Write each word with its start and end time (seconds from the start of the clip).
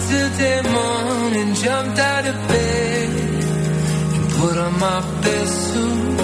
Saturday 0.00 0.62
morning, 0.70 1.54
jumped 1.54 1.98
out 1.98 2.26
of 2.26 2.36
bed 2.48 3.10
and 4.14 4.30
put 4.38 4.56
on 4.56 4.78
my 4.78 5.00
best 5.22 5.54
suit. 5.72 6.16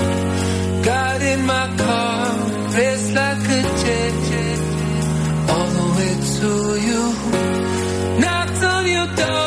Got 0.84 1.22
in 1.22 1.46
my 1.46 1.66
car, 1.76 2.38
raced 2.76 3.12
like 3.14 3.48
a 3.58 3.62
jet, 3.82 4.58
all 5.52 5.68
the 5.78 5.86
way 5.96 6.14
to 6.38 6.50
you. 6.88 7.02
Knocked 8.20 8.62
on 8.62 8.86
your 8.86 9.06
door 9.16 9.43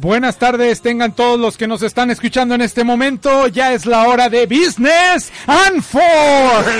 Buenas 0.00 0.38
tardes, 0.38 0.80
tengan 0.80 1.12
todos 1.12 1.38
los 1.38 1.58
que 1.58 1.66
nos 1.66 1.82
están 1.82 2.10
escuchando 2.10 2.54
en 2.54 2.62
este 2.62 2.84
momento. 2.84 3.48
Ya 3.48 3.74
es 3.74 3.84
la 3.84 4.08
hora 4.08 4.30
de 4.30 4.46
Business 4.46 5.30
and 5.46 5.82
Force. 5.82 6.70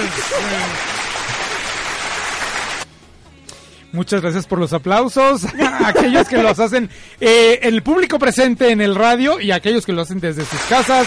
Muchas 3.92 4.22
gracias 4.22 4.46
por 4.46 4.58
los 4.58 4.72
aplausos. 4.72 5.42
aquellos 5.84 6.28
que 6.28 6.38
los 6.38 6.58
hacen, 6.58 6.88
eh, 7.20 7.58
el 7.62 7.82
público 7.82 8.18
presente 8.18 8.70
en 8.70 8.80
el 8.80 8.94
radio 8.94 9.38
y 9.38 9.50
aquellos 9.50 9.84
que 9.84 9.92
lo 9.92 10.00
hacen 10.00 10.18
desde 10.18 10.46
sus 10.46 10.60
casas, 10.62 11.06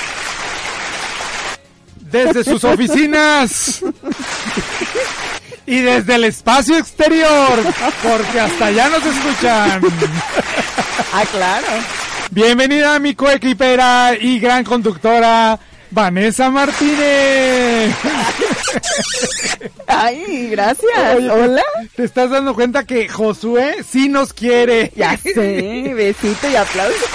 desde 2.12 2.44
sus 2.44 2.64
oficinas 2.64 3.84
y 5.66 5.80
desde 5.80 6.16
el 6.16 6.26
espacio 6.26 6.78
exterior, 6.78 7.64
porque 8.02 8.40
hasta 8.40 8.66
allá 8.66 8.90
nos 8.90 9.06
escuchan. 9.06 9.82
Ah, 11.14 11.24
claro. 11.32 11.68
Bienvenida 12.32 12.96
a 12.96 13.00
mi 13.00 13.14
coequipera 13.14 14.16
y 14.20 14.40
gran 14.40 14.64
conductora, 14.64 15.60
Vanessa 15.92 16.50
Martínez. 16.50 17.96
Ay, 19.88 20.50
gracias. 20.50 21.32
Hola. 21.32 21.64
¿Te 21.96 22.04
estás 22.04 22.32
dando 22.32 22.56
cuenta 22.56 22.86
que 22.86 23.08
Josué 23.08 23.84
sí 23.88 24.10
nos 24.10 24.34
quiere? 24.34 24.92
Ya 24.96 25.16
sé, 25.18 25.94
besito 25.96 26.50
y 26.50 26.56
aplauso. 26.56 27.06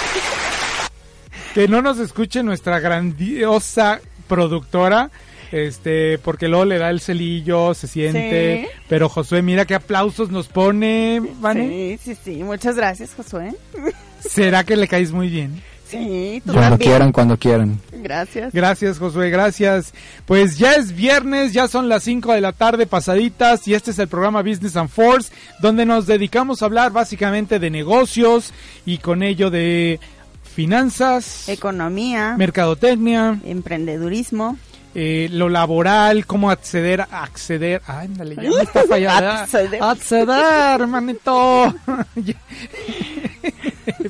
Que 1.54 1.66
no 1.66 1.82
nos 1.82 1.98
escuche 1.98 2.42
nuestra 2.42 2.78
grandiosa 2.78 4.00
productora. 4.28 5.10
Este, 5.52 6.18
porque 6.18 6.48
luego 6.48 6.64
le 6.64 6.78
da 6.78 6.90
el 6.90 7.00
celillo, 7.00 7.74
se 7.74 7.86
siente. 7.86 8.66
Sí. 8.70 8.78
Pero 8.88 9.08
Josué, 9.08 9.42
mira 9.42 9.64
qué 9.64 9.74
aplausos 9.74 10.30
nos 10.30 10.48
pone, 10.48 11.22
Vane. 11.40 11.98
Sí, 12.02 12.14
sí, 12.14 12.20
sí. 12.24 12.42
Muchas 12.44 12.76
gracias, 12.76 13.14
Josué. 13.14 13.54
¿Será 14.20 14.64
que 14.64 14.76
le 14.76 14.88
caes 14.88 15.12
muy 15.12 15.28
bien? 15.28 15.62
Sí, 15.88 16.42
tú 16.44 16.52
Cuando 16.52 16.70
también. 16.72 16.90
quieran, 16.90 17.12
cuando 17.12 17.36
quieran. 17.38 17.80
Gracias. 17.92 18.52
Gracias, 18.52 18.98
Josué, 18.98 19.30
gracias. 19.30 19.94
Pues 20.26 20.58
ya 20.58 20.74
es 20.74 20.94
viernes, 20.94 21.54
ya 21.54 21.66
son 21.66 21.88
las 21.88 22.02
5 22.02 22.34
de 22.34 22.42
la 22.42 22.52
tarde 22.52 22.86
pasaditas 22.86 23.66
y 23.66 23.72
este 23.72 23.92
es 23.92 23.98
el 23.98 24.06
programa 24.08 24.42
Business 24.42 24.76
and 24.76 24.90
Force, 24.90 25.32
donde 25.62 25.86
nos 25.86 26.06
dedicamos 26.06 26.60
a 26.60 26.66
hablar 26.66 26.92
básicamente 26.92 27.58
de 27.58 27.70
negocios 27.70 28.52
y 28.84 28.98
con 28.98 29.22
ello 29.22 29.48
de 29.48 29.98
finanzas, 30.54 31.48
Economía, 31.48 32.34
mercadotecnia, 32.36 33.38
emprendedurismo. 33.44 34.58
Eh, 34.94 35.28
lo 35.30 35.48
laboral, 35.48 36.26
cómo 36.26 36.50
acceder, 36.50 37.06
acceder, 37.10 37.80
ándale, 37.86 38.36
ya 38.36 38.50
me 38.50 38.62
está 38.62 38.84
fallando. 38.84 39.30
Acceder. 39.30 39.82
acceder, 39.82 40.86
manito. 40.86 41.74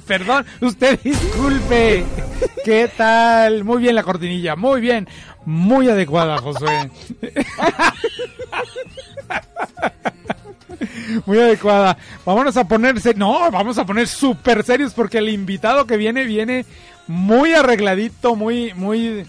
Perdón, 0.07 0.47
usted 0.61 0.99
disculpe. 1.03 2.05
¿Qué 2.65 2.91
tal? 2.97 3.65
Muy 3.65 3.83
bien 3.83 3.95
la 3.95 4.03
cortinilla, 4.03 4.57
muy 4.57 4.81
bien. 4.81 5.09
Muy 5.45 5.89
adecuada, 5.89 6.39
Josué. 6.39 6.91
Muy 11.27 11.39
adecuada. 11.39 11.97
Vámonos 12.25 12.57
a 12.57 12.69
ponerse, 12.69 13.15
no, 13.15 13.51
vamos 13.51 13.79
a 13.79 13.85
poner 13.85 14.07
súper 14.07 14.63
serios 14.63 14.95
porque 14.95 15.19
el 15.19 15.29
invitado 15.29 15.87
que 15.87 15.97
viene 15.97 16.25
viene 16.25 16.65
muy 17.07 17.55
arregladito, 17.55 18.37
muy, 18.37 18.73
muy, 18.75 19.27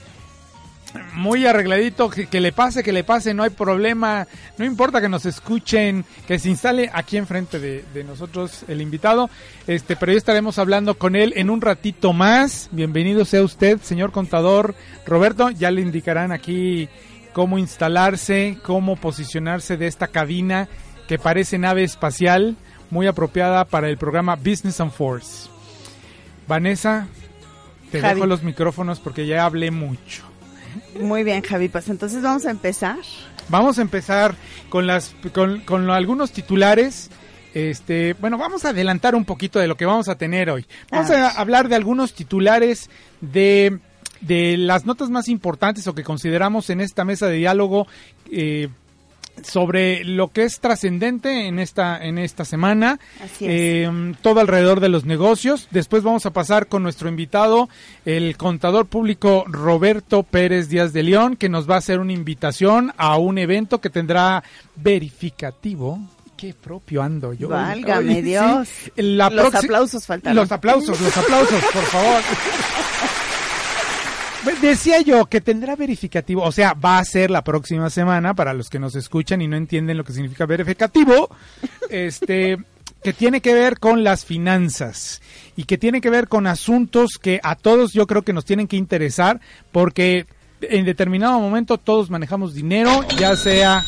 muy 1.14 1.46
arregladito, 1.46 2.10
que, 2.10 2.28
que 2.28 2.40
le 2.40 2.52
pase, 2.52 2.84
que 2.84 2.92
le 2.92 3.04
pase, 3.04 3.34
no 3.34 3.44
hay 3.44 3.50
problema, 3.50 4.28
no 4.58 4.66
importa 4.66 5.02
que 5.02 5.10
nos 5.10 5.26
escuchen, 5.26 6.06
que 6.28 6.40
se 6.40 6.50
instale 6.50 6.90
aquí 6.94 7.18
enfrente 7.18 7.60
de, 7.60 7.84
de 7.94 8.04
nosotros 8.04 8.64
el 8.68 8.82
invitado, 8.82 9.30
este, 9.68 9.96
pero 9.96 10.12
ya 10.12 10.18
estaremos 10.18 10.60
hablando 10.60 10.98
con 10.98 11.16
él 11.16 11.34
en 11.36 11.50
un 11.50 11.62
ratito 11.62 12.14
más. 12.14 12.70
Bienvenido 12.72 13.26
sea 13.26 13.44
usted, 13.44 13.80
señor 13.82 14.12
contador 14.12 14.76
Roberto, 15.06 15.50
ya 15.50 15.72
le 15.72 15.82
indicarán 15.82 16.32
aquí 16.32 16.90
cómo 17.34 17.58
instalarse, 17.58 18.58
cómo 18.64 18.96
posicionarse 18.96 19.78
de 19.78 19.88
esta 19.88 20.08
cabina 20.08 20.68
que 21.08 21.18
parece 21.18 21.58
nave 21.58 21.84
espacial, 21.84 22.56
muy 22.92 23.08
apropiada 23.08 23.66
para 23.66 23.90
el 23.90 23.98
programa 23.98 24.36
Business 24.36 24.80
and 24.80 24.92
Force. 24.92 25.50
Vanessa, 26.48 27.08
te 27.92 28.02
Javi. 28.02 28.16
dejo 28.16 28.26
los 28.28 28.44
micrófonos 28.44 29.00
porque 29.00 29.26
ya 29.26 29.46
hablé 29.46 29.72
mucho. 29.72 30.29
Muy 31.00 31.24
bien, 31.24 31.42
Javi. 31.42 31.70
Pues 31.70 31.90
entonces 31.90 32.22
vamos 32.22 32.46
a 32.46 32.52
empezar. 32.52 32.98
Vamos 33.50 33.80
a 33.80 33.82
empezar 33.82 34.36
con 34.70 34.86
las 34.88 35.16
con, 35.34 35.62
con 35.62 35.90
algunos 35.90 36.32
titulares. 36.32 37.10
Este, 37.54 38.14
bueno, 38.14 38.38
vamos 38.38 38.64
a 38.66 38.70
adelantar 38.70 39.16
un 39.16 39.26
poquito 39.26 39.60
de 39.60 39.68
lo 39.68 39.76
que 39.76 39.86
vamos 39.86 40.08
a 40.08 40.16
tener 40.16 40.50
hoy. 40.52 40.66
Vamos 40.92 41.10
A 41.10 41.14
a, 41.14 41.18
ver. 41.30 41.32
hablar 41.38 41.68
de 41.68 41.76
algunos 41.76 42.14
titulares 42.14 42.90
de, 43.22 43.80
de 44.22 44.56
las 44.58 44.86
notas 44.86 45.10
más 45.10 45.28
importantes 45.30 45.88
o 45.88 45.96
que 45.96 46.04
consideramos 46.04 46.70
en 46.70 46.80
esta 46.80 47.06
mesa 47.06 47.28
de 47.28 47.38
diálogo 47.38 47.88
eh, 48.32 48.70
sobre 49.44 50.04
lo 50.04 50.30
que 50.30 50.44
es 50.44 50.60
trascendente 50.60 51.48
en 51.48 51.60
esta 51.60 52.04
en 52.04 52.18
esta 52.18 52.46
semana 52.46 53.00
Así 53.24 53.46
es. 53.46 53.52
eh, 53.52 54.14
todo 54.22 54.40
alrededor 54.40 54.80
de 54.80 54.90
los 54.90 55.06
negocios 55.06 55.68
después 55.72 56.04
vamos 56.04 56.26
a 56.26 56.32
pasar 56.34 56.68
con 56.68 56.84
nuestro 56.84 57.10
invitado 57.10 57.70
el 58.06 58.38
contador 58.38 58.86
público 58.88 59.46
Roberto 59.48 60.24
Pérez 60.24 60.70
Díaz 60.70 60.94
de 60.94 61.04
León 61.04 61.36
que 61.36 61.50
nos 61.50 61.70
va 61.70 61.76
a 61.76 61.80
hacer 61.80 62.00
una 62.00 62.14
invitación 62.14 62.94
a 62.98 63.18
un 63.18 63.38
evento 63.38 63.80
que 63.82 63.90
tendrá 63.90 64.44
verificativo 64.76 66.00
qué 66.38 66.54
propio 66.54 67.02
ando 67.04 67.34
yo 67.34 67.50
Válgame 67.50 68.22
Dios. 68.22 68.70
La 68.96 69.30
Los 69.30 69.54
aplausos 69.54 70.06
faltaron. 70.06 70.36
los 70.38 70.52
aplausos 70.52 71.00
los 71.02 71.18
aplausos 71.18 71.62
por 71.74 71.84
favor 71.84 72.22
Decía 74.62 75.02
yo 75.02 75.26
que 75.26 75.42
tendrá 75.42 75.76
verificativo, 75.76 76.44
o 76.44 76.52
sea, 76.52 76.74
va 76.74 76.98
a 77.00 77.06
ser 77.06 77.30
la 77.30 77.44
próxima 77.44 77.90
semana 77.90 78.34
para 78.34 78.54
los 78.54 78.70
que 78.70 78.80
nos 78.80 78.96
escuchan 78.96 79.42
y 79.42 79.48
no 79.48 79.58
entienden 79.58 79.98
lo 79.98 80.04
que 80.04 80.14
significa 80.14 80.46
verificativo. 80.46 81.30
Este, 81.90 82.58
que 83.04 83.14
tiene 83.14 83.42
que 83.42 83.54
ver 83.54 83.80
con 83.80 84.04
las 84.04 84.26
finanzas 84.26 85.22
y 85.56 85.64
que 85.64 85.78
tiene 85.78 86.02
que 86.02 86.10
ver 86.10 86.28
con 86.28 86.48
asuntos 86.48 87.12
que 87.22 87.40
a 87.44 87.56
todos 87.56 87.94
yo 87.94 88.08
creo 88.08 88.24
que 88.24 88.34
nos 88.34 88.46
tienen 88.46 88.68
que 88.68 88.76
interesar 88.78 89.40
porque 89.72 90.26
en 90.62 90.84
determinado 90.86 91.40
momento 91.40 91.78
todos 91.78 92.10
manejamos 92.10 92.54
dinero, 92.54 93.06
ya 93.18 93.36
sea 93.38 93.86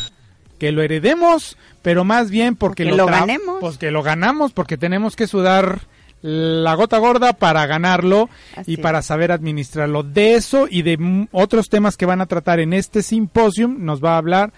que 0.60 0.72
lo 0.72 0.82
heredemos, 0.82 1.58
pero 1.82 2.04
más 2.06 2.30
bien 2.30 2.56
porque 2.56 2.86
que 2.86 2.92
lo 2.92 3.06
tra- 3.08 3.20
ganemos. 3.22 3.58
Pues 3.60 3.78
que 3.78 3.92
lo 3.92 4.02
ganamos 4.04 4.54
porque 4.54 4.78
tenemos 4.78 5.16
que 5.18 5.28
sudar 5.28 5.82
la 6.22 6.76
gota 6.76 6.98
gorda 7.00 7.34
para 7.34 7.66
ganarlo 7.66 8.30
Así 8.56 8.74
y 8.74 8.78
para 8.78 9.02
saber 9.02 9.32
administrarlo. 9.32 10.04
De 10.04 10.36
eso 10.36 10.68
y 10.70 10.84
de 10.84 11.28
otros 11.32 11.70
temas 11.70 11.98
que 11.98 12.06
van 12.06 12.22
a 12.22 12.28
tratar 12.28 12.60
en 12.60 12.74
este 12.74 13.02
simposium 13.02 13.84
nos 13.84 14.04
va 14.04 14.14
a 14.14 14.18
hablar 14.18 14.54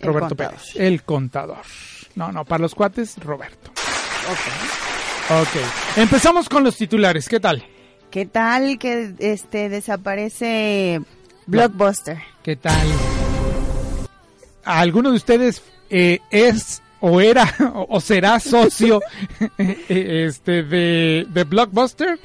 El 0.00 0.08
Roberto 0.08 0.28
contador. 0.28 0.54
Pérez, 0.54 0.76
el 0.76 1.02
contador. 1.02 1.62
No, 2.14 2.32
no, 2.32 2.44
para 2.44 2.62
los 2.62 2.74
cuates, 2.74 3.16
Roberto. 3.18 3.70
Ok. 5.30 5.96
Empezamos 5.96 6.48
con 6.48 6.64
los 6.64 6.76
titulares. 6.76 7.28
¿Qué 7.28 7.40
tal? 7.40 7.64
¿Qué 8.10 8.26
tal 8.26 8.78
que 8.78 9.14
este 9.20 9.68
desaparece 9.68 11.00
Blockbuster? 11.46 12.18
¿Qué 12.42 12.56
tal? 12.56 12.86
¿Alguno 14.64 15.10
de 15.10 15.16
ustedes 15.16 15.62
eh, 15.90 16.18
es 16.30 16.82
o 17.00 17.20
era 17.20 17.54
o, 17.88 18.00
será 18.00 18.40
socio 18.40 19.00
este 19.58 20.62
de, 20.62 21.26
de 21.28 21.44
Blockbuster? 21.44 22.18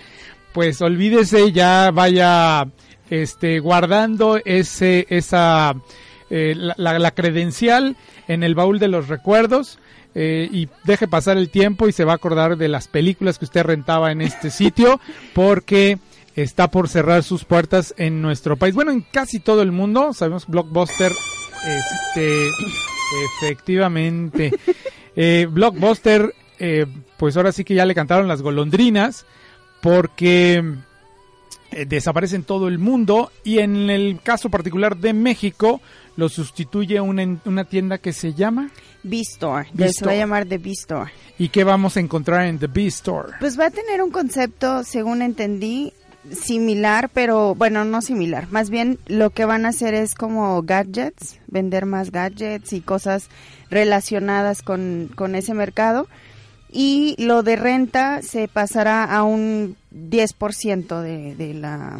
Pues 0.54 0.82
olvídese, 0.82 1.52
ya 1.52 1.92
vaya 1.92 2.68
este 3.10 3.60
guardando 3.60 4.40
ese 4.44 5.06
esa 5.10 5.76
eh, 6.30 6.56
la 6.56 7.12
credencial 7.12 7.96
en 8.28 8.44
el 8.44 8.56
baúl 8.56 8.80
de 8.80 8.88
los 8.88 9.08
recuerdos 9.08 9.80
eh, 10.18 10.48
y 10.50 10.70
deje 10.86 11.10
pasar 11.10 11.38
el 11.38 11.50
tiempo 11.50 11.90
y 11.90 11.92
se 11.92 12.06
va 12.06 12.14
a 12.14 12.16
acordar 12.16 12.56
de 12.56 12.70
las 12.70 12.88
películas 12.88 13.38
que 13.38 13.44
usted 13.44 13.64
rentaba 13.64 14.14
en 14.14 14.22
este 14.22 14.50
sitio 14.50 15.02
porque 15.34 16.00
está 16.38 16.72
por 16.72 16.88
cerrar 16.88 17.24
sus 17.24 17.44
puertas 17.44 17.94
en 17.98 18.22
nuestro 18.22 18.56
país. 18.56 18.74
Bueno, 18.74 18.92
en 18.92 19.02
casi 19.02 19.40
todo 19.40 19.62
el 19.62 19.74
mundo, 19.74 20.14
sabemos 20.14 20.48
Blockbuster, 20.48 21.12
este, 21.12 22.50
efectivamente, 23.24 24.52
eh, 25.16 25.48
Blockbuster, 25.50 26.34
eh, 26.60 26.86
pues 27.18 27.38
ahora 27.38 27.52
sí 27.52 27.64
que 27.64 27.76
ya 27.76 27.86
le 27.86 27.96
cantaron 27.96 28.28
las 28.28 28.42
golondrinas 28.42 29.26
porque 29.82 30.64
eh, 31.72 31.86
desaparece 31.86 32.38
en 32.38 32.44
todo 32.44 32.68
el 32.68 32.80
mundo 32.80 33.32
y 33.44 33.60
en 33.60 33.90
el 33.90 34.20
caso 34.24 34.50
particular 34.50 34.98
de 34.98 35.14
México 35.14 35.82
lo 36.16 36.30
sustituye 36.30 37.02
una, 37.02 37.40
una 37.46 37.66
tienda 37.66 37.98
que 37.98 38.14
se 38.14 38.34
llama 38.34 38.70
B-Store. 39.04 39.68
B-Store. 39.74 39.92
Se 39.94 40.06
va 40.06 40.12
a 40.14 40.16
llamar 40.16 40.46
The 40.46 40.58
B-Store. 40.58 41.12
y 41.38 41.50
que 41.50 41.64
vamos 41.64 41.98
a 41.98 42.00
encontrar 42.00 42.46
en 42.48 42.60
The 42.60 42.68
B 42.68 42.88
Store. 42.88 43.34
Pues 43.40 43.60
va 43.60 43.66
a 43.66 43.72
tener 43.72 44.02
un 44.02 44.12
concepto, 44.12 44.84
según 44.84 45.22
entendí, 45.22 45.94
similar, 46.32 47.10
pero 47.14 47.56
bueno, 47.56 47.86
no 47.86 48.02
similar. 48.02 48.48
Más 48.52 48.70
bien 48.70 49.00
lo 49.08 49.30
que 49.30 49.46
van 49.46 49.66
a 49.66 49.70
hacer 49.70 49.94
es 49.94 50.16
como 50.16 50.62
gadgets, 50.64 51.40
vender 51.48 51.86
más 51.86 52.12
gadgets 52.12 52.74
y 52.74 52.82
cosas 52.82 53.30
relacionadas 53.70 54.62
con, 54.62 55.10
con 55.16 55.36
ese 55.36 55.54
mercado. 55.54 56.08
Y 56.72 57.16
lo 57.18 57.44
de 57.44 57.56
renta 57.56 58.22
se 58.22 58.48
pasará 58.48 59.04
a 59.06 59.24
un 59.24 59.78
10% 59.94 61.02
de, 61.02 61.36
de 61.36 61.54
la... 61.54 62.00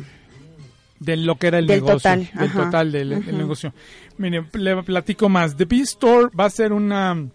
de 1.00 1.16
lo 1.18 1.36
que 1.36 1.48
era 1.48 1.60
el 1.60 1.68
Del 1.68 1.82
negocio, 1.82 1.98
total, 1.98 2.30
del 2.34 2.50
ajá. 2.50 2.64
total 2.66 2.92
del, 2.92 3.38
negocio. 3.38 3.74
Mire, 4.18 4.46
le 4.54 4.84
platico 4.84 5.30
más. 5.30 5.56
The 5.56 5.66
B-Store 5.66 6.28
va 6.38 6.46
a 6.46 6.50
ser 6.50 6.74
una, 6.74 7.26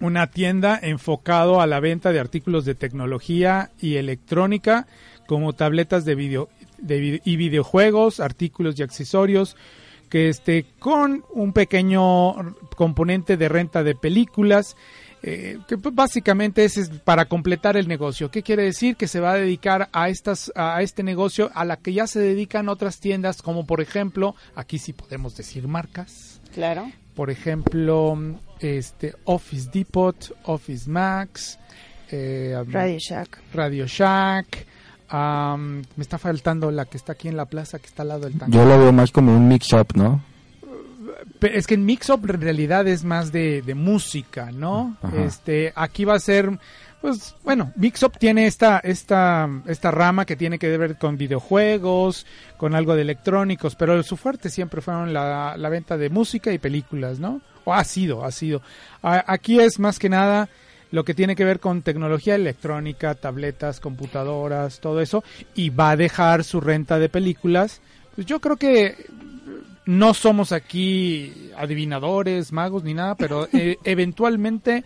una 0.00 0.28
tienda 0.28 0.78
enfocado 0.80 1.60
a 1.60 1.66
la 1.66 1.80
venta 1.80 2.12
de 2.12 2.20
artículos 2.20 2.64
de 2.64 2.74
tecnología 2.74 3.70
y 3.80 3.96
electrónica, 3.96 4.86
como 5.28 5.52
tabletas 5.52 6.04
de 6.04 6.16
video 6.16 6.48
de 6.78 6.98
vide- 7.00 7.22
y 7.24 7.36
videojuegos, 7.36 8.18
artículos 8.18 8.76
y 8.78 8.82
accesorios, 8.82 9.56
que 10.08 10.28
esté 10.30 10.64
con 10.80 11.22
un 11.34 11.52
pequeño 11.52 12.56
componente 12.76 13.36
de 13.36 13.48
renta 13.48 13.84
de 13.84 13.94
películas. 13.94 14.74
eh, 15.24 15.58
que 15.66 15.76
pues, 15.76 15.92
básicamente 15.96 16.64
ese 16.64 16.82
es 16.82 16.90
para 16.90 17.24
completar 17.24 17.76
el 17.76 17.88
negocio. 17.88 18.30
¿Qué 18.30 18.44
quiere 18.44 18.62
decir? 18.62 18.94
Que 18.94 19.08
se 19.08 19.18
va 19.18 19.32
a 19.32 19.34
dedicar 19.34 19.88
a 19.92 20.08
estas 20.10 20.52
a 20.54 20.80
este 20.80 21.02
negocio 21.02 21.50
a 21.54 21.64
la 21.64 21.76
que 21.76 21.92
ya 21.92 22.06
se 22.06 22.20
dedican 22.20 22.68
otras 22.68 23.00
tiendas, 23.00 23.42
como 23.42 23.66
por 23.66 23.80
ejemplo, 23.80 24.36
aquí 24.54 24.78
sí 24.78 24.92
podemos 24.92 25.36
decir 25.36 25.66
marcas. 25.66 26.40
Claro. 26.54 26.88
Por 27.16 27.30
ejemplo, 27.30 28.16
este 28.60 29.12
Office 29.24 29.68
Depot, 29.72 30.14
Office 30.44 30.88
Max, 30.88 31.58
eh, 32.12 32.54
Radio 32.68 32.98
Shack. 33.00 33.40
Radio 33.52 33.86
Shack. 33.88 34.66
Me 35.16 36.02
está 36.02 36.18
faltando 36.18 36.70
la 36.70 36.84
que 36.84 36.96
está 36.96 37.12
aquí 37.12 37.28
en 37.28 37.36
la 37.36 37.46
plaza, 37.46 37.78
que 37.78 37.86
está 37.86 38.02
al 38.02 38.08
lado 38.08 38.20
del 38.28 38.38
tanque. 38.38 38.56
Yo 38.56 38.64
lo 38.64 38.78
veo 38.78 38.92
más 38.92 39.10
como 39.10 39.34
un 39.36 39.48
mix-up, 39.48 39.88
¿no? 39.94 40.22
Es 41.40 41.66
que 41.66 41.74
en 41.74 41.84
Mix 41.84 42.10
Up 42.10 42.28
en 42.28 42.40
realidad 42.40 42.86
es 42.88 43.04
más 43.04 43.30
de, 43.30 43.62
de 43.62 43.74
música, 43.74 44.50
¿no? 44.52 44.96
Ajá. 45.02 45.22
Este, 45.24 45.72
aquí 45.76 46.04
va 46.04 46.14
a 46.14 46.20
ser, 46.20 46.58
pues, 47.00 47.36
bueno, 47.44 47.72
Mix 47.76 48.02
Up 48.02 48.18
tiene 48.18 48.46
esta, 48.46 48.78
esta, 48.78 49.48
esta 49.66 49.90
rama 49.92 50.24
que 50.24 50.34
tiene 50.36 50.58
que 50.58 50.76
ver 50.76 50.96
con 50.96 51.16
videojuegos, 51.16 52.26
con 52.56 52.74
algo 52.74 52.94
de 52.96 53.02
electrónicos, 53.02 53.76
pero 53.76 54.02
su 54.02 54.16
fuerte 54.16 54.50
siempre 54.50 54.80
fueron 54.80 55.12
la, 55.12 55.56
la 55.56 55.68
venta 55.68 55.96
de 55.96 56.10
música 56.10 56.52
y 56.52 56.58
películas, 56.58 57.20
¿no? 57.20 57.40
O 57.64 57.72
ha 57.72 57.84
sido, 57.84 58.24
ha 58.24 58.32
sido. 58.32 58.60
A- 59.02 59.24
aquí 59.32 59.60
es 59.60 59.78
más 59.78 59.98
que 60.00 60.08
nada 60.08 60.48
lo 60.90 61.04
que 61.04 61.14
tiene 61.14 61.36
que 61.36 61.44
ver 61.44 61.60
con 61.60 61.82
tecnología 61.82 62.34
electrónica, 62.34 63.14
tabletas, 63.14 63.80
computadoras, 63.80 64.80
todo 64.80 65.00
eso, 65.00 65.22
y 65.54 65.70
va 65.70 65.90
a 65.90 65.96
dejar 65.96 66.44
su 66.44 66.60
renta 66.60 66.98
de 66.98 67.08
películas. 67.08 67.80
Pues 68.14 68.26
yo 68.26 68.40
creo 68.40 68.56
que 68.56 69.06
no 69.86 70.12
somos 70.14 70.52
aquí 70.52 71.50
adivinadores, 71.56 72.52
magos 72.52 72.84
ni 72.84 72.94
nada, 72.94 73.14
pero 73.14 73.48
eh, 73.52 73.78
eventualmente 73.84 74.84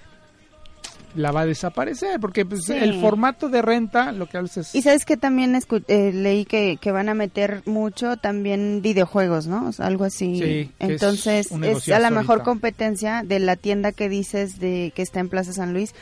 la 1.15 1.31
va 1.33 1.43
a 1.43 1.47
desaparecer 1.47 2.19
porque 2.21 2.45
pues, 2.45 2.63
Sí. 2.67 2.73
el 2.73 3.01
formato 3.01 3.49
de 3.49 3.63
renta 3.63 4.13
lo 4.13 4.27
que 4.27 4.39
hace 4.39 4.61
es 4.61 4.75
Y 4.75 4.83
sabes 4.83 5.05
que 5.05 5.17
también 5.17 5.55
escu- 5.55 5.85
eh, 5.89 6.13
leí 6.13 6.45
que, 6.45 6.79
que 6.81 6.93
van 6.93 7.09
a 7.09 7.15
meter 7.15 7.63
mucho 7.67 8.17
también 8.17 8.81
videojuegos, 8.83 9.47
¿no? 9.47 9.67
O 9.69 9.73
sea, 9.73 9.87
algo 9.87 10.05
así. 10.05 10.39
Sí, 10.39 10.71
es 10.79 10.91
Entonces 10.91 11.51
un 11.51 11.65
es, 11.65 11.89
a 11.89 11.99
la 11.99 12.11
mejor 12.11 12.31
ahorita. 12.39 12.45
competencia 12.45 13.23
de 13.25 13.39
la 13.41 13.57
tienda 13.57 13.93
que 13.93 14.09
dices 14.09 14.59
de 14.59 14.93
que 14.95 15.03
está 15.03 15.21
en 15.21 15.29
Plaza 15.29 15.53
San 15.53 15.73
Luis, 15.73 15.95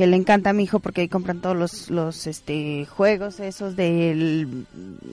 que 0.00 0.06
le 0.06 0.16
encanta 0.16 0.48
a 0.48 0.52
mi 0.54 0.62
hijo 0.62 0.80
porque 0.80 1.02
ahí 1.02 1.08
compran 1.08 1.40
todos 1.42 1.54
los, 1.54 1.90
los 1.90 2.26
este 2.26 2.86
juegos 2.86 3.38
esos 3.38 3.76
del 3.76 4.64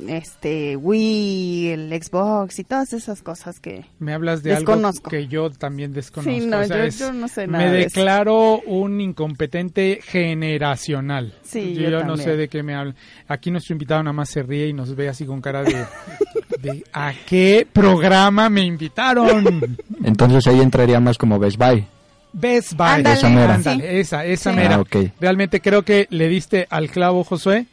este 0.08 0.78
Wii, 0.78 1.68
el 1.68 2.02
Xbox 2.02 2.58
y 2.60 2.64
todas 2.64 2.94
esas 2.94 3.22
cosas 3.22 3.60
que 3.60 3.84
me 4.00 4.14
hablas 4.14 4.44
de 4.44 4.52
Desconozco. 4.52 5.10
algo 5.10 5.10
que 5.10 5.28
yo 5.28 5.50
también 5.52 5.92
desconozco. 5.92 6.32
Sí, 6.40 6.46
no, 6.48 6.60
O 6.60 6.64
sea, 6.64 6.78
yo- 6.78 6.84
es- 6.84 7.00
yo 7.00 7.12
no 7.12 7.28
sé 7.28 7.48
nada 7.48 7.66
Me 7.66 7.72
de 7.72 7.80
eso. 7.82 8.00
declaro 8.00 8.62
un 8.62 9.02
incompetente 9.02 10.00
generacional. 10.02 11.34
Sí, 11.44 11.74
yo, 11.74 11.90
yo 11.90 12.04
no 12.06 12.16
sé 12.16 12.38
de 12.38 12.48
qué 12.48 12.64
me 12.64 12.74
hablan. 12.74 12.96
Aquí 13.28 13.52
nuestro 13.52 13.74
invitado 13.74 14.04
nada 14.04 14.14
más 14.14 14.30
se 14.30 14.42
ríe 14.42 14.70
y 14.70 14.74
nos 14.74 14.96
ve 14.96 15.10
así 15.10 15.26
con 15.26 15.42
cara 15.42 15.64
de, 15.64 15.86
de 16.62 16.84
¿a 16.94 17.12
qué 17.26 17.68
programa 17.74 18.50
me 18.50 18.62
invitaron? 18.64 19.78
Entonces 20.06 20.48
ahí 20.48 20.62
entraría 20.62 21.02
más 21.02 21.18
como 21.18 21.38
Best 21.40 21.58
Buy. 21.58 21.86
Best 22.34 22.74
Buy. 22.74 23.02
Esa 23.06 23.30
mera. 23.30 23.56
Esa, 23.84 24.26
esa 24.26 24.52
Sí. 24.52 24.56
mera. 24.56 24.76
Ah. 24.84 25.00
Realmente 25.20 25.62
creo 25.62 25.84
que 25.84 26.08
le 26.10 26.28
diste 26.28 26.68
al 26.70 26.90
clavo, 26.90 27.24
Josué. 27.24 27.66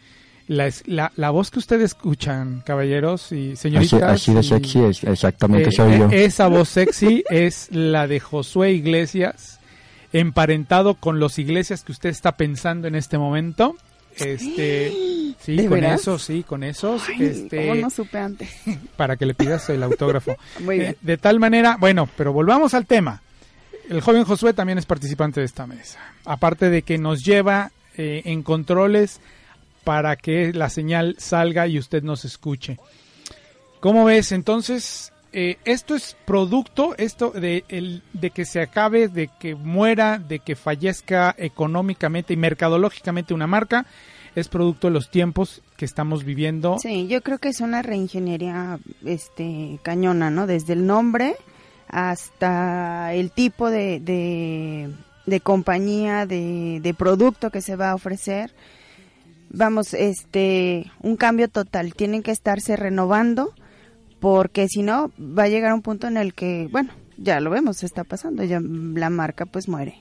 La, 0.46 0.66
es- 0.66 0.82
la, 0.86 1.10
la 1.16 1.30
voz 1.30 1.50
que 1.50 1.58
ustedes 1.58 1.84
escuchan, 1.92 2.62
caballeros 2.66 3.32
y 3.32 3.56
señoritas. 3.56 4.02
así 4.02 4.34
de 4.34 4.40
y- 4.40 4.44
sexy 4.44 4.84
es, 4.84 5.02
exactamente 5.04 5.70
eh, 5.70 5.72
soy 5.72 5.92
eh, 5.94 5.98
yo. 5.98 6.08
Esa 6.10 6.48
voz 6.48 6.68
sexy 6.68 7.24
es 7.30 7.68
la 7.70 8.06
de 8.06 8.20
Josué 8.20 8.72
Iglesias, 8.72 9.58
emparentado 10.12 10.94
con 10.96 11.18
los 11.18 11.38
iglesias 11.38 11.82
que 11.82 11.92
usted 11.92 12.10
está 12.10 12.36
pensando 12.36 12.88
en 12.88 12.94
este 12.94 13.16
momento. 13.18 13.74
Este, 14.16 14.92
sí, 15.40 15.56
¿De 15.56 15.62
con 15.66 15.80
veras? 15.80 16.02
esos, 16.02 16.22
sí, 16.22 16.44
con 16.46 16.62
esos, 16.62 17.02
Ay, 17.08 17.24
este, 17.24 17.68
¿cómo 17.68 17.80
no 17.80 17.90
supe 17.90 18.18
antes? 18.18 18.48
para 18.96 19.16
que 19.16 19.26
le 19.26 19.34
pidas 19.34 19.68
el 19.70 19.82
autógrafo. 19.82 20.36
Muy 20.60 20.78
bien. 20.78 20.90
Eh, 20.92 20.96
de 21.00 21.16
tal 21.16 21.40
manera, 21.40 21.76
bueno, 21.80 22.08
pero 22.16 22.32
volvamos 22.32 22.74
al 22.74 22.86
tema. 22.86 23.22
El 23.88 24.00
joven 24.00 24.24
Josué 24.24 24.52
también 24.54 24.78
es 24.78 24.86
participante 24.86 25.40
de 25.40 25.46
esta 25.46 25.66
mesa. 25.66 25.98
Aparte 26.24 26.70
de 26.70 26.82
que 26.82 26.98
nos 26.98 27.24
lleva 27.24 27.70
eh, 27.96 28.22
en 28.24 28.42
controles 28.42 29.20
para 29.84 30.16
que 30.16 30.52
la 30.52 30.70
señal 30.70 31.16
salga 31.18 31.66
y 31.66 31.78
usted 31.78 32.02
nos 32.02 32.24
escuche. 32.24 32.78
¿Cómo 33.80 34.06
ves? 34.06 34.32
Entonces, 34.32 35.12
eh, 35.32 35.58
esto 35.66 35.94
es 35.94 36.16
producto, 36.24 36.94
esto 36.96 37.30
de, 37.30 37.64
el- 37.68 38.02
de 38.14 38.30
que 38.30 38.46
se 38.46 38.60
acabe, 38.62 39.08
de 39.08 39.28
que 39.38 39.54
muera, 39.54 40.18
de 40.18 40.38
que 40.38 40.56
fallezca 40.56 41.34
económicamente 41.36 42.32
y 42.32 42.36
mercadológicamente 42.38 43.34
una 43.34 43.46
marca, 43.46 43.84
es 44.34 44.48
producto 44.48 44.86
de 44.88 44.94
los 44.94 45.10
tiempos 45.10 45.60
que 45.76 45.84
estamos 45.84 46.24
viviendo. 46.24 46.78
Sí, 46.80 47.06
yo 47.06 47.20
creo 47.22 47.38
que 47.38 47.50
es 47.50 47.60
una 47.60 47.82
reingeniería 47.82 48.78
este 49.04 49.78
cañona, 49.82 50.30
¿no? 50.30 50.46
Desde 50.46 50.72
el 50.72 50.86
nombre 50.86 51.36
hasta 51.94 53.14
el 53.14 53.30
tipo 53.30 53.70
de, 53.70 54.00
de, 55.26 55.40
compañía, 55.40 56.26
de, 56.26 56.80
de 56.82 56.92
producto 56.92 57.50
que 57.50 57.62
se 57.62 57.76
va 57.76 57.92
a 57.92 57.94
ofrecer. 57.94 58.52
Vamos, 59.50 59.94
este, 59.94 60.90
un 61.00 61.16
cambio 61.16 61.48
total. 61.48 61.94
Tienen 61.94 62.24
que 62.24 62.32
estarse 62.32 62.74
renovando 62.74 63.54
porque 64.18 64.66
si 64.66 64.82
no 64.82 65.12
va 65.20 65.44
a 65.44 65.48
llegar 65.48 65.72
un 65.72 65.82
punto 65.82 66.08
en 66.08 66.16
el 66.16 66.34
que, 66.34 66.68
bueno, 66.72 66.90
ya 67.16 67.38
lo 67.38 67.50
vemos, 67.50 67.84
está 67.84 68.02
pasando, 68.02 68.42
ya 68.42 68.60
la 68.60 69.08
marca 69.08 69.46
pues 69.46 69.68
muere. 69.68 69.94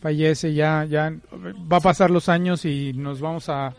Fallece, 0.00 0.52
ya, 0.52 0.84
ya 0.84 1.14
va 1.70 1.76
a 1.76 1.80
pasar 1.80 2.10
los 2.10 2.28
años 2.28 2.64
y 2.64 2.92
nos 2.92 3.20
vamos 3.20 3.48
a 3.48 3.76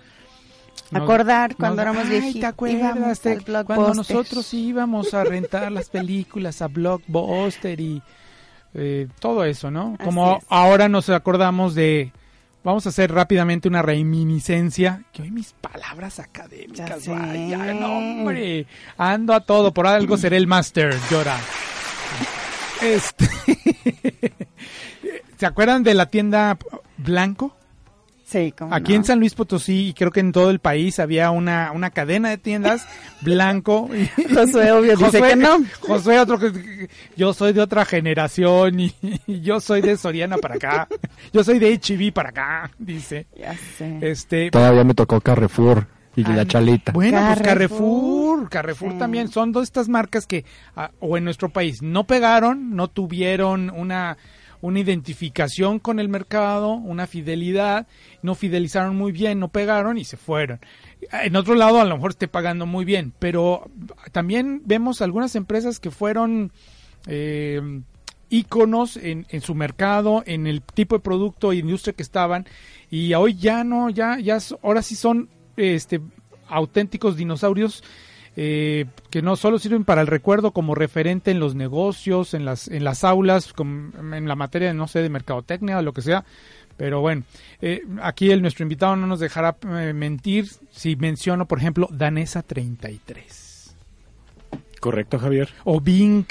nos- 0.91 1.03
Acordar 1.03 1.55
cuando 1.55 1.83
nos- 1.83 1.91
éramos 1.93 2.09
viejitos, 2.09 2.39
¿te 2.41 2.45
acuerdas 2.47 2.79
íbamos 2.79 3.21
de 3.21 3.31
al 3.31 3.65
cuando 3.65 3.93
nosotros 3.93 4.53
íbamos 4.53 5.13
a 5.13 5.23
rentar 5.23 5.71
las 5.71 5.89
películas 5.89 6.61
a 6.61 6.67
Blockbuster 6.67 7.79
y 7.79 8.01
eh, 8.73 9.07
todo 9.19 9.43
eso, 9.43 9.71
¿no? 9.71 9.95
Así 9.97 10.05
Como 10.05 10.37
es. 10.37 10.45
ahora 10.49 10.87
nos 10.89 11.09
acordamos 11.09 11.75
de 11.75 12.11
Vamos 12.63 12.85
a 12.85 12.89
hacer 12.89 13.13
rápidamente 13.13 13.69
una 13.69 13.81
reminiscencia. 13.81 15.03
Que 15.13 15.21
hoy 15.21 15.31
mis 15.31 15.53
palabras 15.53 16.19
académicas, 16.19 17.01
sé. 17.03 17.11
vaya, 17.11 17.73
no, 17.73 17.97
hombre. 17.97 18.65
Ando 18.97 19.33
a 19.33 19.39
todo, 19.39 19.73
por 19.73 19.87
algo 19.87 20.17
seré 20.17 20.35
el 20.35 20.47
máster, 20.47 20.93
llora. 21.09 21.37
Este. 22.81 23.25
¿Se 25.37 25.45
acuerdan 25.45 25.83
de 25.83 25.93
la 25.93 26.07
tienda 26.07 26.57
Blanco? 26.97 27.55
Sí, 28.29 28.51
como 28.51 28.75
Aquí 28.75 28.93
en 28.93 29.05
San 29.05 29.19
Luis 29.19 29.33
Potosí 29.35 29.87
y 29.87 29.93
creo 29.93 30.11
que 30.11 30.19
en 30.19 30.33
todo 30.33 30.49
el 30.49 30.59
país 30.59 30.99
había 30.99 31.31
una, 31.31 31.71
una 31.71 31.91
cadena 31.91 32.29
de 32.29 32.37
tiendas 32.37 32.85
Blanco. 33.21 33.89
y- 33.95 34.07
Josué 34.33 34.71
obvio 34.73 34.97
dice 34.97 35.21
que 35.21 35.35
no. 35.37 35.59
Josué 35.79 36.19
otro 36.19 36.37
que 36.37 36.89
yo 37.15 37.33
soy 37.33 37.53
de 37.53 37.61
otra 37.61 37.85
generación 37.85 38.81
y, 38.81 38.93
y 39.27 39.39
yo 39.39 39.61
soy 39.61 39.79
de 39.81 39.95
Soriana 39.95 40.37
para 40.39 40.55
acá. 40.55 40.87
Yo 41.31 41.41
soy 41.43 41.57
de 41.57 41.73
HB 41.79 42.11
para 42.11 42.29
acá, 42.29 42.71
dice. 42.77 43.27
Ya 43.39 43.55
sé. 43.77 43.97
Este 44.01 44.51
Todavía 44.51 44.83
me 44.83 44.93
tocó 44.93 45.21
Carrefour 45.21 45.87
y 46.17 46.23
la 46.23 46.45
Chalita. 46.45 46.91
Bueno, 46.91 47.19
pues 47.27 47.41
Carrefour. 47.41 48.49
Carrefour, 48.49 48.49
Carrefour 48.49 48.91
Sí. 48.91 48.97
también 48.97 49.27
son 49.29 49.53
dos 49.53 49.63
estas 49.63 49.87
marcas 49.87 50.25
que 50.27 50.43
ah, 50.75 50.91
o 50.99 51.15
en 51.15 51.23
nuestro 51.23 51.47
país 51.47 51.81
no 51.81 52.03
pegaron, 52.05 52.75
no 52.75 52.89
tuvieron 52.89 53.69
una 53.69 54.17
una 54.61 54.79
identificación 54.79 55.79
con 55.79 55.99
el 55.99 56.09
mercado, 56.09 56.73
una 56.73 57.07
fidelidad, 57.07 57.87
no 58.21 58.35
fidelizaron 58.35 58.95
muy 58.95 59.11
bien, 59.11 59.39
no 59.39 59.49
pegaron 59.49 59.97
y 59.97 60.03
se 60.03 60.17
fueron. 60.17 60.59
En 61.11 61.35
otro 61.35 61.55
lado 61.55 61.79
a 61.79 61.85
lo 61.85 61.95
mejor 61.95 62.11
esté 62.11 62.27
pagando 62.27 62.65
muy 62.65 62.85
bien, 62.85 63.13
pero 63.19 63.69
también 64.11 64.61
vemos 64.65 65.01
algunas 65.01 65.35
empresas 65.35 65.79
que 65.79 65.91
fueron 65.91 66.51
eh, 67.07 67.61
en, 68.29 69.41
su 69.41 69.55
mercado, 69.55 70.23
en 70.25 70.47
el 70.47 70.61
tipo 70.61 70.95
de 70.95 71.01
producto 71.01 71.51
e 71.51 71.57
industria 71.57 71.93
que 71.93 72.03
estaban 72.03 72.45
y 72.89 73.13
hoy 73.13 73.35
ya 73.35 73.63
no, 73.63 73.89
ya, 73.89 74.19
ya, 74.19 74.37
ahora 74.63 74.81
sí 74.81 74.95
son 74.95 75.29
este 75.55 76.01
auténticos 76.49 77.17
dinosaurios 77.17 77.83
eh, 78.39 78.85
que 79.09 79.23
no 79.23 79.35
solo 79.35 79.57
sirven 79.57 79.83
para 79.83 80.01
el 80.01 80.05
recuerdo 80.05 80.51
como 80.51 80.75
referente 80.75 81.31
en 81.31 81.39
los 81.39 81.55
negocios, 81.55 82.35
en 82.35 82.45
las, 82.45 82.67
en 82.67 82.83
las 82.83 83.03
aulas, 83.03 83.51
en 83.57 84.27
la 84.27 84.35
materia, 84.35 84.71
no 84.75 84.87
sé, 84.87 85.01
de 85.01 85.09
mercadotecnia 85.09 85.79
o 85.79 85.81
lo 85.81 85.91
que 85.91 86.03
sea. 86.03 86.23
Pero 86.77 87.01
bueno, 87.01 87.23
eh, 87.63 87.81
aquí 87.99 88.29
el, 88.29 88.43
nuestro 88.43 88.61
invitado 88.61 88.95
no 88.95 89.07
nos 89.07 89.19
dejará 89.19 89.57
eh, 89.67 89.91
mentir 89.93 90.47
si 90.71 90.95
menciono, 90.95 91.47
por 91.47 91.57
ejemplo, 91.57 91.89
Danesa 91.91 92.43
33 92.43 93.75
Correcto, 94.79 95.17
Javier. 95.17 95.49
o 95.63 95.81
Bing, 95.81 96.25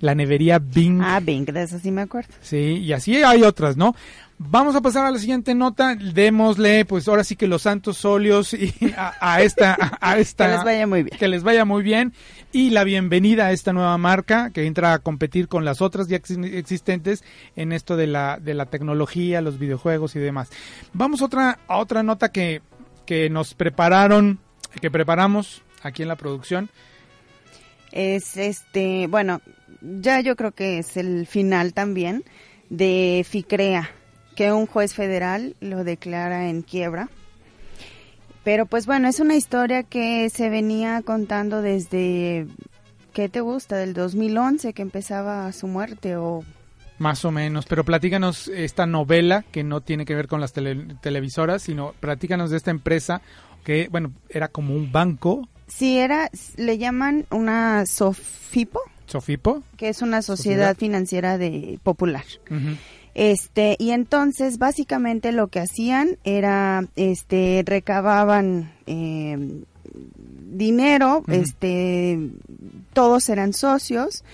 la 0.00 0.14
nevería 0.14 0.58
Bing. 0.58 1.00
Ah, 1.02 1.20
Bing, 1.20 1.46
de 1.46 1.62
eso 1.62 1.78
sí 1.78 1.90
me 1.90 2.02
acuerdo. 2.02 2.34
Sí, 2.42 2.82
y 2.84 2.92
así 2.92 3.22
hay 3.22 3.44
otras, 3.44 3.78
¿no? 3.78 3.96
Vamos 4.42 4.74
a 4.74 4.80
pasar 4.80 5.04
a 5.04 5.10
la 5.10 5.18
siguiente 5.18 5.54
nota. 5.54 5.94
Démosle, 5.94 6.86
pues 6.86 7.06
ahora 7.08 7.24
sí 7.24 7.36
que 7.36 7.46
los 7.46 7.60
santos 7.60 8.06
óleos 8.06 8.54
y 8.54 8.72
a, 8.96 9.12
a 9.20 9.42
esta, 9.42 9.76
a, 9.78 10.12
a 10.12 10.18
esta. 10.18 10.46
Que 10.46 10.52
les 10.52 10.64
vaya 10.64 10.86
muy 10.86 11.02
bien. 11.02 11.18
Que 11.18 11.28
les 11.28 11.42
vaya 11.42 11.64
muy 11.66 11.82
bien. 11.82 12.14
Y 12.50 12.70
la 12.70 12.84
bienvenida 12.84 13.46
a 13.48 13.52
esta 13.52 13.74
nueva 13.74 13.98
marca 13.98 14.50
que 14.50 14.64
entra 14.64 14.94
a 14.94 14.98
competir 15.00 15.46
con 15.46 15.66
las 15.66 15.82
otras 15.82 16.08
ya 16.08 16.16
ex- 16.16 16.30
existentes 16.30 17.22
en 17.54 17.72
esto 17.72 17.98
de 17.98 18.06
la, 18.06 18.38
de 18.40 18.54
la 18.54 18.64
tecnología, 18.64 19.42
los 19.42 19.58
videojuegos 19.58 20.16
y 20.16 20.20
demás. 20.20 20.48
Vamos 20.94 21.20
a 21.20 21.26
otra, 21.26 21.58
a 21.68 21.76
otra 21.76 22.02
nota 22.02 22.32
que, 22.32 22.62
que 23.04 23.28
nos 23.28 23.52
prepararon, 23.52 24.38
que 24.80 24.90
preparamos 24.90 25.62
aquí 25.82 26.00
en 26.00 26.08
la 26.08 26.16
producción. 26.16 26.70
Es 27.92 28.38
este, 28.38 29.06
bueno, 29.06 29.42
ya 29.82 30.20
yo 30.20 30.34
creo 30.34 30.52
que 30.52 30.78
es 30.78 30.96
el 30.96 31.26
final 31.26 31.74
también 31.74 32.24
de 32.70 33.26
FICREA, 33.28 33.90
que 34.40 34.54
un 34.54 34.64
juez 34.66 34.94
federal 34.94 35.54
lo 35.60 35.84
declara 35.84 36.48
en 36.48 36.62
quiebra. 36.62 37.10
Pero 38.42 38.64
pues 38.64 38.86
bueno, 38.86 39.06
es 39.06 39.20
una 39.20 39.36
historia 39.36 39.82
que 39.82 40.30
se 40.30 40.48
venía 40.48 41.02
contando 41.02 41.60
desde, 41.60 42.46
¿qué 43.12 43.28
te 43.28 43.42
gusta? 43.42 43.76
Del 43.76 43.92
2011 43.92 44.72
que 44.72 44.80
empezaba 44.80 45.52
su 45.52 45.66
muerte 45.66 46.16
o 46.16 46.42
Más 46.98 47.22
o 47.26 47.30
menos, 47.30 47.66
pero 47.66 47.84
platícanos 47.84 48.48
esta 48.48 48.86
novela 48.86 49.44
que 49.52 49.62
no 49.62 49.82
tiene 49.82 50.06
que 50.06 50.14
ver 50.14 50.26
con 50.26 50.40
las 50.40 50.54
tele- 50.54 50.96
televisoras, 51.02 51.60
sino 51.60 51.92
platícanos 52.00 52.50
de 52.50 52.56
esta 52.56 52.70
empresa 52.70 53.20
que, 53.62 53.88
bueno, 53.90 54.10
era 54.30 54.48
como 54.48 54.74
un 54.74 54.90
banco, 54.90 55.46
si 55.66 55.98
era, 55.98 56.30
le 56.56 56.78
llaman 56.78 57.26
una 57.30 57.84
SOFIPO, 57.84 58.80
Sofipo. 59.04 59.62
que 59.76 59.90
es 59.90 60.00
una 60.00 60.22
sociedad, 60.22 60.70
Sociedad. 60.70 60.76
financiera 60.78 61.36
de 61.36 61.78
popular. 61.82 62.24
Este, 63.14 63.76
y 63.78 63.90
entonces 63.90 64.58
básicamente 64.58 65.32
lo 65.32 65.48
que 65.48 65.60
hacían 65.60 66.18
era, 66.24 66.84
este, 66.96 67.62
recababan 67.66 68.72
eh, 68.86 69.62
dinero, 70.50 71.24
este, 71.28 72.30
todos 72.92 73.28
eran 73.28 73.52
socios, 73.52 74.24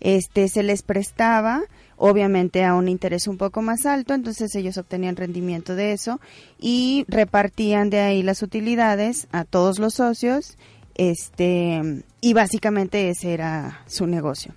este, 0.00 0.48
se 0.48 0.62
les 0.62 0.82
prestaba, 0.82 1.62
obviamente 1.96 2.64
a 2.64 2.74
un 2.74 2.88
interés 2.88 3.28
un 3.28 3.36
poco 3.36 3.62
más 3.62 3.86
alto, 3.86 4.14
entonces 4.14 4.54
ellos 4.54 4.76
obtenían 4.76 5.16
rendimiento 5.16 5.74
de 5.76 5.92
eso 5.92 6.20
y 6.58 7.04
repartían 7.08 7.90
de 7.90 8.00
ahí 8.00 8.22
las 8.22 8.42
utilidades 8.42 9.28
a 9.32 9.44
todos 9.44 9.78
los 9.78 9.94
socios, 9.94 10.56
este, 10.94 12.02
y 12.20 12.32
básicamente 12.34 13.08
ese 13.08 13.32
era 13.32 13.82
su 13.86 14.06
negocio. 14.06 14.54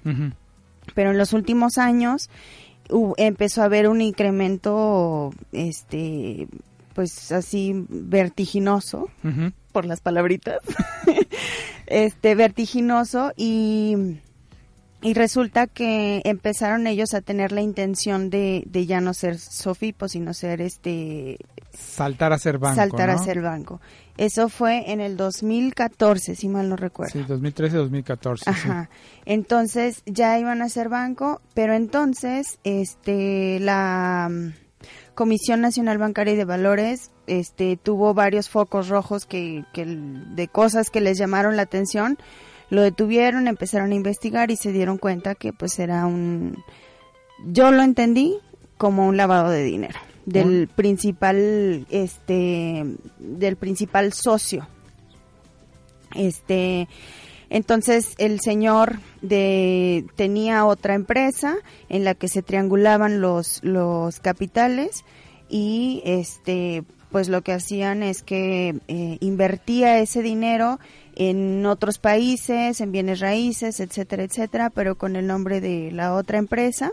Pero 0.93 1.11
en 1.11 1.17
los 1.17 1.33
últimos 1.33 1.77
años 1.77 2.29
empezó 3.17 3.61
a 3.61 3.65
haber 3.65 3.87
un 3.87 4.01
incremento 4.01 5.33
este 5.51 6.47
pues 6.93 7.31
así 7.33 7.85
vertiginoso 7.89 9.09
por 9.71 9.85
las 9.85 10.01
palabritas. 10.01 10.61
Este 11.87 12.33
vertiginoso 12.33 13.31
y 13.37 14.17
y 15.05 15.13
resulta 15.13 15.67
que 15.67 16.23
empezaron 16.25 16.87
ellos 16.87 17.13
a 17.13 17.21
tener 17.21 17.51
la 17.51 17.61
intención 17.61 18.31
de, 18.31 18.63
de 18.65 18.87
ya 18.87 19.01
no 19.01 19.13
ser 19.13 19.37
Sofipo, 19.37 20.07
sino 20.07 20.33
ser 20.33 20.61
este 20.61 21.37
Saltar 21.77 22.33
a 22.33 22.39
ser 22.39 22.57
banco. 22.57 22.75
saltar 22.75 23.11
a 23.11 23.17
ser 23.19 23.41
banco. 23.41 23.79
Eso 24.17 24.49
fue 24.49 24.91
en 24.91 25.01
el 25.01 25.15
2014, 25.15 26.35
si 26.35 26.49
mal 26.49 26.69
no 26.69 26.75
recuerdo. 26.75 27.11
Sí, 27.13 27.19
2013-2014. 27.27 28.37
sí. 28.37 28.43
Ajá. 28.47 28.89
Entonces 29.25 30.01
ya 30.07 30.39
iban 30.39 30.63
a 30.63 30.69
ser 30.69 30.89
banco, 30.89 31.39
pero 31.53 31.75
entonces 31.75 32.57
este 32.63 33.59
la 33.59 34.27
mm, 34.31 34.53
Comisión 35.13 35.61
Nacional 35.61 35.99
Bancaria 35.99 36.33
y 36.33 36.37
de 36.37 36.45
Valores 36.45 37.11
este 37.27 37.77
tuvo 37.77 38.15
varios 38.15 38.49
focos 38.49 38.87
rojos 38.87 39.27
que, 39.27 39.65
que 39.71 39.85
de 39.85 40.47
cosas 40.47 40.89
que 40.89 41.01
les 41.01 41.19
llamaron 41.19 41.55
la 41.55 41.63
atención, 41.63 42.17
lo 42.75 42.83
detuvieron, 42.83 43.47
empezaron 43.47 43.91
a 43.91 43.95
investigar 43.95 44.51
y 44.51 44.55
se 44.55 44.71
dieron 44.71 44.97
cuenta 44.97 45.33
que 45.33 45.53
pues 45.53 45.79
era 45.79 46.05
un 46.05 46.63
yo 47.45 47.71
lo 47.71 47.83
entendí 47.83 48.37
como 48.77 49.07
un 49.07 49.17
lavado 49.17 49.49
de 49.49 49.63
dinero 49.63 49.99
del 50.25 50.67
principal 50.67 51.85
este 51.89 52.83
del 53.19 53.55
principal 53.57 54.13
socio. 54.13 54.67
Este 56.15 56.87
entonces 57.49 58.15
el 58.17 58.39
señor 58.39 58.99
de 59.21 60.05
tenía 60.15 60.65
otra 60.65 60.95
empresa 60.95 61.55
en 61.89 62.03
la 62.03 62.15
que 62.15 62.27
se 62.27 62.41
triangulaban 62.41 63.21
los 63.21 63.63
los 63.63 64.19
capitales 64.19 65.03
y 65.49 66.01
este 66.05 66.83
pues 67.11 67.29
lo 67.29 67.41
que 67.43 67.53
hacían 67.53 68.03
es 68.03 68.23
que 68.23 68.75
eh, 68.89 69.17
invertía 69.21 69.99
ese 69.99 70.21
dinero 70.21 70.79
en 71.15 71.65
otros 71.65 71.97
países, 71.97 72.81
en 72.81 72.91
bienes 72.91 73.21
raíces, 73.21 73.79
etcétera, 73.79 74.23
etcétera, 74.23 74.69
pero 74.69 74.95
con 74.95 75.15
el 75.15 75.25
nombre 75.25 75.61
de 75.61 75.91
la 75.93 76.13
otra 76.13 76.39
empresa. 76.39 76.91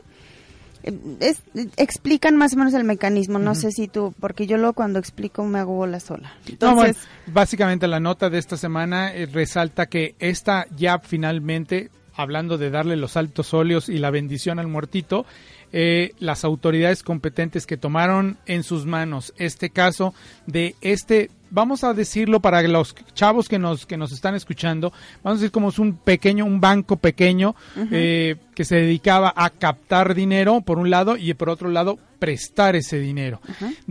Eh, 0.85 0.97
es- 1.19 1.43
explican 1.77 2.37
más 2.37 2.55
o 2.55 2.57
menos 2.57 2.73
el 2.75 2.85
mecanismo, 2.85 3.41
no 3.41 3.57
sé 3.57 3.73
si 3.73 3.89
tú, 3.89 4.15
porque 4.21 4.47
yo 4.47 4.59
luego 4.59 4.75
cuando 4.75 5.01
explico 5.01 5.45
me 5.45 5.59
hago 5.59 5.75
bola 5.75 5.99
sola. 5.99 6.33
No, 6.45 6.51
Entonces, 6.53 6.97
bueno, 6.99 7.33
básicamente 7.35 7.89
la 7.89 7.99
nota 7.99 8.31
de 8.31 8.39
esta 8.39 8.57
semana 8.57 9.13
eh, 9.13 9.27
resalta 9.27 9.87
que 9.87 10.15
esta 10.21 10.67
ya 10.77 11.01
finalmente, 11.01 11.91
hablando 12.15 12.59
de 12.59 12.71
darle 12.71 12.95
los 12.97 13.17
altos 13.17 13.55
óleos 13.55 13.89
y 13.89 13.99
la 13.99 14.11
bendición 14.11 14.61
al 14.61 14.69
muertito, 14.69 15.27
eh, 15.73 16.13
las 16.19 16.45
autoridades 16.45 17.03
competentes 17.03 17.67
que 17.67 17.77
tomaron 17.77 18.39
en 18.47 18.63
sus 18.63 18.87
manos 18.87 19.33
este 19.39 19.71
caso 19.71 20.15
de 20.47 20.75
este 20.81 21.31
vamos 21.53 21.85
a 21.85 21.93
decirlo 21.93 22.41
para 22.41 22.63
los 22.63 22.95
chavos 23.15 23.49
que 23.49 23.59
nos 23.59 23.87
que 23.87 23.97
nos 23.97 24.11
están 24.13 24.35
escuchando, 24.35 24.93
vamos 25.23 25.39
a 25.39 25.41
decir 25.43 25.53
como 25.53 25.69
es 25.69 25.79
un 25.79 25.97
pequeño, 25.97 26.45
un 26.45 26.61
banco 26.61 26.97
pequeño 26.97 27.55
eh, 27.91 28.37
que 28.55 28.65
se 28.65 28.77
dedicaba 28.77 29.33
a 29.37 29.51
captar 29.51 30.15
dinero 30.15 30.63
por 30.63 30.79
un 30.79 30.91
lado 30.91 31.17
y 31.17 31.33
por 31.35 31.51
otro 31.51 31.71
lado 31.71 31.99
prestar 32.19 32.75
ese 32.75 32.99
dinero. 32.99 33.41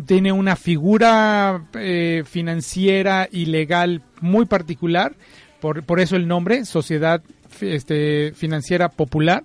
Tiene 0.06 0.32
una 0.32 0.56
figura 0.56 1.66
eh, 1.76 2.24
financiera 2.26 3.30
y 3.32 3.46
legal 3.46 4.02
muy 4.22 4.46
particular, 4.46 5.16
por, 5.60 5.84
por 5.84 6.00
eso 6.00 6.16
el 6.16 6.28
nombre, 6.28 6.66
Sociedad 6.66 7.22
este, 7.62 8.34
Financiera 8.34 8.90
Popular. 8.90 9.44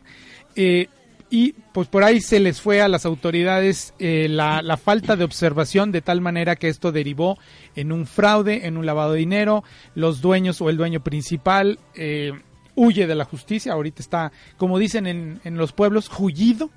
Eh, 0.55 0.89
y 1.31 1.53
pues 1.73 1.89
por 1.89 2.05
ahí 2.05 2.21
se 2.21 2.39
les 2.41 2.61
fue 2.61 2.81
a 2.81 2.89
las 2.89 3.05
autoridades 3.05 3.95
eh, 3.99 4.29
la, 4.31 4.63
la, 4.63 4.77
falta 4.77 5.17
de 5.17 5.25
observación 5.25 5.91
de 5.93 6.01
tal 6.03 6.21
manera 6.21 6.57
que 6.57 6.69
esto 6.69 6.93
derivó 6.93 7.39
en 7.75 7.91
un 7.93 8.07
fraude, 8.07 8.67
en 8.67 8.77
un 8.77 8.87
lavado 8.87 9.13
de 9.13 9.19
dinero, 9.19 9.65
los 9.95 10.21
dueños 10.21 10.61
o 10.61 10.71
el 10.71 10.77
dueño 10.77 11.01
principal 11.01 11.79
eh, 11.95 12.33
huye 12.77 13.07
de 13.07 13.15
la 13.15 13.25
justicia, 13.25 13.73
ahorita 13.73 14.03
está, 14.03 14.33
como 14.57 14.79
dicen 14.79 15.07
en, 15.07 15.41
en 15.45 15.57
los 15.57 15.73
pueblos, 15.73 16.11
hullido. 16.17 16.71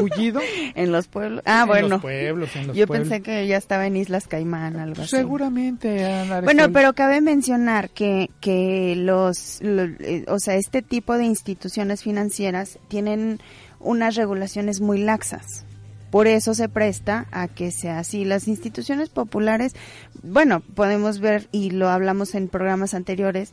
Hullido. 0.00 0.40
en 0.74 0.92
los 0.92 1.08
pueblos. 1.08 1.42
Ah, 1.44 1.62
en 1.62 1.66
bueno. 1.68 1.88
Los 1.88 2.00
pueblos, 2.02 2.56
en 2.56 2.66
los 2.68 2.76
Yo 2.76 2.86
pueblos. 2.86 3.08
pensé 3.08 3.22
que 3.22 3.46
ya 3.46 3.56
estaba 3.56 3.86
en 3.86 3.96
Islas 3.96 4.26
Caimán, 4.28 4.76
algo 4.76 5.02
así. 5.02 5.10
Seguramente. 5.10 6.24
Bueno, 6.44 6.70
pero 6.72 6.92
cabe 6.94 7.20
mencionar 7.20 7.90
que, 7.90 8.30
que 8.40 8.94
los, 8.96 9.58
lo- 9.62 9.82
eh, 9.84 10.24
o 10.28 10.38
sea, 10.38 10.54
este 10.56 10.82
tipo 10.82 11.16
de 11.16 11.24
instituciones 11.24 12.02
financieras 12.02 12.78
tienen 12.88 13.40
unas 13.80 14.14
regulaciones 14.14 14.80
muy 14.80 14.98
laxas. 14.98 15.64
Por 16.10 16.26
eso 16.26 16.54
se 16.54 16.68
presta 16.68 17.26
a 17.30 17.48
que 17.48 17.70
sea 17.70 17.98
así. 18.00 18.24
Las 18.24 18.48
instituciones 18.48 19.08
populares, 19.10 19.74
bueno, 20.22 20.60
podemos 20.60 21.20
ver, 21.20 21.48
y 21.52 21.70
lo 21.70 21.88
hablamos 21.88 22.34
en 22.34 22.48
programas 22.48 22.94
anteriores, 22.94 23.52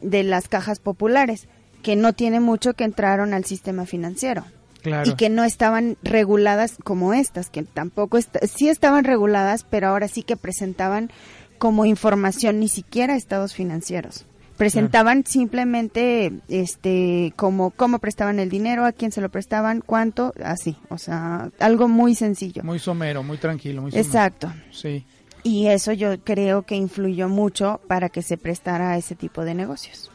de 0.00 0.22
las 0.24 0.48
cajas 0.48 0.80
populares, 0.80 1.46
que 1.82 1.94
no 1.96 2.12
tiene 2.12 2.40
mucho 2.40 2.74
que 2.74 2.84
entraron 2.84 3.34
al 3.34 3.44
sistema 3.44 3.86
financiero 3.86 4.44
Claro. 4.82 5.08
y 5.08 5.14
que 5.14 5.30
no 5.30 5.44
estaban 5.44 5.96
reguladas 6.02 6.76
como 6.82 7.14
estas, 7.14 7.50
que 7.50 7.62
tampoco 7.62 8.18
est- 8.18 8.36
sí 8.52 8.68
estaban 8.68 9.04
reguladas, 9.04 9.64
pero 9.68 9.86
ahora 9.88 10.08
sí 10.08 10.24
que 10.24 10.36
presentaban 10.36 11.10
como 11.58 11.84
información 11.84 12.58
ni 12.58 12.66
siquiera 12.66 13.14
estados 13.14 13.54
financieros. 13.54 14.26
Presentaban 14.56 15.24
simplemente 15.26 16.32
este 16.48 17.32
como 17.36 17.70
cómo 17.70 17.98
prestaban 17.98 18.38
el 18.38 18.48
dinero, 18.50 18.84
a 18.84 18.92
quién 18.92 19.10
se 19.12 19.20
lo 19.20 19.28
prestaban, 19.28 19.80
cuánto, 19.84 20.32
así, 20.44 20.76
o 20.88 20.98
sea, 20.98 21.50
algo 21.58 21.88
muy 21.88 22.14
sencillo. 22.14 22.62
Muy 22.62 22.78
somero, 22.78 23.22
muy 23.22 23.38
tranquilo, 23.38 23.82
muy 23.82 23.90
somero. 23.90 24.06
Exacto. 24.06 24.52
Sí. 24.70 25.04
Y 25.42 25.66
eso 25.66 25.92
yo 25.92 26.20
creo 26.20 26.62
que 26.62 26.76
influyó 26.76 27.28
mucho 27.28 27.80
para 27.88 28.08
que 28.08 28.22
se 28.22 28.36
prestara 28.36 28.92
a 28.92 28.96
ese 28.98 29.16
tipo 29.16 29.44
de 29.44 29.54
negocios. 29.54 30.08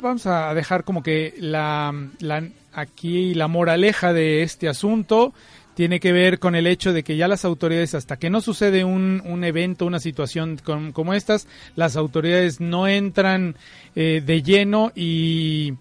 Vamos 0.00 0.26
a 0.26 0.52
dejar 0.54 0.84
como 0.84 1.02
que 1.02 1.34
la, 1.38 1.94
la- 2.20 2.48
aquí 2.74 3.34
la 3.34 3.48
moraleja 3.48 4.12
de 4.12 4.42
este 4.42 4.68
asunto 4.68 5.32
tiene 5.76 6.00
que 6.00 6.10
ver 6.10 6.38
con 6.38 6.54
el 6.54 6.66
hecho 6.66 6.92
de 6.94 7.04
que 7.04 7.16
ya 7.18 7.28
las 7.28 7.44
autoridades, 7.44 7.94
hasta 7.94 8.16
que 8.16 8.30
no 8.30 8.40
sucede 8.40 8.82
un, 8.82 9.22
un 9.26 9.44
evento, 9.44 9.84
una 9.84 10.00
situación 10.00 10.58
con- 10.64 10.90
como 10.92 11.12
estas, 11.12 11.46
las 11.76 11.96
autoridades 11.96 12.60
no 12.60 12.88
entran 12.88 13.56
eh, 13.94 14.22
de 14.24 14.42
lleno 14.42 14.90
y, 14.94 15.74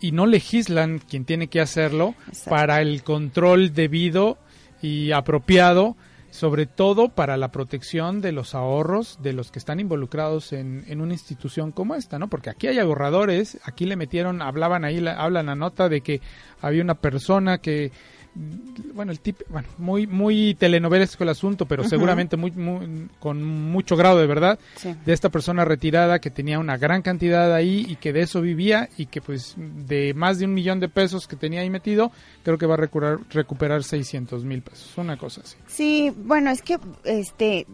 y 0.00 0.12
no 0.12 0.26
legislan 0.26 1.00
quien 1.00 1.24
tiene 1.24 1.48
que 1.48 1.60
hacerlo 1.60 2.14
Exacto. 2.28 2.50
para 2.50 2.80
el 2.80 3.02
control 3.02 3.74
debido 3.74 4.38
y 4.80 5.10
apropiado 5.10 5.96
sobre 6.30 6.66
todo 6.66 7.08
para 7.10 7.36
la 7.36 7.52
protección 7.52 8.20
de 8.20 8.32
los 8.32 8.54
ahorros 8.56 9.18
de 9.22 9.32
los 9.32 9.52
que 9.52 9.60
están 9.60 9.78
involucrados 9.78 10.52
en, 10.52 10.84
en 10.88 11.00
una 11.00 11.12
institución 11.12 11.70
como 11.70 11.94
esta, 11.94 12.18
¿no? 12.18 12.26
Porque 12.28 12.50
aquí 12.50 12.66
hay 12.66 12.78
ahorradores, 12.80 13.60
aquí 13.64 13.84
le 13.84 13.94
metieron, 13.94 14.42
hablaban 14.42 14.84
ahí, 14.84 14.98
la- 15.00 15.12
hablan 15.14 15.46
la 15.46 15.54
nota 15.54 15.88
de 15.88 16.00
que 16.00 16.20
había 16.60 16.82
una 16.82 16.96
persona 16.96 17.58
que, 17.58 17.92
bueno, 18.94 19.12
el 19.12 19.20
tip, 19.20 19.40
bueno, 19.48 19.68
muy, 19.78 20.06
muy 20.06 20.54
telenovelesco 20.54 21.22
el 21.22 21.30
asunto, 21.30 21.66
pero 21.66 21.84
seguramente 21.84 22.36
muy, 22.36 22.50
muy- 22.50 23.08
con 23.20 23.42
mucho 23.44 23.96
grado 23.96 24.18
de 24.18 24.26
verdad, 24.26 24.58
Sí. 24.76 24.94
de 25.04 25.12
esta 25.12 25.28
persona 25.28 25.64
retirada 25.64 26.18
que 26.18 26.30
tenía 26.30 26.58
una 26.58 26.76
gran 26.76 27.02
cantidad 27.02 27.54
ahí 27.54 27.86
y 27.88 27.96
que 27.96 28.12
de 28.12 28.22
eso 28.22 28.40
vivía 28.40 28.88
y 28.96 29.06
que 29.06 29.20
pues 29.20 29.54
de 29.56 30.14
más 30.14 30.38
de 30.38 30.46
un 30.46 30.54
millón 30.54 30.80
de 30.80 30.88
pesos 30.88 31.26
que 31.28 31.36
tenía 31.36 31.60
ahí 31.60 31.70
metido, 31.70 32.10
creo 32.42 32.58
que 32.58 32.66
va 32.66 32.74
a 32.74 32.78
recuperar, 32.78 33.18
recuperar 33.30 33.84
600 33.84 34.44
mil 34.44 34.62
pesos, 34.62 34.92
una 34.96 35.16
cosa 35.16 35.42
así. 35.42 35.56
Sí, 35.66 36.12
bueno, 36.24 36.50
es 36.50 36.62
que 36.62 36.78
este 37.04 37.66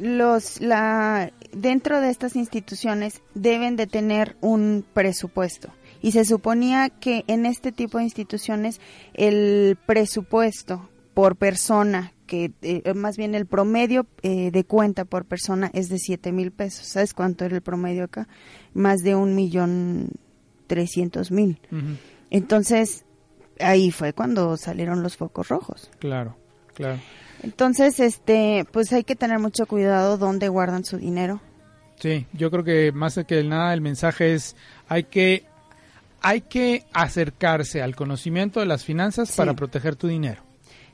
los 0.00 0.60
la 0.60 1.30
dentro 1.52 2.00
de 2.00 2.10
estas 2.10 2.34
instituciones 2.36 3.20
deben 3.34 3.76
de 3.76 3.86
tener 3.86 4.36
un 4.40 4.84
presupuesto 4.94 5.70
y 6.04 6.12
se 6.12 6.26
suponía 6.26 6.90
que 6.90 7.24
en 7.28 7.46
este 7.46 7.72
tipo 7.72 7.96
de 7.96 8.04
instituciones 8.04 8.78
el 9.14 9.78
presupuesto 9.86 10.90
por 11.14 11.36
persona 11.36 12.12
que 12.26 12.52
eh, 12.60 12.92
más 12.92 13.16
bien 13.16 13.34
el 13.34 13.46
promedio 13.46 14.06
eh, 14.20 14.50
de 14.50 14.64
cuenta 14.64 15.06
por 15.06 15.24
persona 15.24 15.70
es 15.72 15.88
de 15.88 15.98
siete 15.98 16.30
mil 16.30 16.52
pesos. 16.52 16.88
Sabes 16.88 17.14
cuánto 17.14 17.46
era 17.46 17.56
el 17.56 17.62
promedio 17.62 18.04
acá 18.04 18.28
más 18.74 19.00
de 19.00 19.14
un 19.14 19.34
millón 19.34 20.10
trescientos 20.66 21.30
mil. 21.30 21.58
Entonces 22.28 23.06
ahí 23.58 23.90
fue 23.90 24.12
cuando 24.12 24.58
salieron 24.58 25.02
los 25.02 25.16
focos 25.16 25.48
rojos. 25.48 25.90
Claro, 26.00 26.36
claro. 26.74 27.00
entonces, 27.42 27.98
este, 27.98 28.66
pues 28.72 28.92
hay 28.92 29.04
que 29.04 29.16
tener 29.16 29.38
mucho 29.38 29.64
cuidado 29.64 30.18
dónde 30.18 30.48
guardan 30.48 30.84
su 30.84 30.98
dinero. 30.98 31.40
Sí, 31.96 32.26
yo 32.34 32.50
creo 32.50 32.62
que 32.62 32.92
más 32.92 33.18
que 33.26 33.42
nada 33.42 33.72
el 33.72 33.80
mensaje 33.80 34.34
es 34.34 34.54
hay 34.86 35.04
que 35.04 35.46
hay 36.24 36.40
que 36.40 36.84
acercarse 36.92 37.82
al 37.82 37.94
conocimiento 37.94 38.58
de 38.60 38.66
las 38.66 38.82
finanzas 38.84 39.28
Sí. 39.28 39.36
para 39.36 39.54
proteger 39.54 39.94
tu 39.94 40.08
dinero. 40.08 40.42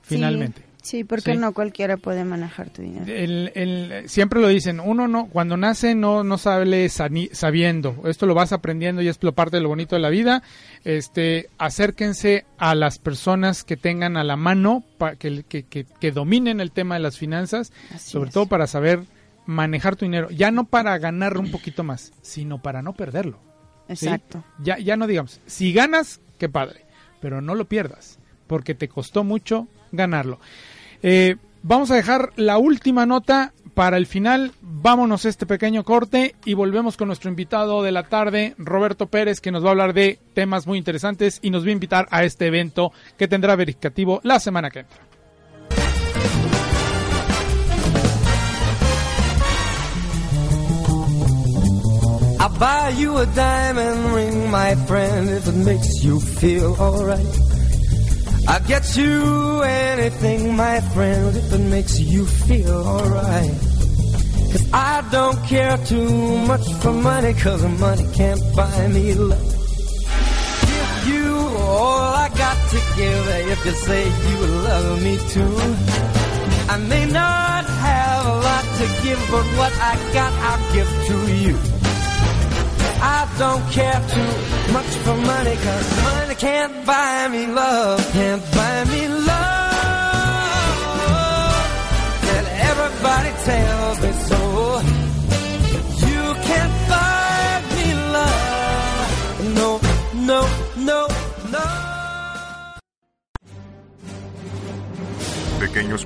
Finalmente. 0.02 0.62
Sí, 0.82 0.98
sí, 0.98 1.04
porque 1.04 1.32
Sí. 1.32 1.38
no 1.38 1.52
cualquiera 1.52 1.96
puede 1.98 2.24
manejar 2.24 2.70
tu 2.70 2.82
dinero. 2.82 3.04
El- 3.06 3.52
el- 3.54 4.08
siempre 4.08 4.40
lo 4.40 4.48
dicen, 4.48 4.80
uno 4.80 5.06
no, 5.08 5.26
cuando 5.26 5.56
nace 5.56 5.94
no, 5.94 6.24
no 6.24 6.38
sale 6.38 6.88
sabiendo, 6.88 8.02
esto 8.06 8.26
lo 8.26 8.34
vas 8.34 8.52
aprendiendo 8.52 9.02
y 9.02 9.08
es 9.08 9.22
lo 9.22 9.32
parte 9.32 9.58
de 9.58 9.62
lo 9.62 9.68
bonito 9.68 9.94
de 9.94 10.00
la 10.02 10.08
vida, 10.08 10.42
este, 10.84 11.48
acérquense 11.58 12.44
a 12.58 12.74
las 12.74 12.98
personas 12.98 13.62
que 13.62 13.76
tengan 13.76 14.16
a 14.16 14.24
la 14.24 14.36
mano, 14.36 14.82
pa- 14.98 15.16
que, 15.16 15.44
que, 15.44 15.64
que- 15.64 15.84
que 15.84 16.10
dominen 16.12 16.60
el 16.60 16.72
tema 16.72 16.94
de 16.94 17.00
las 17.02 17.18
finanzas, 17.18 17.72
Así 17.94 18.10
sobre 18.10 18.28
es. 18.28 18.34
todo 18.34 18.46
para 18.46 18.66
saber 18.66 19.00
manejar 19.46 19.96
tu 19.96 20.06
dinero, 20.06 20.30
ya 20.30 20.50
no 20.50 20.64
para 20.64 20.96
ganar 20.98 21.36
un 21.38 21.50
poquito 21.50 21.84
más, 21.84 22.12
sino 22.22 22.60
para 22.62 22.82
no 22.82 22.94
perderlo. 22.94 23.38
¿Sí? 23.94 24.06
Exacto. 24.06 24.44
Ya, 24.62 24.78
ya 24.78 24.96
no 24.96 25.06
digamos, 25.06 25.40
si 25.46 25.72
ganas, 25.72 26.20
qué 26.38 26.48
padre, 26.48 26.84
pero 27.20 27.40
no 27.40 27.54
lo 27.54 27.66
pierdas, 27.66 28.18
porque 28.46 28.74
te 28.74 28.88
costó 28.88 29.24
mucho 29.24 29.68
ganarlo. 29.92 30.40
Eh, 31.02 31.36
vamos 31.62 31.90
a 31.90 31.96
dejar 31.96 32.32
la 32.36 32.58
última 32.58 33.06
nota 33.06 33.52
para 33.74 33.96
el 33.96 34.06
final. 34.06 34.52
Vámonos 34.60 35.24
a 35.24 35.28
este 35.28 35.46
pequeño 35.46 35.84
corte 35.84 36.34
y 36.44 36.54
volvemos 36.54 36.96
con 36.96 37.08
nuestro 37.08 37.30
invitado 37.30 37.82
de 37.82 37.92
la 37.92 38.04
tarde, 38.04 38.54
Roberto 38.58 39.06
Pérez, 39.06 39.40
que 39.40 39.50
nos 39.50 39.64
va 39.64 39.68
a 39.68 39.70
hablar 39.72 39.94
de 39.94 40.18
temas 40.34 40.66
muy 40.66 40.78
interesantes 40.78 41.38
y 41.42 41.50
nos 41.50 41.64
va 41.64 41.68
a 41.68 41.72
invitar 41.72 42.06
a 42.10 42.24
este 42.24 42.46
evento 42.46 42.92
que 43.16 43.28
tendrá 43.28 43.56
verificativo 43.56 44.20
la 44.22 44.40
semana 44.40 44.70
que 44.70 44.80
entra. 44.80 45.09
I'll 52.40 52.58
buy 52.58 52.88
you 52.96 53.18
a 53.18 53.26
diamond 53.26 54.14
ring, 54.14 54.50
my 54.50 54.74
friend, 54.86 55.28
if 55.28 55.46
it 55.46 55.56
makes 55.56 56.02
you 56.02 56.18
feel 56.18 56.74
alright. 56.80 57.38
I'll 58.48 58.66
get 58.66 58.96
you 58.96 59.60
anything, 59.60 60.56
my 60.56 60.80
friend, 60.80 61.36
if 61.36 61.52
it 61.52 61.58
makes 61.58 62.00
you 62.00 62.24
feel 62.24 62.80
alright. 62.94 63.50
Cause 64.52 64.70
I 64.72 65.06
don't 65.12 65.38
care 65.44 65.76
too 65.84 66.38
much 66.46 66.66
for 66.80 66.94
money, 66.94 67.34
cause 67.34 67.62
money 67.78 68.06
can't 68.14 68.40
buy 68.56 68.88
me 68.88 69.12
love. 69.12 69.52
Give 70.64 71.08
you 71.12 71.36
all 71.58 72.14
I 72.24 72.30
got 72.30 72.56
to 72.70 72.78
give 72.96 73.26
if 73.52 73.66
you 73.66 73.72
say 73.72 74.04
you 74.30 74.38
love 74.64 75.02
me 75.02 75.18
too. 75.28 75.56
I 76.72 76.78
may 76.88 77.04
not 77.04 77.66
have 77.66 78.26
a 78.26 78.36
lot 78.48 78.64
to 78.78 78.86
give, 79.02 79.20
but 79.30 79.44
what 79.60 79.74
I 79.74 79.94
got 80.14 80.32
I'll 80.48 80.72
give 80.72 80.90
to 81.08 81.34
you. 81.34 81.79
I 83.02 83.26
don't 83.38 83.64
care 83.72 84.00
too 84.12 84.72
much 84.72 84.92
for 85.04 85.16
money, 85.16 85.56
cause 85.56 86.02
money 86.04 86.34
can't 86.34 86.84
buy 86.84 87.28
me 87.28 87.46
love, 87.46 87.98
can't 88.12 88.42
buy 88.52 88.84
me 88.84 89.08
love. 89.08 89.70
And 92.34 92.46
everybody 92.70 93.30
tells 93.48 94.00
me 94.04 94.12
so. 94.28 94.40
You 96.06 96.34
can't 96.48 96.74
buy 96.88 97.62
me 97.76 97.94
love. 98.16 99.54
No, 99.54 99.80
no, 100.14 100.40
no, 100.76 101.08
no. 101.50 101.80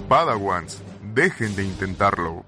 Padawans, 0.08 0.82
dejen 1.14 1.56
de 1.56 1.64
intentarlo. 1.64 2.44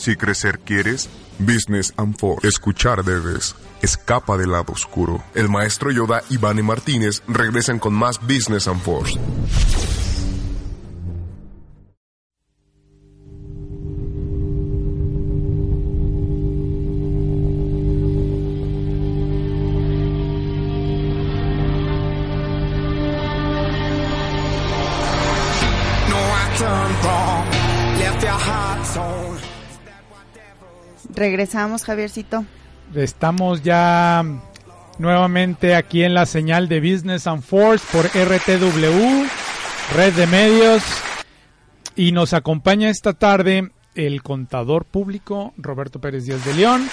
Si 0.00 0.16
crecer 0.16 0.60
quieres, 0.60 1.10
Business 1.38 1.92
and 1.98 2.16
Force. 2.16 2.48
Escuchar 2.48 3.04
debes. 3.04 3.54
Escapa 3.82 4.38
del 4.38 4.52
lado 4.52 4.72
oscuro. 4.72 5.22
El 5.34 5.50
maestro 5.50 5.90
Yoda 5.90 6.22
y 6.30 6.38
Vane 6.38 6.62
Martínez 6.62 7.22
regresan 7.28 7.78
con 7.78 7.92
más 7.92 8.18
Business 8.22 8.66
and 8.66 8.80
Force. 8.80 9.20
Regresamos, 31.20 31.84
Javiercito. 31.84 32.46
Estamos 32.94 33.62
ya 33.62 34.24
nuevamente 34.96 35.74
aquí 35.74 36.02
en 36.02 36.14
la 36.14 36.24
señal 36.24 36.66
de 36.66 36.80
Business 36.80 37.26
and 37.26 37.42
Force 37.42 37.84
por 37.92 38.06
RTW, 38.06 39.26
Red 39.94 40.14
de 40.14 40.26
Medios. 40.26 40.82
Y 41.94 42.12
nos 42.12 42.32
acompaña 42.32 42.88
esta 42.88 43.12
tarde 43.12 43.70
el 43.94 44.22
contador 44.22 44.86
público 44.86 45.52
Roberto 45.58 46.00
Pérez 46.00 46.24
Díaz 46.24 46.42
de 46.42 46.54
León. 46.54 46.88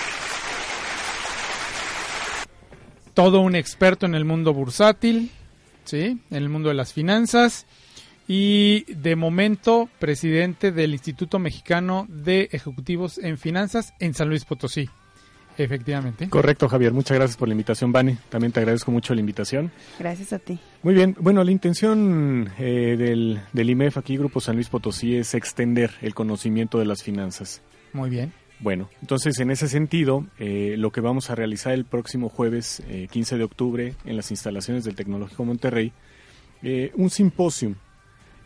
Todo 3.14 3.40
un 3.40 3.56
experto 3.56 4.06
en 4.06 4.14
el 4.14 4.26
mundo 4.26 4.54
bursátil, 4.54 5.32
¿sí? 5.86 6.20
En 6.30 6.38
el 6.38 6.50
mundo 6.50 6.68
de 6.68 6.76
las 6.76 6.92
finanzas. 6.92 7.66
Y 8.28 8.84
de 8.94 9.16
momento, 9.16 9.90
presidente 10.00 10.72
del 10.72 10.92
Instituto 10.94 11.40
Mexicano 11.40 12.06
de 12.10 12.50
Ejecutivos 12.52 13.18
en 13.18 13.38
Finanzas 13.38 13.94
en 14.00 14.14
San 14.14 14.30
Luis 14.30 14.44
Potosí. 14.44 14.90
Efectivamente. 15.58 16.30
Correcto, 16.30 16.70
Javier. 16.70 16.94
Muchas 16.94 17.18
gracias 17.18 17.38
por 17.38 17.48
la 17.48 17.54
invitación, 17.54 17.92
Vane. 17.92 18.18
También 18.30 18.52
te 18.52 18.60
agradezco 18.60 18.92
mucho 18.92 19.16
la 19.16 19.22
invitación. 19.22 19.72
Gracias 19.98 20.34
a 20.34 20.40
ti. 20.40 20.60
Muy 20.84 20.94
bien. 20.94 21.16
Bueno, 21.20 21.44
la 21.44 21.52
intención 21.52 22.52
eh, 22.60 22.96
del, 22.98 23.42
del 23.54 23.70
IMEF 23.70 23.98
aquí, 23.98 24.18
Grupo 24.18 24.40
San 24.40 24.56
Luis 24.56 24.70
Potosí, 24.70 25.16
es 25.16 25.34
extender 25.34 25.92
el 26.02 26.14
conocimiento 26.14 26.78
de 26.78 26.86
las 26.86 27.02
finanzas. 27.02 27.62
Muy 27.94 28.10
bien. 28.12 28.32
Bueno, 28.60 28.90
entonces 29.02 29.40
en 29.40 29.52
ese 29.52 29.68
sentido, 29.68 30.26
eh, 30.40 30.76
lo 30.78 30.92
que 30.92 31.02
vamos 31.02 31.30
a 31.30 31.36
realizar 31.36 31.74
el 31.74 31.86
próximo 31.86 32.28
jueves 32.28 32.82
eh, 32.88 33.08
15 33.12 33.38
de 33.38 33.44
octubre 33.44 33.94
en 34.04 34.16
las 34.16 34.32
instalaciones 34.32 34.84
del 34.84 34.96
Tecnológico 34.96 35.46
Monterrey, 35.46 35.92
eh, 36.64 36.92
un 36.96 37.12
simposio 37.12 37.76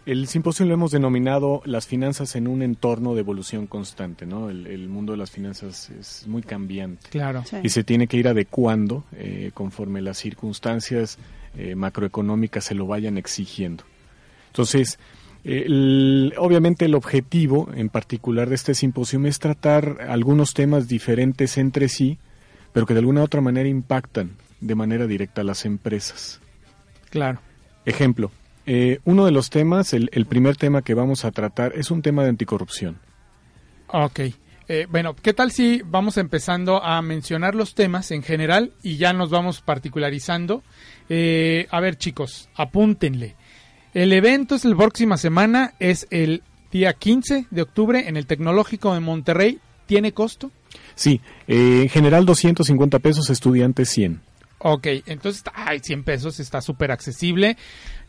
el 0.06 0.28
simposio 0.28 0.66
lo 0.66 0.74
hemos 0.74 0.92
denominado 0.92 1.62
las 1.66 1.86
finanzas 1.88 2.36
en 2.36 2.48
un 2.48 2.62
entorno 2.62 3.14
de 3.14 3.20
evolución 3.22 3.68
constante, 3.68 4.26
¿no? 4.26 4.50
El, 4.50 4.68
el 4.68 4.90
mundo 4.90 5.14
de 5.14 5.18
las 5.18 5.32
finanzas 5.32 5.90
es 5.92 6.26
muy 6.28 6.42
cambiante. 6.42 7.10
Claro. 7.10 7.44
Sí. 7.46 7.58
Y 7.64 7.70
se 7.70 7.84
tiene 7.84 8.08
que 8.08 8.18
ir 8.18 8.28
adecuando 8.28 9.04
eh, 9.14 9.52
conforme 9.54 10.02
las 10.02 10.18
circunstancias 10.18 11.18
eh, 11.58 11.76
macroeconómicas 11.76 12.64
se 12.66 12.76
lo 12.76 12.88
vayan 12.88 13.18
exigiendo. 13.18 13.84
Entonces, 14.48 15.00
eh, 15.44 15.64
el- 15.66 16.34
obviamente 16.38 16.86
el 16.86 16.96
objetivo 16.96 17.70
en 17.76 17.90
particular 17.90 18.50
de 18.50 18.56
este 18.56 18.74
simposio 18.76 19.24
es 19.26 19.40
tratar 19.40 19.98
algunos 20.10 20.54
temas 20.54 20.88
diferentes 20.88 21.58
entre 21.58 21.90
sí, 21.90 22.18
pero 22.74 22.86
que 22.86 22.94
de 22.94 23.00
alguna 23.02 23.22
u 23.22 23.24
otra 23.26 23.42
manera 23.42 23.68
impactan 23.70 24.32
de 24.62 24.76
manera 24.76 25.08
directa 25.08 25.42
a 25.42 25.44
las 25.44 25.66
empresas. 25.66 26.40
Claro. 27.10 27.40
Ejemplo, 27.86 28.32
eh, 28.66 29.00
uno 29.06 29.26
de 29.26 29.32
los 29.32 29.50
temas, 29.50 29.94
el, 29.94 30.10
el 30.14 30.26
primer 30.26 30.56
tema 30.56 30.82
que 30.82 30.94
vamos 30.94 31.26
a 31.26 31.32
tratar 31.32 31.74
es 31.76 31.92
un 31.92 32.02
tema 32.02 32.24
de 32.24 32.30
anticorrupción. 32.30 33.00
Ok. 33.88 34.20
Eh, 34.74 34.88
bueno, 34.90 35.16
¿qué 35.16 35.34
tal 35.34 35.52
si 35.52 35.82
vamos 35.84 36.16
empezando 36.16 36.82
a 36.82 37.02
mencionar 37.02 37.56
los 37.56 37.76
temas 37.76 38.10
en 38.12 38.24
general 38.24 38.72
y 38.82 38.96
ya 38.96 39.12
nos 39.12 39.30
vamos 39.30 39.60
particularizando? 39.60 40.64
Eh, 41.10 41.68
a 41.72 41.82
ver, 41.82 41.98
chicos, 41.98 42.48
apúntenle. 42.56 43.36
El 43.94 44.14
evento 44.14 44.56
es 44.56 44.64
la 44.64 44.78
próxima 44.78 45.18
semana, 45.18 45.74
es 45.80 46.08
el 46.10 46.42
día 46.72 46.94
15 46.94 47.48
de 47.50 47.62
octubre 47.62 48.08
en 48.08 48.16
el 48.16 48.26
Tecnológico 48.28 48.94
de 48.94 49.02
Monterrey. 49.02 49.60
¿Tiene 49.88 50.14
costo? 50.14 50.52
Sí, 50.96 51.20
eh, 51.50 51.82
en 51.82 51.90
general 51.90 52.26
250 52.26 53.00
pesos, 53.00 53.30
estudiantes 53.30 53.90
100. 53.90 54.22
Ok, 54.64 54.88
entonces, 55.08 55.44
ay, 55.56 55.80
100 55.80 56.04
pesos 56.04 56.40
está 56.40 56.62
súper 56.62 56.92
accesible. 56.92 57.58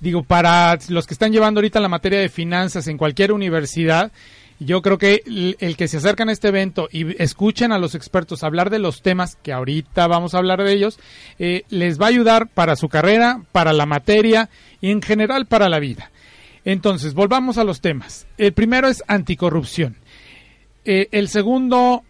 Digo, 0.00 0.22
para 0.22 0.78
los 0.88 1.06
que 1.06 1.14
están 1.14 1.32
llevando 1.32 1.60
ahorita 1.60 1.80
la 1.80 1.88
materia 1.88 2.20
de 2.20 2.28
finanzas 2.28 2.88
en 2.88 2.98
cualquier 2.98 3.32
universidad, 3.32 4.12
yo 4.58 4.82
creo 4.82 4.98
que 4.98 5.22
el, 5.58 5.76
que 5.78 5.88
se 5.88 5.96
acercan 5.96 6.28
a 6.28 6.32
este 6.32 6.48
evento 6.48 6.88
y 6.92 7.20
escuchen 7.22 7.72
a 7.72 7.78
los 7.78 7.94
expertos 7.94 8.44
hablar 8.44 8.68
de 8.68 8.80
los 8.80 9.00
temas, 9.00 9.36
que 9.36 9.52
ahorita 9.54 10.06
vamos 10.08 10.34
a 10.34 10.38
hablar 10.38 10.62
de 10.62 10.72
ellos, 10.74 11.00
eh, 11.38 11.62
les 11.70 11.98
va 11.98 12.06
a 12.06 12.10
ayudar 12.10 12.48
para 12.48 12.76
su 12.76 12.90
carrera, 12.90 13.40
para 13.52 13.72
la 13.72 13.86
materia 13.86 14.50
y 14.82 14.90
en 14.90 15.00
general 15.00 15.46
para 15.46 15.70
la 15.70 15.78
vida. 15.78 16.10
Entonces, 16.66 17.14
volvamos 17.14 17.56
a 17.56 17.64
los 17.64 17.80
temas. 17.80 18.26
El 18.36 18.52
primero 18.52 18.88
es 18.88 19.02
anticorrupción. 19.08 19.96
Eh, 20.84 21.08
el 21.12 21.28
segundo, 21.28 22.04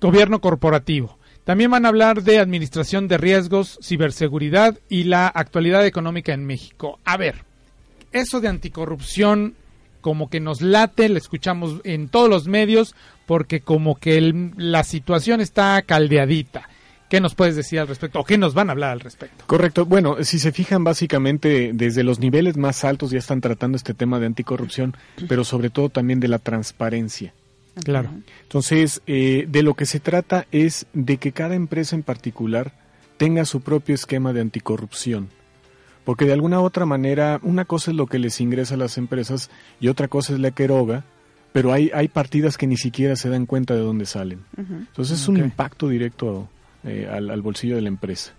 gobierno 0.00 0.40
corporativo. 0.40 1.19
También 1.44 1.70
van 1.70 1.84
a 1.84 1.88
hablar 1.88 2.22
de 2.22 2.38
administración 2.38 3.08
de 3.08 3.18
riesgos, 3.18 3.78
ciberseguridad 3.82 4.78
y 4.88 5.04
la 5.04 5.26
actualidad 5.26 5.84
económica 5.86 6.32
en 6.32 6.44
México. 6.46 6.98
A 7.04 7.16
ver, 7.16 7.44
eso 8.12 8.40
de 8.40 8.48
anticorrupción 8.48 9.54
como 10.00 10.30
que 10.30 10.40
nos 10.40 10.62
late, 10.62 11.08
lo 11.08 11.18
escuchamos 11.18 11.80
en 11.84 12.08
todos 12.08 12.28
los 12.30 12.46
medios 12.46 12.94
porque 13.26 13.60
como 13.60 13.96
que 13.96 14.16
el- 14.16 14.52
la 14.56 14.82
situación 14.84 15.40
está 15.40 15.82
caldeadita. 15.82 16.68
¿Qué 17.10 17.20
nos 17.20 17.34
puedes 17.34 17.56
decir 17.56 17.80
al 17.80 17.88
respecto 17.88 18.20
o 18.20 18.24
qué 18.24 18.38
nos 18.38 18.54
van 18.54 18.68
a 18.68 18.72
hablar 18.72 18.92
al 18.92 19.00
respecto? 19.00 19.44
Correcto. 19.46 19.84
Bueno, 19.84 20.22
si 20.22 20.38
se 20.38 20.52
fijan, 20.52 20.84
básicamente 20.84 21.72
desde 21.74 22.04
los 22.04 22.20
niveles 22.20 22.56
más 22.56 22.84
altos 22.84 23.10
ya 23.10 23.18
están 23.18 23.40
tratando 23.40 23.76
este 23.76 23.94
tema 23.94 24.20
de 24.20 24.26
anticorrupción, 24.26 24.96
pero 25.28 25.42
sobre 25.42 25.70
todo 25.70 25.88
también 25.88 26.20
de 26.20 26.28
la 26.28 26.38
transparencia. 26.38 27.34
Claro. 27.84 28.10
Entonces, 28.42 29.00
eh, 29.06 29.46
de 29.48 29.62
lo 29.62 29.74
que 29.74 29.86
se 29.86 30.00
trata 30.00 30.46
es 30.52 30.86
de 30.92 31.16
que 31.18 31.32
cada 31.32 31.54
empresa 31.54 31.96
en 31.96 32.02
particular 32.02 32.72
tenga 33.16 33.44
su 33.44 33.60
propio 33.60 33.94
esquema 33.94 34.32
de 34.32 34.40
anticorrupción. 34.40 35.28
Porque 36.04 36.24
de 36.24 36.32
alguna 36.32 36.60
u 36.60 36.64
otra 36.64 36.86
manera, 36.86 37.38
una 37.42 37.64
cosa 37.64 37.90
es 37.90 37.96
lo 37.96 38.06
que 38.06 38.18
les 38.18 38.40
ingresa 38.40 38.74
a 38.74 38.78
las 38.78 38.98
empresas 38.98 39.50
y 39.80 39.88
otra 39.88 40.08
cosa 40.08 40.32
es 40.32 40.40
la 40.40 40.50
que 40.50 40.64
eroga, 40.64 41.04
pero 41.52 41.72
hay, 41.72 41.90
hay 41.94 42.08
partidas 42.08 42.56
que 42.56 42.66
ni 42.66 42.76
siquiera 42.76 43.16
se 43.16 43.28
dan 43.28 43.46
cuenta 43.46 43.74
de 43.74 43.80
dónde 43.80 44.06
salen. 44.06 44.40
Entonces 44.56 45.20
es 45.20 45.28
un 45.28 45.36
impacto 45.36 45.88
directo 45.88 46.48
eh, 46.84 47.08
al, 47.10 47.30
al 47.30 47.42
bolsillo 47.42 47.76
de 47.76 47.82
la 47.82 47.88
empresa. 47.88 48.32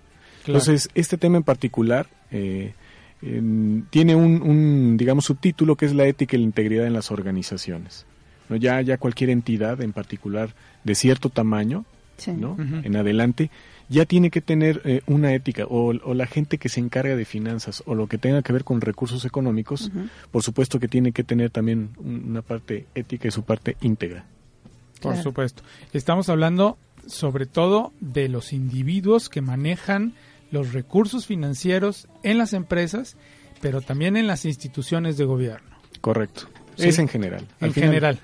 Claro. 0.44 0.60
Entonces, 0.60 0.89
este 0.96 1.17
tema 1.17 1.38
en 1.38 1.44
particular 1.44 2.08
eh, 2.32 2.74
en- 3.22 3.86
tiene 3.91 4.15
un, 4.15 4.41
un, 4.41 4.98
digamos, 4.98 5.26
subtítulo 5.26 5.76
que 5.76 5.86
es 5.86 5.94
la 5.94 6.06
ética 6.08 6.36
y 6.36 6.39
la 6.39 6.46
integridad 6.46 6.88
en 6.88 6.94
las 6.94 7.12
organizaciones. 7.12 8.06
¿No? 8.52 8.58
Ya, 8.58 8.80
ya 8.82 8.98
cualquier 9.00 9.32
entidad 9.32 9.82
en 9.82 9.94
particular 9.94 10.54
de 10.84 10.94
cierto 10.94 11.30
tamaño, 11.30 11.86
Sí. 12.18 12.32
¿no? 12.34 12.56
En 12.84 12.96
adelante, 12.96 13.50
ya 13.90 14.06
tiene 14.06 14.30
que 14.30 14.42
tener 14.42 14.82
eh, 14.86 15.02
una 15.08 15.34
ética, 15.34 15.66
o, 15.66 15.88
o 15.88 16.14
la 16.14 16.28
gente 16.28 16.60
que 16.60 16.70
se 16.70 16.80
encarga 16.80 17.16
de 17.16 17.26
finanzas, 17.26 17.82
o 17.88 17.96
lo 17.96 18.06
que 18.06 18.20
tenga 18.20 18.44
que 18.44 18.54
ver 18.54 18.64
con 18.64 18.80
recursos 18.80 19.26
económicos, 19.26 19.92
por 20.30 20.44
supuesto 20.44 20.80
que 20.80 20.88
tiene 20.88 21.14
que 21.14 21.24
tener 21.24 21.50
también 21.50 21.90
un- 21.98 22.26
una 22.30 22.44
parte 22.44 22.86
ética 22.94 23.28
y 23.28 23.32
su 23.32 23.42
parte 23.44 23.76
íntegra. 23.82 24.26
Por 25.02 25.14
Claro. 25.14 25.24
supuesto. 25.24 25.64
Estamos 25.94 26.30
hablando 26.30 26.78
sobre 27.08 27.48
todo 27.48 27.92
de 28.00 28.30
los 28.30 28.54
individuos 28.54 29.28
que 29.28 29.42
manejan 29.42 30.14
los 30.52 30.74
recursos 30.74 31.26
financieros 31.26 32.08
en 32.22 32.38
las 32.38 32.54
empresas, 32.54 33.16
pero 33.62 33.82
también 33.82 34.16
en 34.16 34.28
las 34.28 34.46
instituciones 34.46 35.18
de 35.18 35.26
gobierno. 35.26 35.70
Correcto. 36.02 36.44
Sí. 36.76 36.90
Es 36.90 37.00
en 37.00 37.08
general. 37.08 37.48
Al 37.60 37.70
En 37.70 37.74
final- 37.74 37.90
general. 37.90 38.20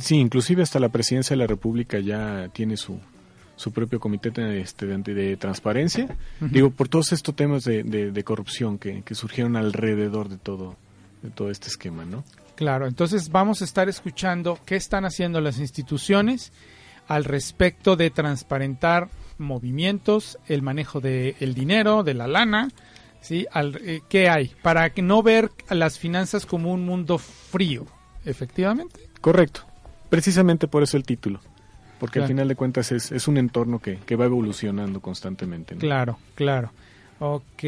Sí, 0.00 0.16
inclusive 0.16 0.62
hasta 0.62 0.78
la 0.78 0.90
presidencia 0.90 1.34
de 1.34 1.38
la 1.38 1.46
República 1.46 1.98
ya 2.00 2.48
tiene 2.52 2.76
su, 2.76 2.98
su 3.56 3.72
propio 3.72 3.98
comité 3.98 4.30
de, 4.30 4.60
este, 4.60 4.86
de, 4.86 5.36
transparencia. 5.38 6.16
Digo, 6.40 6.70
por 6.70 6.88
todos 6.88 7.12
estos 7.12 7.34
temas 7.34 7.64
de, 7.64 7.82
de- 7.82 8.10
de 8.12 8.24
corrupción 8.24 8.78
que, 8.78 9.02
que 9.02 9.14
surgieron 9.14 9.56
alrededor 9.56 10.28
de 10.28 10.36
todo, 10.36 10.76
de 11.22 11.30
todo 11.30 11.50
este 11.50 11.68
esquema, 11.68 12.04
¿no? 12.04 12.24
Claro, 12.56 12.86
entonces 12.86 13.30
vamos 13.30 13.62
a 13.62 13.64
estar 13.64 13.88
escuchando 13.88 14.58
qué 14.66 14.76
están 14.76 15.06
haciendo 15.06 15.40
las 15.40 15.58
instituciones 15.58 16.52
al 17.08 17.24
respecto 17.24 17.96
de 17.96 18.10
transparentar 18.10 19.08
movimientos, 19.38 20.38
el 20.46 20.60
manejo 20.60 21.00
del 21.00 21.54
dinero, 21.54 22.02
de 22.02 22.12
la 22.14 22.28
lana, 22.28 22.68
¿sí? 23.22 23.46
Al- 23.50 23.80
eh, 23.82 24.00
¿Qué 24.10 24.28
hay? 24.28 24.52
Para 24.62 24.90
que 24.90 25.00
no 25.00 25.22
ver 25.22 25.50
a 25.68 25.74
las 25.74 25.98
finanzas 25.98 26.44
como 26.44 26.70
un 26.72 26.84
mundo 26.84 27.16
frío, 27.16 27.86
efectivamente. 28.26 29.08
Correcto. 29.22 29.62
Precisamente 30.10 30.66
por 30.68 30.82
eso 30.82 30.96
el 30.96 31.04
título. 31.04 31.40
Porque 31.98 32.14
Claro. 32.14 32.24
al 32.24 32.28
final 32.28 32.48
de 32.48 32.54
cuentas 32.56 32.92
es, 32.92 33.12
es 33.12 33.28
un 33.28 33.36
entorno 33.36 33.78
que, 33.78 33.98
que 34.06 34.16
va 34.16 34.24
evolucionando 34.24 35.00
constantemente. 35.00 35.74
¿no? 35.74 35.80
Claro, 35.80 36.18
claro. 36.34 36.72
Ok. 37.18 37.62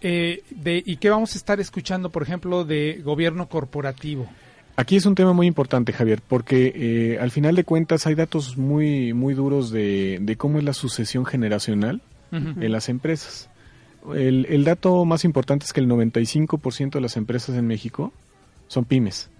Eh, 0.00 0.42
de, 0.50 0.82
¿Y 0.86 0.96
qué 0.96 1.10
vamos 1.10 1.34
a 1.34 1.38
estar 1.38 1.58
escuchando, 1.58 2.10
por 2.10 2.22
ejemplo, 2.22 2.64
de 2.64 3.00
gobierno 3.04 3.48
corporativo? 3.48 4.28
Aquí 4.76 4.94
es 4.94 5.06
un 5.06 5.16
tema 5.16 5.32
muy 5.32 5.48
importante, 5.48 5.92
Javier, 5.92 6.22
porque 6.26 6.72
eh, 6.76 7.18
al 7.20 7.32
final 7.32 7.56
de 7.56 7.64
cuentas 7.64 8.06
hay 8.06 8.14
datos 8.14 8.56
muy, 8.56 9.12
muy 9.12 9.34
duros 9.34 9.72
de, 9.72 10.18
de 10.20 10.36
cómo 10.36 10.58
es 10.58 10.64
la 10.64 10.72
sucesión 10.72 11.24
generacional 11.26 12.00
en 12.30 12.70
las 12.70 12.88
empresas. 12.88 13.48
El, 14.14 14.46
el 14.50 14.62
dato 14.64 15.04
más 15.04 15.24
importante 15.24 15.64
es 15.64 15.72
que 15.72 15.80
el 15.80 15.88
95% 15.88 16.90
de 16.92 17.00
las 17.00 17.16
empresas 17.16 17.56
en 17.56 17.66
México 17.66 18.12
son 18.68 18.84
pymes, 18.84 19.30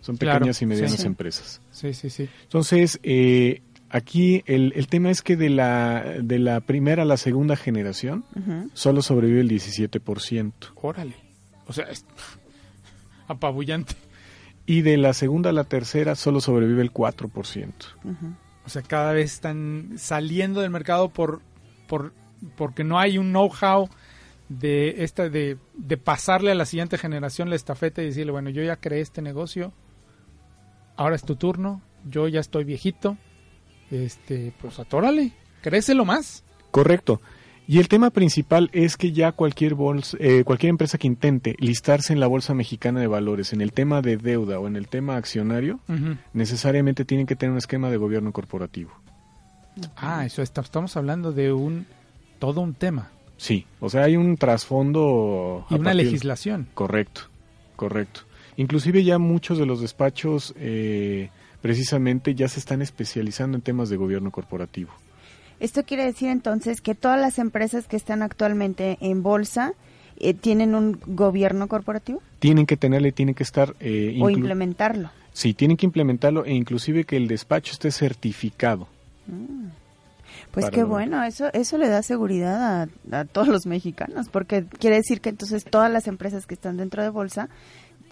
son 0.00 0.16
Claro, 0.16 0.38
pequeñas 0.38 0.62
y 0.62 0.66
medianas 0.66 0.92
sí. 0.92 0.98
Sí. 0.98 1.06
empresas. 1.06 1.60
Sí, 1.70 1.92
sí, 1.92 2.08
sí. 2.08 2.28
Entonces, 2.44 2.98
eh, 3.02 3.62
aquí 3.90 4.42
el, 4.46 4.72
el 4.76 4.86
tema 4.88 5.10
es 5.10 5.22
que 5.22 5.36
de 5.36 5.50
la, 5.50 6.02
de 6.22 6.38
la 6.38 6.60
primera 6.60 7.02
a 7.02 7.06
la 7.06 7.16
segunda 7.18 7.56
generación 7.56 8.24
solo 8.72 9.02
sobrevive 9.02 9.40
el 9.42 9.50
17%. 9.50 10.52
Órale. 10.76 11.14
O 11.66 11.72
sea, 11.72 11.84
es 11.86 12.04
apabullante. 13.28 13.94
Y 14.66 14.82
de 14.82 14.96
la 14.96 15.12
segunda 15.12 15.50
a 15.50 15.52
la 15.52 15.64
tercera 15.64 16.14
solo 16.16 16.40
sobrevive 16.40 16.82
el 16.82 16.92
4%. 16.92 17.72
Ujú. 18.04 18.34
O 18.64 18.68
sea, 18.68 18.82
cada 18.82 19.12
vez 19.12 19.32
están 19.34 19.92
saliendo 19.96 20.60
del 20.60 20.70
mercado 20.70 21.08
por, 21.08 21.40
por 21.86 22.12
porque 22.56 22.82
no 22.84 22.98
hay 22.98 23.16
un 23.16 23.30
know-how 23.30 23.88
de 24.48 25.02
esta 25.04 25.28
de, 25.28 25.58
de 25.74 25.96
pasarle 25.96 26.52
a 26.52 26.54
la 26.54 26.66
siguiente 26.66 26.98
generación 26.98 27.50
la 27.50 27.56
estafeta 27.56 28.02
y 28.02 28.06
decirle, 28.06 28.32
bueno, 28.32 28.50
yo 28.50 28.62
ya 28.62 28.76
creé 28.76 29.00
este 29.00 29.22
negocio, 29.22 29.72
ahora 30.96 31.16
es 31.16 31.24
tu 31.24 31.36
turno, 31.36 31.82
yo 32.08 32.28
ya 32.28 32.40
estoy 32.40 32.64
viejito, 32.64 33.16
este, 33.90 34.52
pues 34.60 34.78
atórale, 34.78 35.32
crécelo 35.62 36.04
más. 36.04 36.44
Correcto. 36.70 37.20
Y 37.68 37.80
el 37.80 37.88
tema 37.88 38.10
principal 38.10 38.70
es 38.72 38.96
que 38.96 39.10
ya 39.10 39.32
cualquier 39.32 39.74
bolsa, 39.74 40.16
eh, 40.20 40.44
cualquier 40.44 40.70
empresa 40.70 40.98
que 40.98 41.08
intente 41.08 41.56
listarse 41.58 42.12
en 42.12 42.20
la 42.20 42.28
Bolsa 42.28 42.54
Mexicana 42.54 43.00
de 43.00 43.08
Valores, 43.08 43.52
en 43.52 43.60
el 43.60 43.72
tema 43.72 44.02
de 44.02 44.16
deuda 44.16 44.60
o 44.60 44.68
en 44.68 44.76
el 44.76 44.86
tema 44.86 45.16
accionario, 45.16 45.80
necesariamente 46.32 47.04
tienen 47.04 47.26
que 47.26 47.34
tener 47.34 47.50
un 47.50 47.58
esquema 47.58 47.90
de 47.90 47.96
gobierno 47.96 48.32
corporativo. 48.32 48.92
Ah, 49.96 50.24
eso 50.24 50.42
está, 50.42 50.60
estamos 50.60 50.96
hablando 50.96 51.32
de 51.32 51.52
un 51.52 51.86
todo 52.38 52.60
un 52.60 52.74
tema 52.74 53.10
Sí, 53.36 53.66
o 53.80 53.88
sea, 53.90 54.04
hay 54.04 54.16
un 54.16 54.36
trasfondo... 54.36 55.66
y 55.70 55.74
a 55.74 55.76
una 55.78 55.90
partir- 55.90 56.04
legislación. 56.06 56.68
Correcto, 56.74 57.22
correcto. 57.76 58.20
Inclusive 58.56 59.04
ya 59.04 59.18
muchos 59.18 59.58
de 59.58 59.66
los 59.66 59.80
despachos 59.82 60.54
eh, 60.58 61.28
precisamente 61.60 62.34
ya 62.34 62.48
se 62.48 62.58
están 62.60 62.80
especializando 62.80 63.56
en 63.58 63.62
temas 63.62 63.90
de 63.90 63.96
gobierno 63.96 64.30
corporativo. 64.30 64.90
Esto 65.60 65.84
quiere 65.84 66.04
decir 66.04 66.28
entonces 66.28 66.80
que 66.80 66.94
todas 66.94 67.20
las 67.20 67.38
empresas 67.38 67.86
que 67.86 67.96
están 67.96 68.22
actualmente 68.22 68.96
en 69.00 69.22
bolsa 69.22 69.72
eh, 70.18 70.32
tienen 70.32 70.74
un 70.74 70.98
gobierno 71.06 71.68
corporativo 71.68 72.22
Tienen 72.38 72.64
que 72.64 72.76
tenerle, 72.78 73.12
tienen 73.12 73.34
que 73.34 73.42
estar... 73.42 73.74
eh, 73.80 74.18
o 74.22 74.30
implementarlo. 74.30 75.10
Sí, 75.34 75.52
tienen 75.52 75.76
que 75.76 75.84
implementarlo 75.84 76.46
e 76.46 76.54
inclusive 76.54 77.04
que 77.04 77.18
el 77.18 77.28
despacho 77.28 77.72
esté 77.72 77.90
certificado. 77.90 78.88
Pues 80.62 80.70
qué 80.70 80.84
bueno, 80.84 81.22
eso 81.22 81.52
eso 81.52 81.78
le 81.78 81.88
da 81.88 82.02
seguridad 82.02 82.82
a, 83.12 83.18
a 83.20 83.24
todos 83.24 83.48
los 83.48 83.66
mexicanos, 83.66 84.28
porque 84.30 84.64
quiere 84.64 84.96
decir 84.96 85.20
que 85.20 85.28
entonces 85.28 85.64
todas 85.64 85.90
las 85.92 86.06
empresas 86.08 86.46
que 86.46 86.54
están 86.54 86.76
dentro 86.76 87.02
de 87.02 87.10
bolsa 87.10 87.48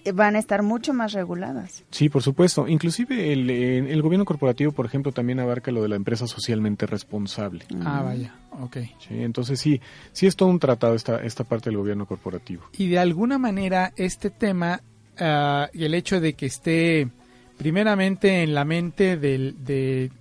eh, 0.03 0.11
van 0.11 0.35
a 0.35 0.39
estar 0.39 0.61
mucho 0.61 0.93
más 0.93 1.13
reguladas. 1.13 1.83
Sí, 1.89 2.07
por 2.09 2.21
supuesto. 2.21 2.67
Inclusive 2.67 3.33
el, 3.33 3.49
el 3.49 4.01
gobierno 4.03 4.23
corporativo, 4.25 4.71
por 4.71 4.85
ejemplo, 4.85 5.11
también 5.11 5.39
abarca 5.39 5.71
lo 5.71 5.81
de 5.81 5.89
la 5.89 5.95
empresa 5.95 6.27
socialmente 6.27 6.85
responsable. 6.85 7.65
Ah, 7.83 8.03
vaya, 8.03 8.35
ok. 8.51 8.77
Sí, 8.99 9.23
entonces 9.23 9.59
sí, 9.59 9.81
sí 10.11 10.27
es 10.27 10.35
todo 10.35 10.49
un 10.49 10.59
tratado 10.59 10.93
esta, 10.93 11.17
esta 11.23 11.43
parte 11.43 11.71
del 11.71 11.77
gobierno 11.77 12.05
corporativo. 12.05 12.63
Y 12.77 12.89
de 12.89 12.99
alguna 12.99 13.39
manera 13.39 13.91
este 13.95 14.29
tema 14.29 14.81
ah, 15.17 15.67
y 15.73 15.83
el 15.85 15.95
hecho 15.95 16.19
de 16.21 16.33
que 16.33 16.45
esté 16.45 17.09
primeramente 17.57 18.43
en 18.43 18.53
la 18.53 18.65
mente 18.65 19.17
del, 19.17 19.55
de- 19.65 20.11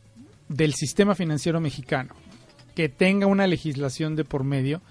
del 0.49 0.75
sistema 0.75 1.15
financiero 1.15 1.61
mexicano, 1.61 2.15
que 2.75 2.89
tenga 2.89 3.27
una 3.27 3.47
legislación 3.47 4.17
de 4.17 4.25
por 4.25 4.45
medio, 4.45 4.83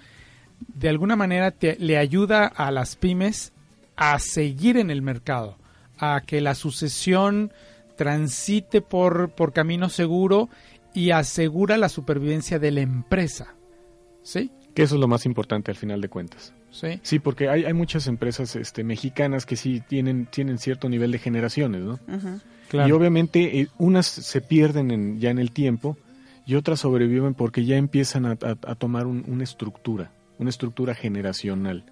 de 0.67 0.89
alguna 0.89 1.15
manera 1.15 1.51
te- 1.51 1.77
le 1.79 1.97
ayuda 1.97 2.45
a 2.47 2.71
las 2.71 2.95
pymes 2.95 3.51
a 3.95 4.17
seguir 4.19 4.77
en 4.77 4.89
el 4.89 5.01
mercado, 5.01 5.57
a 5.97 6.21
que 6.25 6.41
la 6.41 6.55
sucesión 6.55 7.51
transite 7.97 8.81
por, 8.81 9.29
por 9.31 9.53
camino 9.53 9.89
seguro 9.89 10.49
y 10.93 11.11
asegura 11.11 11.77
la 11.77 11.89
supervivencia 11.89 12.59
de 12.59 12.71
la 12.71 12.81
empresa. 12.81 13.53
¿Sí? 14.23 14.51
Que 14.73 14.83
eso 14.83 14.95
es 14.95 15.01
lo 15.01 15.07
más 15.07 15.25
importante 15.25 15.69
al 15.69 15.77
final 15.77 16.01
de 16.01 16.09
cuentas. 16.09 16.53
¿Sí? 16.73 16.99
Sí, 17.03 17.19
porque 17.19 17.47
hay, 17.49 17.65
hay 17.65 17.73
muchas 17.73 18.07
empresas 18.07 18.55
este, 18.55 18.83
mexicanas 18.83 19.45
que 19.45 19.55
sí 19.55 19.81
tienen, 19.88 20.25
tienen 20.25 20.57
cierto 20.57 20.89
nivel 20.89 21.12
de 21.12 21.19
generaciones, 21.19 21.81
¿no? 21.81 21.93
Ujú. 22.07 22.39
Y 22.88 22.91
obviamente 22.91 23.59
eh, 23.59 23.67
unas 23.77 24.07
se 24.07 24.41
pierden 24.41 24.89
en- 24.89 25.19
ya 25.19 25.29
en 25.29 25.38
el 25.38 25.51
tiempo 25.51 25.95
y 26.47 26.55
otras 26.55 26.79
sobreviven 26.79 27.36
porque 27.36 27.63
ya 27.65 27.77
empiezan 27.77 28.25
a, 28.25 28.31
a- 28.31 28.57
a 28.71 28.75
tomar 28.75 29.05
un- 29.05 29.23
una 29.27 29.43
estructura, 29.43 30.09
una 30.39 30.49
estructura 30.49 30.95
generacional. 30.95 31.83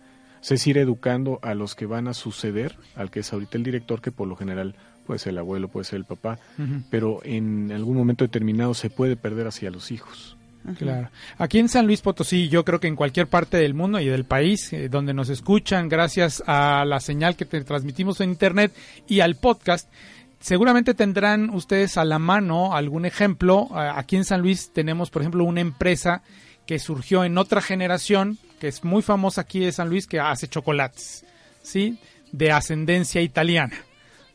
O 0.41 0.44
sea, 0.44 0.56
es 0.56 0.65
ir 0.65 0.80
educando 0.80 1.38
a 1.44 1.54
los 1.54 1.76
que 1.76 1.86
van 1.86 2.08
a 2.08 2.15
suceder, 2.15 2.76
al 2.96 3.12
que 3.12 3.20
es 3.20 3.32
ahorita 3.32 3.58
el 3.60 3.63
director, 3.63 4.02
que 4.02 4.12
por 4.12 4.28
lo 4.28 4.36
general 4.36 4.74
puede 5.06 5.20
ser 5.20 5.34
el 5.34 5.38
abuelo, 5.38 5.67
puede 5.67 5.84
ser 5.84 5.98
el 5.98 6.06
papá, 6.06 6.39
pero 6.89 7.20
en 7.24 7.72
algún 7.72 7.96
momento 7.98 8.24
determinado 8.26 8.74
se 8.74 8.89
puede 8.89 9.15
perder 9.15 9.46
hacia 9.46 9.70
los 9.70 9.91
hijos. 9.91 10.38
Claro. 10.78 11.10
Aquí 11.38 11.60
en 11.60 11.69
San 11.69 11.88
Luis 11.88 12.02
Potosí, 12.02 12.47
yo 12.47 12.63
creo 12.63 12.80
que 12.80 12.88
en 12.88 12.95
cualquier 12.95 13.28
parte 13.28 13.58
del 13.58 13.74
mundo 13.74 14.00
y 14.00 14.06
del 14.06 14.26
país 14.26 14.71
eh, 14.74 14.89
donde 14.89 15.13
nos 15.13 15.30
escuchan, 15.30 15.89
gracias 15.89 16.43
a 16.45 16.86
la 16.86 17.00
señal 17.00 17.36
que 17.36 17.45
te 17.45 17.63
transmitimos 17.63 18.21
en 18.21 18.30
internet 18.30 18.71
y 19.08 19.21
al 19.21 19.36
podcast, 19.36 19.91
seguramente 20.39 20.93
tendrán 20.93 21.50
ustedes 21.50 21.97
a 21.97 22.06
la 22.06 22.19
mano 22.19 22.76
algún 22.76 23.06
ejemplo. 23.06 23.69
Aquí 23.74 24.17
en 24.17 24.26
San 24.26 24.41
Luis 24.41 24.71
tenemos, 24.74 25.10
por 25.10 25.21
ejemplo, 25.21 25.43
una 25.43 25.62
empresa 25.62 26.21
que 26.65 26.80
surgió 26.80 27.24
en 27.24 27.38
otra 27.38 27.62
generación, 27.62 28.38
que 28.60 28.67
es 28.67 28.84
muy 28.84 29.02
famosa 29.02 29.41
aquí 29.41 29.60
de 29.60 29.71
San 29.71 29.89
Luis, 29.89 30.08
que 30.08 30.19
hace 30.19 30.47
chocolates, 30.47 31.26
¿sí? 31.63 31.97
De 32.32 32.52
ascendencia 32.52 33.21
italiana, 33.21 33.76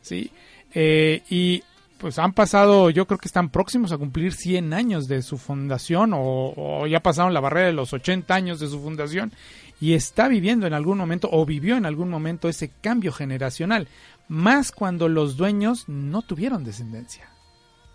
¿sí? 0.01 0.31
Eh, 0.73 1.23
y 1.29 1.63
pues 1.97 2.19
han 2.19 2.33
pasado, 2.33 2.89
yo 2.89 3.05
creo 3.05 3.17
que 3.17 3.27
están 3.27 3.49
próximos 3.49 3.91
a 3.91 3.97
cumplir 3.97 4.33
100 4.33 4.73
años 4.73 5.07
de 5.07 5.21
su 5.21 5.37
fundación 5.37 6.11
o, 6.13 6.85
ya 6.87 7.01
pasaron 7.01 7.33
la 7.33 7.39
barrera 7.39 7.67
de 7.67 7.73
los 7.73 7.93
80 7.93 8.33
años 8.33 8.59
de 8.59 8.67
su 8.67 8.81
fundación 8.81 9.31
y 9.79 9.93
está 9.93 10.27
viviendo 10.27 10.67
en 10.67 10.73
algún 10.73 10.97
momento 10.97 11.29
o 11.31 11.45
vivió 11.45 11.77
en 11.77 11.85
algún 11.85 12.09
momento 12.09 12.49
ese 12.49 12.71
cambio 12.81 13.11
generacional, 13.11 13.87
más 14.27 14.71
cuando 14.71 15.09
los 15.09 15.37
dueños 15.37 15.87
no 15.87 16.21
tuvieron 16.21 16.63
descendencia. 16.63 17.29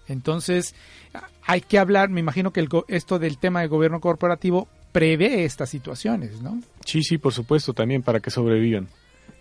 Entonces, 0.09 0.75
hay 1.47 1.61
que 1.61 1.79
hablar, 1.79 2.09
me 2.09 2.21
imagino 2.21 2.53
que 2.53 2.61
el 2.61 2.69
esto 2.89 3.19
del 3.19 3.39
tema 3.39 3.61
del 3.61 3.69
gobierno 3.69 4.01
corporativo 4.01 4.69
prevé 4.93 5.45
estas 5.45 5.71
situaciones, 5.71 6.41
¿no? 6.43 6.61
Sí, 6.85 7.03
sí, 7.03 7.19
por 7.19 7.33
supuesto, 7.33 7.73
también 7.73 8.03
para 8.03 8.21
que 8.21 8.31
sobrevivan. 8.31 8.89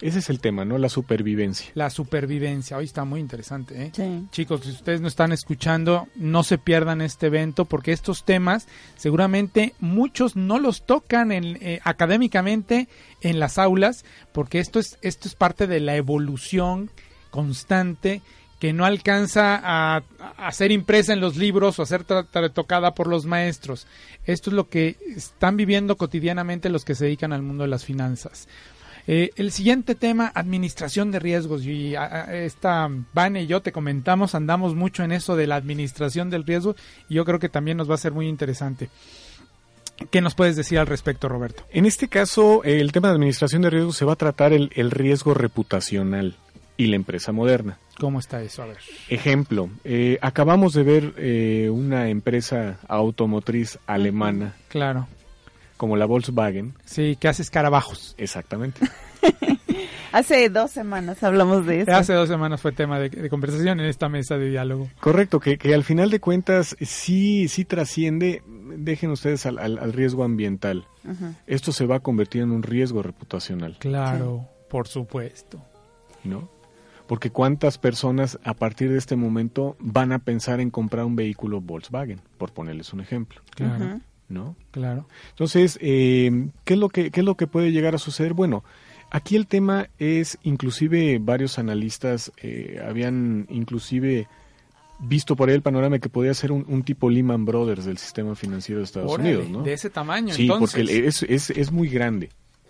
Ese 0.01 0.17
es 0.17 0.29
el 0.31 0.39
tema, 0.39 0.65
¿no? 0.65 0.79
La 0.79 0.89
supervivencia. 0.89 1.71
La 1.75 1.91
supervivencia, 1.91 2.75
hoy 2.75 2.85
está 2.85 3.05
muy 3.05 3.19
interesante, 3.19 3.83
¿eh? 3.83 3.91
Sí. 3.95 4.27
Chicos, 4.31 4.61
si 4.63 4.71
ustedes 4.71 4.99
no 4.99 5.07
están 5.07 5.31
escuchando, 5.31 6.07
no 6.15 6.43
se 6.43 6.57
pierdan 6.57 7.01
este 7.01 7.27
evento 7.27 7.65
porque 7.65 7.91
estos 7.91 8.25
temas 8.25 8.67
seguramente 8.97 9.75
muchos 9.79 10.35
no 10.35 10.59
los 10.59 10.87
tocan 10.87 11.31
en, 11.31 11.57
eh, 11.61 11.79
académicamente 11.83 12.87
en 13.21 13.39
las 13.39 13.59
aulas 13.59 14.03
porque 14.31 14.59
esto 14.59 14.79
es, 14.79 14.97
esto 15.03 15.27
es 15.27 15.35
parte 15.35 15.67
de 15.67 15.79
la 15.79 15.95
evolución 15.95 16.89
constante 17.29 18.23
que 18.59 18.73
no 18.73 18.85
alcanza 18.85 19.59
a, 19.63 20.03
a 20.37 20.51
ser 20.51 20.71
impresa 20.71 21.13
en 21.13 21.19
los 21.19 21.35
libros 21.35 21.77
o 21.79 21.83
a 21.83 21.87
ser 21.87 22.03
tocada 22.03 22.93
por 22.93 23.07
los 23.07 23.25
maestros. 23.25 23.87
Esto 24.25 24.51
es 24.51 24.55
lo 24.55 24.69
que 24.69 24.97
están 25.15 25.57
viviendo 25.57 25.97
cotidianamente 25.97 26.69
los 26.69 26.85
que 26.85 26.93
se 26.93 27.05
dedican 27.05 27.33
al 27.33 27.41
mundo 27.41 27.63
de 27.63 27.69
las 27.69 27.85
finanzas. 27.85 28.47
Eh, 29.07 29.31
el 29.35 29.51
siguiente 29.51 29.95
tema, 29.95 30.31
administración 30.35 31.11
de 31.11 31.19
riesgos. 31.19 31.65
Y 31.65 31.95
a- 31.95 32.03
a- 32.03 32.35
esta 32.35 32.87
Vane 33.13 33.43
y 33.43 33.47
yo 33.47 33.61
te 33.61 33.71
comentamos, 33.71 34.35
andamos 34.35 34.75
mucho 34.75 35.03
en 35.03 35.11
eso 35.11 35.35
de 35.35 35.47
la 35.47 35.55
administración 35.55 36.29
del 36.29 36.45
riesgo 36.45 36.75
y 37.09 37.15
yo 37.15 37.25
creo 37.25 37.39
que 37.39 37.49
también 37.49 37.77
nos 37.77 37.89
va 37.89 37.95
a 37.95 37.97
ser 37.99 38.11
muy 38.11 38.27
interesante. 38.27 38.89
¿Qué 40.09 40.21
nos 40.21 40.33
puedes 40.33 40.55
decir 40.55 40.79
al 40.79 40.87
respecto, 40.87 41.29
Roberto? 41.29 41.63
En 41.71 41.85
este 41.85 42.07
caso, 42.07 42.63
el 42.63 42.91
tema 42.91 43.09
de 43.09 43.15
administración 43.15 43.61
de 43.61 43.69
riesgos 43.69 43.97
se 43.97 44.05
va 44.05 44.13
a 44.13 44.17
tratar 44.17 44.51
el, 44.51 44.71
el 44.75 44.89
riesgo 44.89 45.33
reputacional 45.35 46.35
y 46.75 46.87
la 46.87 46.95
empresa 46.95 47.31
moderna. 47.31 47.77
¿Cómo 47.99 48.17
está 48.19 48.41
eso? 48.41 48.63
A 48.63 48.65
ver. 48.67 48.77
Ejemplo, 49.09 49.69
eh, 49.83 50.17
acabamos 50.21 50.73
de 50.73 50.81
ver 50.83 51.13
eh, 51.17 51.69
una 51.71 52.09
empresa 52.09 52.79
automotriz 52.87 53.77
alemana 53.85 54.55
Claro. 54.69 55.07
Como 55.81 55.97
la 55.97 56.05
Volkswagen. 56.05 56.75
Sí, 56.85 57.17
que 57.19 57.27
hace 57.27 57.41
escarabajos. 57.41 58.13
Exactamente. 58.19 58.79
Hace 60.11 60.49
dos 60.49 60.69
semanas 60.69 61.23
hablamos 61.23 61.65
de 61.65 61.81
eso. 61.81 61.91
Hace 61.93 62.13
dos 62.13 62.27
semanas 62.27 62.61
fue 62.61 62.71
tema 62.71 62.99
de, 62.99 63.09
de 63.09 63.29
conversación 63.29 63.79
en 63.79 63.85
esta 63.87 64.09
mesa 64.09 64.37
de 64.37 64.49
diálogo. 64.49 64.89
Correcto, 64.99 65.39
que, 65.39 65.57
que 65.57 65.73
al 65.73 65.83
final 65.85 66.11
de 66.11 66.19
cuentas 66.19 66.75
sí, 66.81 67.47
sí 67.47 67.63
trasciende, 67.65 68.43
dejen 68.77 69.09
ustedes 69.09 69.45
al, 69.47 69.57
al- 69.57 69.79
al 69.79 69.93
riesgo 69.93 70.23
ambiental. 70.23 70.85
Esto 71.47 71.71
se 71.71 71.85
va 71.87 71.95
a 71.95 71.99
convertir 72.01 72.41
en 72.43 72.51
un 72.51 72.61
riesgo 72.61 73.01
reputacional, 73.01 73.77
Claro, 73.79 74.45
por 74.69 74.87
supuesto. 74.87 75.59
¿no? 76.25 76.47
Porque 77.07 77.31
cuántas 77.31 77.77
personas 77.79 78.37
a 78.43 78.53
partir 78.53 78.91
de 78.91 78.97
este 78.99 79.15
momento 79.15 79.77
van 79.79 80.11
a 80.11 80.19
pensar 80.19 80.59
en 80.59 80.69
comprar 80.69 81.05
un 81.05 81.15
vehículo 81.15 81.59
Volkswagen, 81.61 82.21
por 82.37 82.51
ponerles 82.51 82.91
un 82.93 82.99
ejemplo, 82.99 83.41
Claro. 83.55 83.99
¿No? 84.31 84.55
claro. 84.71 85.05
Entonces, 85.29 85.77
eh, 85.81 86.49
¿qué, 86.65 86.73
es 86.73 86.79
lo 86.79 86.89
que, 86.89 87.11
¿qué 87.11 87.19
es 87.19 87.25
lo 87.25 87.35
que 87.35 87.47
puede 87.47 87.71
llegar 87.71 87.93
a 87.95 87.97
suceder? 87.97 88.33
Bueno, 88.33 88.63
aquí 89.09 89.35
el 89.35 89.47
tema 89.47 89.89
es, 89.99 90.37
inclusive 90.43 91.19
varios 91.21 91.59
analistas 91.59 92.31
eh, 92.41 92.81
habían 92.87 93.45
inclusive 93.49 94.27
visto 94.99 95.35
por 95.35 95.49
ahí 95.49 95.55
el 95.55 95.61
panorama 95.61 95.97
que 95.99 96.09
podía 96.09 96.33
ser 96.33 96.51
un, 96.51 96.63
un 96.67 96.83
tipo 96.83 97.09
Lehman 97.09 97.43
Brothers 97.45 97.85
del 97.85 97.97
sistema 97.97 98.35
financiero 98.35 98.79
de 98.79 98.85
Estados 98.85 99.11
Órale, 99.11 99.37
Unidos, 99.37 99.49
¿no? 99.51 99.63
De 99.63 99.73
ese 99.73 99.89
tamaño, 99.89 100.33
Sí, 100.33 100.43
entonces. 100.43 100.79
porque 100.79 101.07
es, 101.07 101.23
es, 101.23 101.49
es 101.49 101.71
muy 101.71 101.89
grande. 101.89 102.29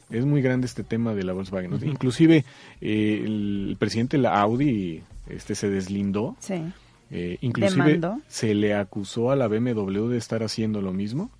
Es 0.09 0.25
muy 0.25 0.41
grande 0.41 0.65
este 0.67 0.83
tema 0.83 1.13
de 1.13 1.23
la 1.23 1.31
Volkswagen. 1.33 1.71
Inclusive 1.87 2.43
eh, 2.81 3.21
el 3.25 3.77
presidente 3.79 4.17
de 4.17 4.23
la 4.23 4.41
Audi 4.41 5.03
este, 5.29 5.55
se 5.55 5.69
deslindó. 5.69 6.35
Sí. 6.39 6.55
eh, 7.11 7.37
inclusive 7.41 7.99
se 8.27 8.53
le 8.53 8.73
acusó 8.73 9.31
a 9.31 9.35
la 9.37 9.47
BMW 9.47 10.07
de 10.09 10.17
estar 10.17 10.43
haciendo 10.43 10.81
lo 10.81 10.91
mismo, 10.91 11.31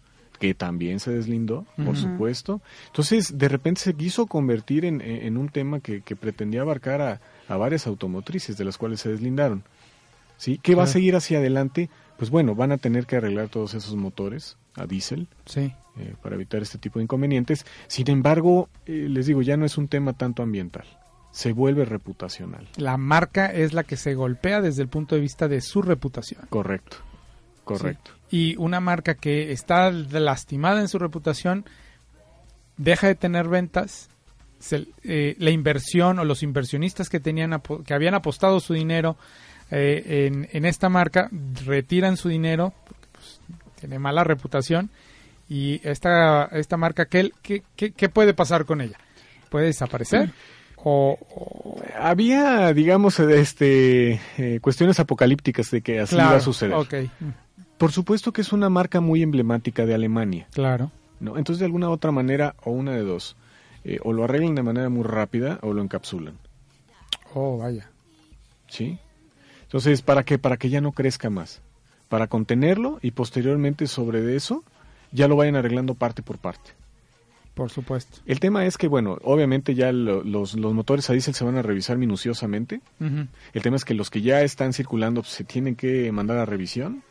que 0.42 0.56
también 0.56 1.00
se 1.00 1.12
deslindó, 1.12 1.68
por 1.86 1.96
supuesto. 1.96 2.62
Entonces, 2.88 3.38
de 3.38 3.48
repente 3.48 3.80
se 3.80 3.94
quiso 3.94 4.26
convertir 4.26 4.86
en, 4.86 5.00
en 5.00 5.38
un 5.38 5.50
tema 5.50 5.80
que, 5.82 6.02
que 6.02 6.16
pretendía 6.16 6.62
abarcar 6.62 7.00
a, 7.00 7.22
a 7.48 7.58
varias 7.58 7.86
automotrices, 7.86 8.58
de 8.58 8.66
las 8.66 8.80
cuales 8.80 9.00
se 9.02 9.10
deslindaron. 9.10 9.64
¿Sí? 10.38 10.60
¿Qué 10.64 10.74
va 10.74 10.84
a 10.86 10.88
seguir 10.88 11.16
hacia 11.16 11.38
adelante? 11.38 11.92
Pues 12.18 12.32
bueno, 12.32 12.56
van 12.56 12.72
a 12.72 12.80
tener 12.80 13.06
que 13.06 13.18
arreglar 13.18 13.50
todos 13.50 13.76
esos 13.76 13.96
motores 13.96 14.58
a 14.76 14.88
diésel 14.88 15.28
Sí. 15.46 15.72
eh, 16.00 16.16
para 16.24 16.34
evitar 16.34 16.64
este 16.64 16.80
tipo 16.80 16.98
de 16.98 17.04
inconvenientes. 17.04 17.64
Sin 17.88 18.10
embargo, 18.10 18.68
eh, 18.88 19.06
les 19.08 19.28
digo, 19.28 19.44
ya 19.44 19.58
no 19.58 19.66
es 19.66 19.78
un 19.78 19.88
tema 19.88 20.14
tanto 20.14 20.42
ambiental, 20.42 20.86
se 21.32 21.52
vuelve 21.54 21.86
reputacional. 21.86 22.68
La 22.78 22.98
marca 22.98 23.46
es 23.46 23.74
la 23.74 23.84
que 23.84 23.96
se 23.96 24.16
golpea 24.16 24.62
desde 24.62 24.82
el 24.82 24.88
punto 24.88 25.14
de 25.14 25.22
vista 25.22 25.48
de 25.48 25.62
su 25.62 25.84
reputación. 25.84 26.42
Correcto, 26.50 26.98
correcto. 27.64 28.12
Y 28.30 28.56
una 28.58 28.80
marca 28.80 29.16
que 29.16 29.52
está 29.52 29.92
lastimada 29.92 30.80
en 30.82 30.88
su 30.88 30.98
reputación 31.00 31.66
deja 32.78 33.08
de 33.08 33.16
tener 33.16 33.48
ventas. 33.48 34.10
se- 34.60 34.88
eh, 35.04 35.36
la 35.40 35.50
inversión 35.50 36.20
o 36.20 36.24
los 36.26 36.44
inversionistas 36.44 37.10
que 37.10 37.20
tenían 37.20 37.60
que 37.84 37.94
habían 37.96 38.14
apostado 38.14 38.60
su 38.60 38.74
dinero 38.76 39.18
eh, 39.72 40.28
en, 40.32 40.48
en 40.52 40.66
esta 40.66 40.88
marca 40.88 41.30
retiran 41.66 42.16
su 42.16 42.30
dinero 42.30 42.72
porque 42.86 43.08
pues, 43.12 43.40
tiene 43.80 43.98
mala 43.98 44.24
reputación 44.24 44.92
y 45.50 45.82
esta 45.84 46.46
esta 46.52 46.78
marca 46.78 47.06
¿qué, 47.08 47.32
qué, 47.42 47.64
qué- 47.76 47.92
qué 47.94 48.08
puede 48.10 48.36
pasar 48.36 48.66
con 48.66 48.82
ella 48.82 49.00
puede 49.50 49.66
desaparecer 49.66 50.32
o, 50.76 51.18
o- 51.20 51.82
Había, 52.00 52.72
digamos, 52.74 53.20
este, 53.20 54.20
eh, 54.38 54.60
cuestiones 54.62 55.00
apocalípticas 55.00 55.72
de 55.72 55.82
que 55.82 56.00
así 56.02 56.14
claro 56.16 56.30
iba 56.32 56.38
a 56.38 56.42
suceder. 56.42 56.76
Por 57.82 57.92
supuesto 57.92 58.32
que 58.32 58.42
es 58.42 58.54
una 58.54 58.70
marca 58.70 59.02
muy 59.02 59.24
emblemática 59.24 59.86
de 59.88 59.94
Alemania, 59.96 60.48
claro 60.54 60.92
¿no? 61.20 61.38
Entonces, 61.38 61.60
de 61.60 61.66
alguna 61.66 61.90
otra 61.90 62.12
manera, 62.12 62.56
o 62.64 62.72
una 62.72 62.92
de 62.94 63.02
dos, 63.02 63.36
eh, 63.84 63.98
o 64.04 64.14
lo 64.14 64.24
arreglan 64.24 64.54
de 64.56 64.64
manera 64.64 64.90
muy 64.90 65.04
rápida 65.04 65.58
o 65.64 65.74
lo 65.74 65.82
encapsulan, 65.82 66.36
oh 67.34 67.58
vaya 67.58 67.90
¿sí? 68.68 68.98
Entonces, 69.64 70.02
¿para 70.02 70.24
qué? 70.24 70.38
Para 70.38 70.58
que 70.58 70.70
ya 70.70 70.80
no 70.82 70.92
crezca 70.92 71.30
más. 71.30 71.62
Para 72.10 72.28
contenerlo 72.28 73.00
y 73.02 73.12
posteriormente 73.12 73.88
sobre 73.88 74.22
de 74.22 74.36
eso 74.36 74.64
ya 75.12 75.28
lo 75.28 75.36
vayan 75.36 75.56
arreglando 75.56 75.94
parte 75.96 76.22
por 76.22 76.38
parte. 76.38 76.72
por 77.56 77.70
supuesto 77.70 78.20
El 78.26 78.40
tema 78.40 78.66
es 78.66 78.78
que, 78.78 78.88
bueno, 78.88 79.18
obviamente 79.24 79.74
ya 79.76 79.92
lo- 79.92 80.24
los, 80.24 80.54
los 80.56 80.74
motores 80.74 81.10
a 81.10 81.14
diésel 81.14 81.34
se 81.34 81.44
van 81.46 81.58
a 81.58 81.62
revisar 81.62 81.98
minuciosamente. 81.98 82.82
El 83.54 83.62
tema 83.62 83.76
es 83.78 83.86
que 83.86 83.94
los 83.94 84.10
que 84.10 84.22
ya 84.22 84.42
están 84.42 84.74
circulando 84.74 85.22
pues, 85.22 85.34
se 85.34 85.44
tienen 85.46 85.76
que 85.76 86.12
mandar 86.12 86.38
a 86.38 86.46
revisión. 86.46 87.02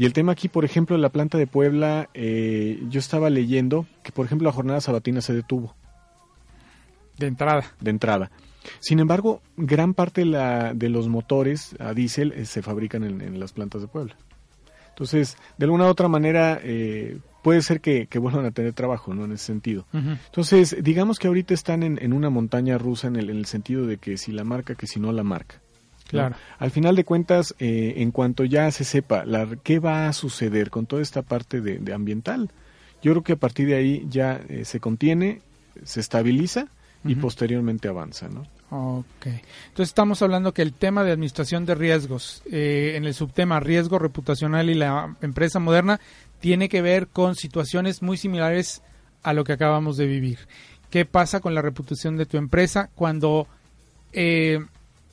Y 0.00 0.06
el 0.06 0.14
tema 0.14 0.32
aquí, 0.32 0.48
por 0.48 0.64
ejemplo, 0.64 0.96
en 0.96 1.02
la 1.02 1.10
planta 1.10 1.36
de 1.36 1.46
Puebla, 1.46 2.08
eh, 2.14 2.82
yo 2.88 2.98
estaba 2.98 3.28
leyendo 3.28 3.84
que, 4.02 4.12
por 4.12 4.24
ejemplo, 4.24 4.46
la 4.48 4.52
jornada 4.54 4.80
sabatina 4.80 5.20
se 5.20 5.34
detuvo 5.34 5.74
de 7.18 7.26
entrada 7.26 7.64
de 7.80 7.90
entrada. 7.90 8.30
Sin 8.78 8.98
embargo, 8.98 9.42
gran 9.58 9.92
parte 9.92 10.22
de, 10.22 10.26
la- 10.28 10.72
de 10.72 10.88
los 10.88 11.08
motores 11.08 11.76
a 11.78 11.92
diésel 11.92 12.32
eh, 12.32 12.46
se 12.46 12.62
fabrican 12.62 13.04
en, 13.04 13.20
en 13.20 13.38
las 13.38 13.52
plantas 13.52 13.82
de 13.82 13.88
Puebla. 13.88 14.16
Entonces, 14.88 15.36
de 15.58 15.64
alguna 15.66 15.84
u 15.84 15.88
otra 15.88 16.08
manera, 16.08 16.58
eh, 16.62 17.18
puede 17.42 17.60
ser 17.60 17.82
que, 17.82 18.06
que 18.06 18.18
vuelvan 18.18 18.46
a 18.46 18.52
tener 18.52 18.72
trabajo, 18.72 19.12
¿no? 19.12 19.26
En 19.26 19.32
ese 19.32 19.44
sentido. 19.44 19.84
Entonces, 19.92 20.76
digamos 20.82 21.18
que 21.18 21.26
ahorita 21.28 21.52
están 21.52 21.82
en, 21.82 21.98
en 22.02 22.14
una 22.14 22.30
montaña 22.30 22.78
rusa 22.78 23.08
en 23.08 23.16
el, 23.16 23.28
en 23.28 23.36
el 23.36 23.44
sentido 23.44 23.84
de 23.86 23.98
que 23.98 24.16
si 24.16 24.32
la 24.32 24.44
marca, 24.44 24.74
que 24.76 24.86
si 24.86 24.98
no 24.98 25.12
la 25.12 25.24
marca. 25.24 25.60
Claro. 26.10 26.36
Al 26.58 26.70
final 26.70 26.96
de 26.96 27.04
cuentas, 27.04 27.54
eh, 27.58 27.94
en 27.96 28.10
cuanto 28.10 28.44
ya 28.44 28.70
se 28.70 28.84
sepa 28.84 29.24
la, 29.24 29.48
qué 29.62 29.78
va 29.78 30.08
a 30.08 30.12
suceder 30.12 30.70
con 30.70 30.86
toda 30.86 31.02
esta 31.02 31.22
parte 31.22 31.60
de, 31.60 31.78
de 31.78 31.94
ambiental, 31.94 32.50
yo 33.02 33.12
creo 33.12 33.22
que 33.22 33.32
a 33.32 33.36
partir 33.36 33.68
de 33.68 33.76
ahí 33.76 34.06
ya 34.08 34.40
eh, 34.48 34.64
se 34.64 34.80
contiene, 34.80 35.40
se 35.84 36.00
estabiliza 36.00 36.66
y 37.02 37.14
posteriormente 37.14 37.88
avanza, 37.88 38.28
¿no? 38.28 38.42
Ok. 38.70 39.26
Entonces 39.26 39.88
estamos 39.88 40.20
hablando 40.20 40.52
que 40.52 40.60
el 40.60 40.74
tema 40.74 41.02
de 41.02 41.12
administración 41.12 41.64
de 41.64 41.74
riesgos 41.74 42.42
eh, 42.50 42.92
en 42.96 43.06
el 43.06 43.14
subtema 43.14 43.58
riesgo 43.58 43.98
reputacional 43.98 44.68
y 44.68 44.74
la 44.74 45.16
empresa 45.22 45.58
moderna 45.58 45.98
tiene 46.40 46.68
que 46.68 46.82
ver 46.82 47.08
con 47.08 47.36
situaciones 47.36 48.02
muy 48.02 48.18
similares 48.18 48.82
a 49.22 49.32
lo 49.32 49.44
que 49.44 49.54
acabamos 49.54 49.96
de 49.96 50.06
vivir. 50.06 50.40
¿Qué 50.90 51.06
pasa 51.06 51.40
con 51.40 51.54
la 51.54 51.62
reputación 51.62 52.16
de 52.18 52.26
tu 52.26 52.36
empresa 52.36 52.90
cuando 52.94 53.46
eh, 54.12 54.58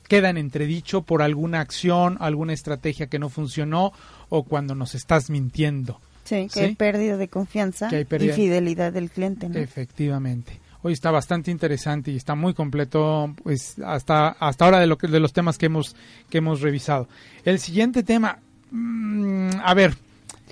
queda 0.08 0.30
en 0.30 0.38
entredicho 0.38 1.02
por 1.02 1.22
alguna 1.22 1.60
acción, 1.60 2.16
alguna 2.20 2.52
estrategia 2.54 3.06
que 3.06 3.18
no 3.18 3.28
funcionó 3.28 3.92
o 4.28 4.42
cuando 4.44 4.74
nos 4.74 4.94
estás 4.94 5.30
mintiendo? 5.30 6.00
Sí, 6.24 6.48
que 6.48 6.48
¿Sí? 6.50 6.60
hay 6.60 6.74
pérdida 6.74 7.16
de 7.16 7.28
confianza 7.28 7.88
Que 7.88 7.96
hay 7.96 8.04
pérdida- 8.04 8.32
y 8.32 8.36
fidelidad 8.36 8.92
del 8.92 9.10
cliente, 9.10 9.48
¿no? 9.48 9.58
Efectivamente. 9.58 10.60
Hoy 10.82 10.92
está 10.92 11.10
bastante 11.10 11.50
interesante 11.50 12.10
y 12.12 12.16
está 12.16 12.34
muy 12.34 12.54
completo, 12.54 13.34
pues 13.42 13.76
hasta 13.84 14.28
hasta 14.28 14.64
ahora 14.64 14.78
de 14.78 14.86
lo 14.86 14.96
que 14.96 15.08
de 15.08 15.20
los 15.20 15.32
temas 15.32 15.58
que 15.58 15.66
hemos 15.66 15.96
que 16.30 16.38
hemos 16.38 16.60
revisado. 16.60 17.08
El 17.44 17.58
siguiente 17.58 18.02
tema, 18.04 18.38
mm, 18.70 19.50
a 19.64 19.74
ver, 19.74 19.96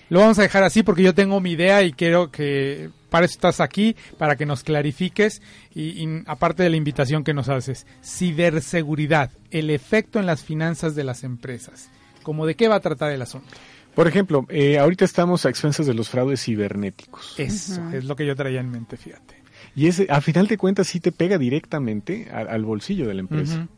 lo 0.09 0.21
vamos 0.21 0.38
a 0.38 0.42
dejar 0.42 0.62
así 0.64 0.83
porque 0.83 1.03
yo 1.03 1.14
tengo 1.14 1.40
mi 1.40 1.53
idea 1.53 1.83
y 1.83 1.92
quiero 1.92 2.31
que 2.33 2.90
para 3.11 3.27
eso 3.27 3.35
estás 3.35 3.61
aquí 3.61 3.97
para 4.19 4.37
que 4.37 4.47
nos 4.47 4.62
clarifiques 4.62 5.42
y, 5.75 6.03
y 6.03 6.23
aparte 6.27 6.62
de 6.62 6.71
la 6.71 6.77
invitación 6.77 7.25
que 7.25 7.35
nos 7.35 7.49
haces, 7.49 7.87
ciberseguridad, 8.05 9.31
el 9.51 9.71
efecto 9.71 10.19
en 10.19 10.27
las 10.27 10.42
finanzas 10.42 10.95
de 10.95 11.05
las 11.05 11.25
empresas. 11.25 11.90
¿Cómo 12.23 12.47
de 12.47 12.57
qué 12.57 12.69
va 12.69 12.77
a 12.77 12.81
tratar 12.81 13.12
el 13.12 13.23
asunto? 13.23 13.49
Por 13.95 14.09
ejemplo, 14.09 14.45
eh, 14.51 14.79
ahorita 14.79 15.05
estamos 15.05 15.47
a 15.47 15.49
expensas 15.49 15.87
de 15.87 15.95
los 15.95 16.11
fraudes 16.11 16.42
cibernéticos. 16.45 17.35
Eso 17.38 17.81
es 17.92 18.05
lo 18.05 18.14
que 18.16 18.27
yo 18.27 18.37
traía 18.37 18.61
en 18.61 18.71
mente, 18.71 18.97
fíjate. 18.97 19.37
Y 19.75 19.87
ese, 19.87 20.07
a 20.11 20.21
final 20.21 20.47
de 20.49 20.59
cuentas, 20.59 20.87
sí 20.87 21.01
te 21.01 21.12
pega 21.12 21.38
directamente 21.38 22.29
al, 22.31 22.49
al 22.49 22.64
bolsillo 22.64 23.07
de 23.07 23.14
la 23.14 23.21
empresa. 23.21 23.69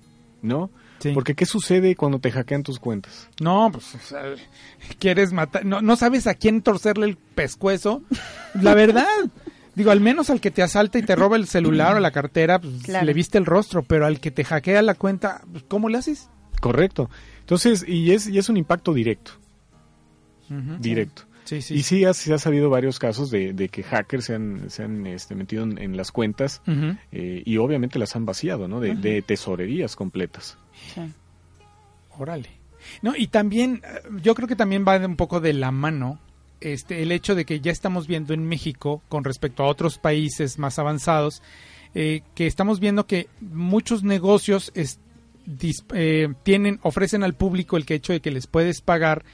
¿no? 0.43 0.71
Sí. 0.98 1.12
Porque 1.14 1.34
¿qué 1.34 1.46
sucede 1.46 1.94
cuando 1.96 2.18
te 2.18 2.30
hackean 2.32 2.62
tus 2.64 2.78
cuentas? 2.80 3.28
No, 3.40 3.70
pues 3.72 3.94
o 3.94 3.98
sea, 3.98 4.22
quieres 4.98 5.32
matar, 5.32 5.64
no, 5.64 5.80
no 5.80 5.94
sabes 5.96 6.26
a 6.26 6.34
quién 6.34 6.61
torcerle 6.62 7.06
el 7.06 7.16
pescuezo. 7.16 8.02
La 8.61 8.74
verdad, 8.74 9.06
digo, 9.76 9.90
al 9.92 10.00
menos 10.00 10.28
al 10.30 10.40
que 10.40 10.50
te 10.50 10.62
asalta 10.62 10.98
y 10.98 11.02
te 11.02 11.14
roba 11.14 11.37
el 11.37 11.46
celular 11.46 11.96
o 11.96 12.00
la 12.00 12.11
cartera, 12.11 12.58
pues 12.61 12.82
Claro. 12.82 13.06
le 13.06 13.14
viste 13.14 13.38
el 13.38 13.46
rostro, 13.46 13.82
pero 13.84 14.06
al 14.06 14.18
que 14.18 14.30
te 14.32 14.42
hackea 14.44 14.82
la 14.82 14.94
cuenta, 14.94 15.42
pues, 15.52 15.64
¿cómo 15.68 15.88
le 15.88 15.98
haces? 15.98 16.28
Correcto. 16.61 17.08
Entonces, 17.40 17.84
y 17.87 18.11
es, 18.12 18.26
y 18.28 18.37
es 18.38 18.48
un 18.48 18.56
impacto 18.56 18.92
directo, 18.92 19.32
directo. 20.80 21.22
Sí, 21.44 21.62
sí. 21.62 21.74
Y 21.76 21.82
sí, 21.82 22.04
ha, 22.04 22.12
sí 22.12 22.30
ha 22.32 22.38
sabido 22.38 22.68
varios 22.68 22.98
casos 22.98 23.30
de, 23.30 23.54
de 23.54 23.70
que 23.70 23.82
hackers 23.82 24.26
se 24.26 24.34
han, 24.34 24.68
se 24.68 24.82
han 24.82 25.06
este, 25.06 25.34
metido 25.34 25.62
en, 25.62 25.78
en 25.78 25.96
las 25.96 26.12
cuentas 26.12 26.61
eh, 27.11 27.42
y 27.46 27.56
obviamente 27.56 27.98
las 27.98 28.14
han 28.16 28.26
vaciado, 28.26 28.68
¿no? 28.68 28.80
De, 28.80 28.94
de 28.94 29.22
tesorerías 29.22 29.96
completas. 29.96 30.59
Órale. 32.18 32.49
No, 33.03 33.14
y 33.16 33.26
también, 33.29 33.83
eh, 33.85 34.01
yo 34.22 34.35
creo 34.35 34.49
que 34.49 34.57
también 34.57 34.85
va 34.87 34.97
un 34.99 35.16
poco 35.16 35.41
de 35.41 35.53
la 35.53 35.70
mano 35.70 36.18
este, 36.61 37.03
el 37.03 37.12
hecho 37.12 37.37
de 37.37 37.45
que 37.45 37.61
ya 37.61 37.70
estamos 37.70 38.09
viendo 38.09 38.35
en 38.35 38.45
México, 38.49 39.01
con 39.09 39.22
respecto 39.22 39.62
a 39.62 39.66
otros 39.68 39.99
países 39.99 40.59
más 40.59 40.81
avanzados, 40.81 41.41
eh, 41.95 42.22
que 42.35 42.49
estamos 42.49 42.81
viendo 42.81 43.07
que 43.07 43.29
muchos 43.41 44.03
negocios 44.03 44.72
es- 44.74 44.99
eh, 45.95 46.29
tienen, 46.43 46.81
ofrecen 46.83 47.22
al 47.22 47.35
público 47.35 47.76
el 47.76 47.85
hecho 47.89 48.12
de 48.12 48.20
que 48.20 48.31
les 48.33 48.47
puedes 48.49 48.81
pagar 48.81 49.24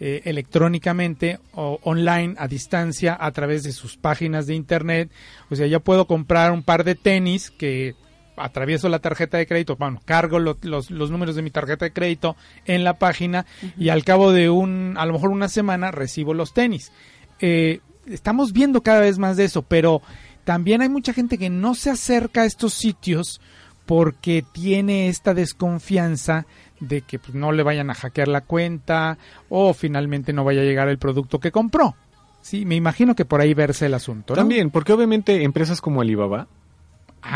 electrónicamente 0.00 1.40
o 1.54 1.80
online 1.82 2.36
a 2.38 2.46
distancia 2.46 3.16
a 3.18 3.32
través 3.32 3.64
de 3.64 3.72
sus 3.72 3.96
páginas 3.96 4.46
de 4.46 4.54
internet. 4.54 5.10
O 5.50 5.56
sea, 5.56 5.66
ya 5.66 5.80
puedo 5.80 6.06
comprar 6.06 6.52
un 6.52 6.62
par 6.62 6.84
de 6.84 6.94
tenis 6.94 7.50
que 7.50 7.96
atravieso 8.40 8.88
la 8.88 8.98
tarjeta 8.98 9.36
de 9.38 9.46
crédito, 9.46 9.76
bueno, 9.76 10.00
cargo 10.04 10.38
lo- 10.38 10.58
los, 10.62 10.90
los 10.90 11.10
números 11.10 11.36
de 11.36 11.42
mi 11.42 11.50
tarjeta 11.50 11.84
de 11.86 11.92
crédito 11.92 12.36
en 12.66 12.84
la 12.84 12.94
página 12.98 13.46
y 13.78 13.88
al 13.90 14.04
cabo 14.04 14.32
de 14.32 14.50
un, 14.50 14.94
a 14.98 15.06
lo 15.06 15.14
mejor 15.14 15.30
una 15.30 15.48
semana 15.48 15.90
recibo 15.90 16.34
los 16.34 16.52
tenis. 16.54 16.92
Eh, 17.40 17.80
estamos 18.06 18.52
viendo 18.52 18.82
cada 18.82 19.00
vez 19.00 19.18
más 19.18 19.36
de 19.36 19.44
eso, 19.44 19.62
pero 19.62 20.02
también 20.44 20.80
hay 20.82 20.88
mucha 20.88 21.12
gente 21.12 21.38
que 21.38 21.50
no 21.50 21.74
se 21.74 21.90
acerca 21.90 22.42
a 22.42 22.46
estos 22.46 22.74
sitios 22.74 23.40
porque 23.86 24.44
tiene 24.52 25.08
esta 25.08 25.32
desconfianza 25.34 26.46
de 26.80 27.02
que 27.02 27.18
pues, 27.18 27.34
no 27.34 27.52
le 27.52 27.62
vayan 27.62 27.90
a 27.90 27.94
hackear 27.94 28.28
la 28.28 28.42
cuenta 28.42 29.18
o 29.48 29.72
finalmente 29.74 30.32
no 30.32 30.44
vaya 30.44 30.60
a 30.60 30.64
llegar 30.64 30.88
el 30.88 30.98
producto 30.98 31.38
que 31.40 31.50
compró. 31.52 31.96
Sí, 32.40 32.64
me 32.64 32.76
imagino 32.76 33.14
que 33.14 33.24
por 33.24 33.40
ahí 33.40 33.52
verse 33.52 33.86
el 33.86 33.94
asunto. 33.94 34.34
¿no? 34.34 34.38
También, 34.40 34.70
porque 34.70 34.92
obviamente 34.92 35.42
empresas 35.42 35.80
como 35.80 36.00
Alibaba, 36.00 36.46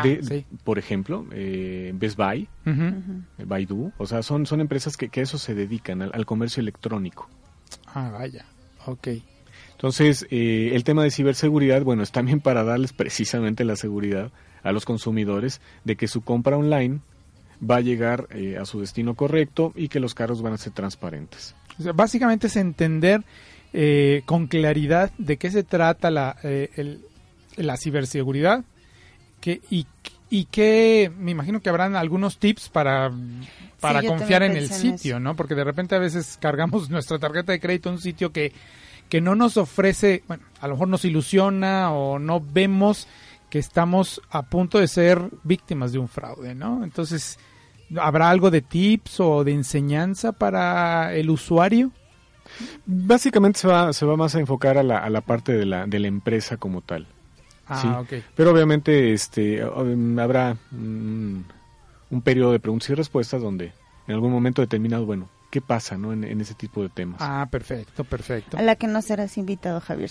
De- 0.03 0.23
sí. 0.23 0.47
por 0.65 0.79
ejemplo, 0.79 1.27
eh, 1.33 1.93
Best 1.95 2.17
Buy, 2.17 2.49
eh, 2.67 3.45
Baidu, 3.45 3.93
o 3.99 4.07
sea, 4.07 4.23
son, 4.23 4.47
son 4.47 4.61
empresas 4.61 4.97
que, 4.97 5.09
que 5.09 5.21
a 5.21 5.23
eso 5.25 5.39
se 5.39 5.55
dedican, 5.55 6.03
al, 6.03 6.11
al 6.15 6.25
comercio 6.27 6.61
electrónico. 6.61 7.29
Ah, 7.87 8.11
vaya. 8.13 8.45
Ok. 8.87 9.09
Entonces, 9.73 10.27
eh, 10.31 10.71
el 10.75 10.85
tema 10.85 11.03
de 11.03 11.11
ciberseguridad, 11.11 11.83
bueno, 11.83 12.03
es 12.03 12.13
también 12.13 12.41
para 12.41 12.63
darles 12.63 12.93
precisamente 12.93 13.65
la 13.65 13.77
seguridad 13.77 14.31
a 14.63 14.71
los 14.73 14.85
consumidores 14.85 15.61
de 15.85 15.97
que 15.97 16.07
su 16.07 16.21
compra 16.23 16.57
online 16.57 17.01
va 17.69 17.77
a 17.77 17.81
llegar 17.81 18.29
eh, 18.31 18.57
a 18.59 18.65
su 18.65 18.81
destino 18.81 19.15
correcto 19.15 19.73
y 19.75 19.89
que 19.89 19.99
los 20.01 20.15
cargos 20.15 20.41
van 20.43 20.53
a 20.53 20.59
ser 20.59 20.73
transparentes. 20.73 21.55
O 21.79 21.83
sea, 21.83 21.93
básicamente 21.93 22.47
es 22.47 22.57
entender 22.57 23.23
eh, 23.73 24.23
con 24.27 24.47
claridad 24.47 25.11
de 25.19 25.37
qué 25.39 25.51
se 25.51 25.65
trata 25.65 26.11
la, 26.11 26.37
eh, 26.45 26.71
el- 26.77 27.01
la 27.57 27.77
ciberseguridad 27.77 28.65
que, 29.43 29.61
y, 29.71 29.87
y 30.31 30.45
que 30.47 31.13
me 31.19 31.33
imagino 31.33 31.61
que 31.61 31.69
habrán 31.69 31.97
algunos 31.97 32.39
tips 32.39 32.71
para, 32.71 33.11
para 33.81 34.03
confiar 34.05 34.45
en 34.45 34.53
el 34.53 34.65
en 34.65 34.73
sitio, 34.73 35.21
¿no? 35.21 35.35
Porque 35.35 35.55
de 35.55 35.65
repente 35.65 35.97
a 35.97 35.99
veces 35.99 36.39
cargamos 36.41 36.89
nuestra 36.91 37.19
tarjeta 37.19 37.53
de 37.53 37.61
crédito 37.61 37.91
a 37.91 37.93
un 37.93 38.01
sitio 38.01 38.33
que, 38.33 38.53
que 39.11 39.21
no 39.21 39.35
nos 39.35 39.57
ofrece, 39.59 40.23
bueno, 40.29 40.45
a 40.61 40.69
lo 40.69 40.75
mejor 40.75 40.89
nos 40.89 41.05
ilusiona 41.05 41.93
o 41.93 42.19
no 42.19 42.41
vemos 42.41 43.09
que 43.51 43.59
estamos 43.59 44.23
a 44.31 44.43
punto 44.43 44.79
de 44.79 44.89
ser 44.89 45.21
víctimas 45.43 45.93
de 45.93 45.99
un 45.99 46.09
fraude, 46.09 46.55
¿no? 46.55 46.85
Entonces, 46.85 47.39
¿habrá 48.01 48.31
algo 48.31 48.51
de 48.51 48.63
tips 48.63 49.21
o 49.21 49.45
de 49.45 49.53
enseñanza 49.53 50.33
para 50.33 51.15
el 51.15 51.29
usuario? 51.29 51.91
Básicamente 52.87 53.59
se 53.59 53.69
va, 53.69 53.93
se 53.93 54.07
va 54.07 54.17
más 54.17 54.37
a 54.37 54.41
enfocar 54.41 54.79
a 54.79 54.83
la, 54.85 54.99
a 54.99 55.11
la 55.11 55.21
parte 55.21 55.53
de 55.53 55.67
la, 55.67 55.87
de 55.87 55.99
la 55.99 56.07
empresa 56.07 56.57
como 56.57 56.81
tal. 56.81 57.09
Ah, 57.67 57.81
Sí. 57.81 57.89
ok. 57.89 58.25
Pero 58.35 58.51
obviamente 58.53 59.13
este, 59.13 59.63
habrá 59.63 60.57
un, 60.73 61.45
un 62.11 62.23
periodo 62.23 62.53
de 62.53 62.61
preguntas 62.61 62.91
y 62.91 62.95
respuestas 62.95 63.41
donde 63.41 63.73
en 64.09 64.15
algún 64.15 64.33
momento 64.33 64.63
determinado, 64.63 65.07
bueno, 65.07 65.29
¿qué 65.51 65.61
pasa 65.61 65.97
no 65.97 66.13
en, 66.13 66.25
en 66.25 66.41
ese 66.41 66.55
tipo 66.55 66.83
de 66.83 66.89
temas? 66.89 67.19
Ah, 67.21 67.47
perfecto, 67.51 68.05
perfecto. 68.05 68.57
A 68.59 68.63
la 68.63 68.77
que 68.77 68.87
no 68.89 69.01
serás 69.03 69.39
invitado, 69.39 69.81
Javier. 69.81 70.11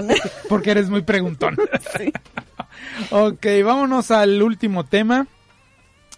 Porque 0.48 0.70
eres 0.70 0.88
muy 0.88 1.02
preguntón. 1.02 1.56
ok, 3.10 3.46
vámonos 3.64 4.10
al 4.10 4.42
último 4.42 4.84
tema. 4.84 5.26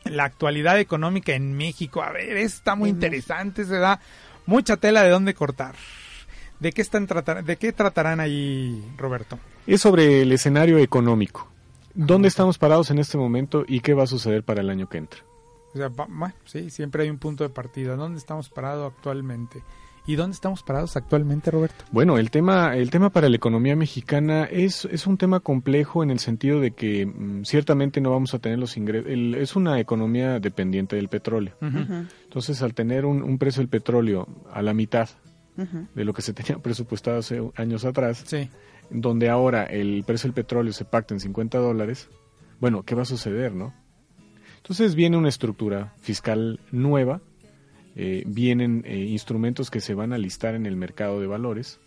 La 0.05 0.25
actualidad 0.25 0.79
económica 0.79 1.33
en 1.35 1.57
México. 1.57 2.03
A 2.03 2.13
ver, 2.13 2.37
está 2.37 2.75
muy 2.77 2.91
interesante, 2.91 3.65
se 3.65 3.77
da 3.79 4.01
mucha 4.47 4.77
tela 4.77 5.03
de 5.03 5.11
dónde 5.11 5.35
cortar. 5.35 5.75
¿De 6.61 6.73
qué 6.73 6.83
están 6.83 7.07
tratar 7.07 7.45
de 7.45 7.57
qué 7.57 7.73
tratarán 7.73 8.21
ahí, 8.21 8.83
Roberto? 8.97 9.39
Es 9.67 9.81
sobre 9.81 10.23
el 10.23 10.33
escenario 10.33 10.79
económico. 10.79 11.49
¿Dónde 11.95 12.29
estamos 12.29 12.59
parados 12.59 12.91
en 12.91 12.99
este 12.99 13.17
momento 13.19 13.65
y 13.67 13.81
qué 13.81 13.95
va 13.95 14.05
a 14.05 14.07
suceder 14.07 14.43
para 14.43 14.61
el 14.61 14.71
año 14.71 14.89
que 14.89 14.99
entra? 14.99 15.21
O 15.75 15.77
sea, 15.79 15.89
va- 15.89 16.07
bueno, 16.09 16.35
sí, 16.45 16.71
siempre 16.71 17.03
hay 17.05 17.11
un 17.11 17.19
punto 17.19 17.45
de 17.45 17.51
partida. 17.51 17.97
¿Dónde 17.97 18.19
estamos 18.19 18.49
parados 18.51 18.93
actualmente? 18.93 19.63
¿Y 20.07 20.17
dónde 20.17 20.35
estamos 20.35 20.63
parados 20.63 20.97
actualmente, 20.97 21.51
Roberto? 21.51 21.85
Bueno, 21.93 22.17
el 22.17 22.31
tema, 22.31 22.75
el 22.77 22.89
tema 22.91 23.11
para 23.11 23.29
la 23.29 23.37
economía 23.37 23.77
mexicana 23.77 24.45
es, 24.45 24.87
es 24.87 25.07
un 25.07 25.19
tema 25.19 25.41
complejo 25.41 26.03
en 26.03 26.11
el 26.11 26.19
sentido 26.19 26.61
de 26.61 26.71
que 26.71 27.05
mm, 27.05 27.45
ciertamente 27.45 28.01
no 28.01 28.11
vamos 28.11 28.33
a 28.33 28.39
tener 28.39 28.59
los 28.59 28.77
ingresos. 28.79 29.07
Es 29.37 29.55
una 29.55 29.79
economía 29.79 30.41
dependiente 30.41 30.97
del 30.97 31.09
petróleo. 31.09 31.55
Entonces, 31.61 32.63
al 32.63 32.73
tener 32.75 33.05
un, 33.05 33.23
un 33.23 33.39
precio 33.39 33.61
del 33.61 33.69
petróleo 33.69 34.27
a 34.51 34.63
la 34.63 34.73
mitad 34.73 35.09
de 35.95 36.05
lo 36.05 36.13
que 36.13 36.23
se 36.23 36.33
tenía 36.33 36.59
presupuestado 36.63 37.19
hace 37.19 37.43
años 37.57 37.85
atrás, 37.85 38.23
Sí. 38.27 38.49
donde 38.91 39.29
ahora 39.29 39.65
el 39.65 40.05
precio 40.07 40.29
del 40.29 40.35
petróleo 40.35 40.73
se 40.73 40.85
pacta 40.85 41.15
en 41.15 41.21
50 41.21 41.59
dólares, 41.59 42.09
bueno, 42.61 42.83
¿qué 42.85 42.95
va 42.95 43.03
a 43.03 43.07
suceder, 43.07 43.55
no? 43.55 43.75
Entonces 44.57 44.95
viene 44.95 45.17
una 45.17 45.29
estructura 45.29 45.95
fiscal 46.01 46.61
nueva, 46.71 47.21
eh, 47.97 48.23
vienen 48.27 48.85
eh, 48.87 48.97
instrumentos 48.99 49.71
que 49.71 49.81
se 49.81 49.95
van 49.95 50.13
a 50.13 50.19
listar 50.19 50.55
en 50.55 50.67
el 50.67 50.77
mercado 50.77 51.21
de 51.21 51.27
valores, 51.27 51.81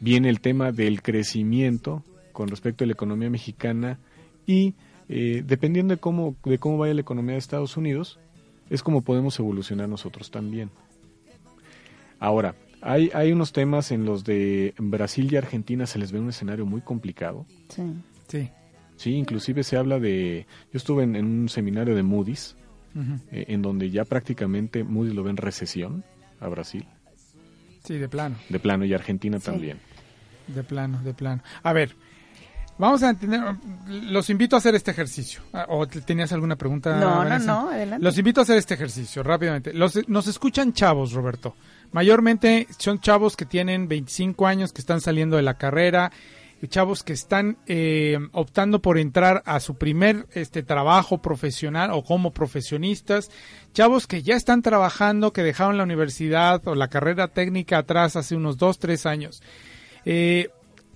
viene 0.00 0.28
el 0.28 0.40
tema 0.40 0.72
del 0.72 1.02
crecimiento 1.02 2.02
con 2.32 2.48
respecto 2.48 2.84
a 2.84 2.86
la 2.86 2.94
economía 2.94 3.28
mexicana 3.28 3.98
y 4.46 4.74
eh, 5.08 5.42
dependiendo 5.46 5.94
de 5.94 6.00
cómo, 6.00 6.36
de 6.44 6.58
cómo 6.58 6.78
vaya 6.78 6.94
la 6.94 7.02
economía 7.02 7.32
de 7.34 7.38
Estados 7.38 7.76
Unidos, 7.76 8.18
es 8.70 8.82
como 8.82 9.02
podemos 9.02 9.38
evolucionar 9.38 9.88
nosotros 9.88 10.30
también. 10.30 10.70
Ahora, 12.18 12.54
hay, 12.82 13.10
hay 13.14 13.32
unos 13.32 13.52
temas 13.52 13.90
en 13.92 14.04
los 14.04 14.24
de 14.24 14.74
Brasil 14.78 15.32
y 15.32 15.36
Argentina 15.36 15.86
se 15.86 15.98
les 15.98 16.12
ve 16.12 16.20
un 16.20 16.28
escenario 16.28 16.66
muy 16.66 16.80
complicado. 16.82 17.46
Sí. 17.68 17.82
Sí. 18.28 18.50
Sí, 18.96 19.12
inclusive 19.14 19.62
se 19.64 19.76
habla 19.76 19.98
de... 19.98 20.46
Yo 20.72 20.76
estuve 20.76 21.02
en, 21.04 21.16
en 21.16 21.24
un 21.26 21.48
seminario 21.48 21.94
de 21.94 22.02
Moody's, 22.02 22.56
eh, 23.30 23.46
en 23.48 23.62
donde 23.62 23.90
ya 23.90 24.04
prácticamente 24.04 24.84
Moody's 24.84 25.14
lo 25.14 25.22
ve 25.24 25.30
en 25.30 25.36
recesión 25.38 26.04
a 26.40 26.48
Brasil, 26.48 26.86
Sí, 27.84 27.94
de 27.98 28.08
plano. 28.08 28.36
de 28.48 28.58
plano, 28.60 28.84
y 28.84 28.92
Argentina 28.94 29.38
Sí. 29.38 29.46
también. 29.46 29.78
De 30.46 30.62
plano, 30.62 31.00
de 31.02 31.14
plano. 31.14 31.42
A 31.64 31.72
ver, 31.72 31.96
vamos 32.78 33.02
a 33.02 33.10
entender, 33.10 33.40
los 33.88 34.28
invito 34.30 34.54
a 34.56 34.58
hacer 34.58 34.74
este 34.76 34.90
ejercicio. 34.92 35.40
Ah, 35.52 35.66
¿O 35.68 35.86
te- 35.88 36.00
tenías 36.02 36.32
alguna 36.32 36.54
pregunta? 36.56 36.96
No, 37.00 37.24
no, 37.24 37.38
no, 37.40 37.70
adelante. 37.70 38.04
Los 38.04 38.16
invito 38.18 38.40
a 38.40 38.42
hacer 38.42 38.58
este 38.58 38.74
ejercicio 38.74 39.22
rápidamente. 39.22 39.72
Los, 39.72 40.06
nos 40.08 40.26
escuchan 40.28 40.72
chavos, 40.72 41.12
Roberto. 41.12 41.56
Mayormente 41.92 42.66
son 42.78 43.00
chavos 43.00 43.36
que 43.36 43.46
tienen 43.46 43.88
25 43.88 44.46
años, 44.46 44.72
que 44.72 44.80
están 44.80 45.00
saliendo 45.00 45.36
de 45.36 45.42
la 45.42 45.58
carrera, 45.58 46.10
chavos 46.68 47.02
que 47.02 47.12
están 47.12 47.58
eh, 47.66 48.18
optando 48.32 48.80
por 48.80 48.98
entrar 48.98 49.42
a 49.46 49.60
su 49.60 49.76
primer 49.76 50.26
este 50.32 50.62
trabajo 50.62 51.18
profesional 51.18 51.90
o 51.92 52.04
como 52.04 52.32
profesionistas, 52.32 53.30
chavos 53.72 54.06
que 54.06 54.22
ya 54.22 54.36
están 54.36 54.62
trabajando, 54.62 55.32
que 55.32 55.42
dejaron 55.42 55.76
la 55.76 55.84
universidad 55.84 56.66
o 56.66 56.74
la 56.74 56.88
carrera 56.88 57.28
técnica 57.28 57.78
atrás 57.78 58.16
hace 58.16 58.36
unos 58.36 58.58
2, 58.58 58.78
3 58.78 59.06
años. 59.06 59.42
Eh, 60.04 60.50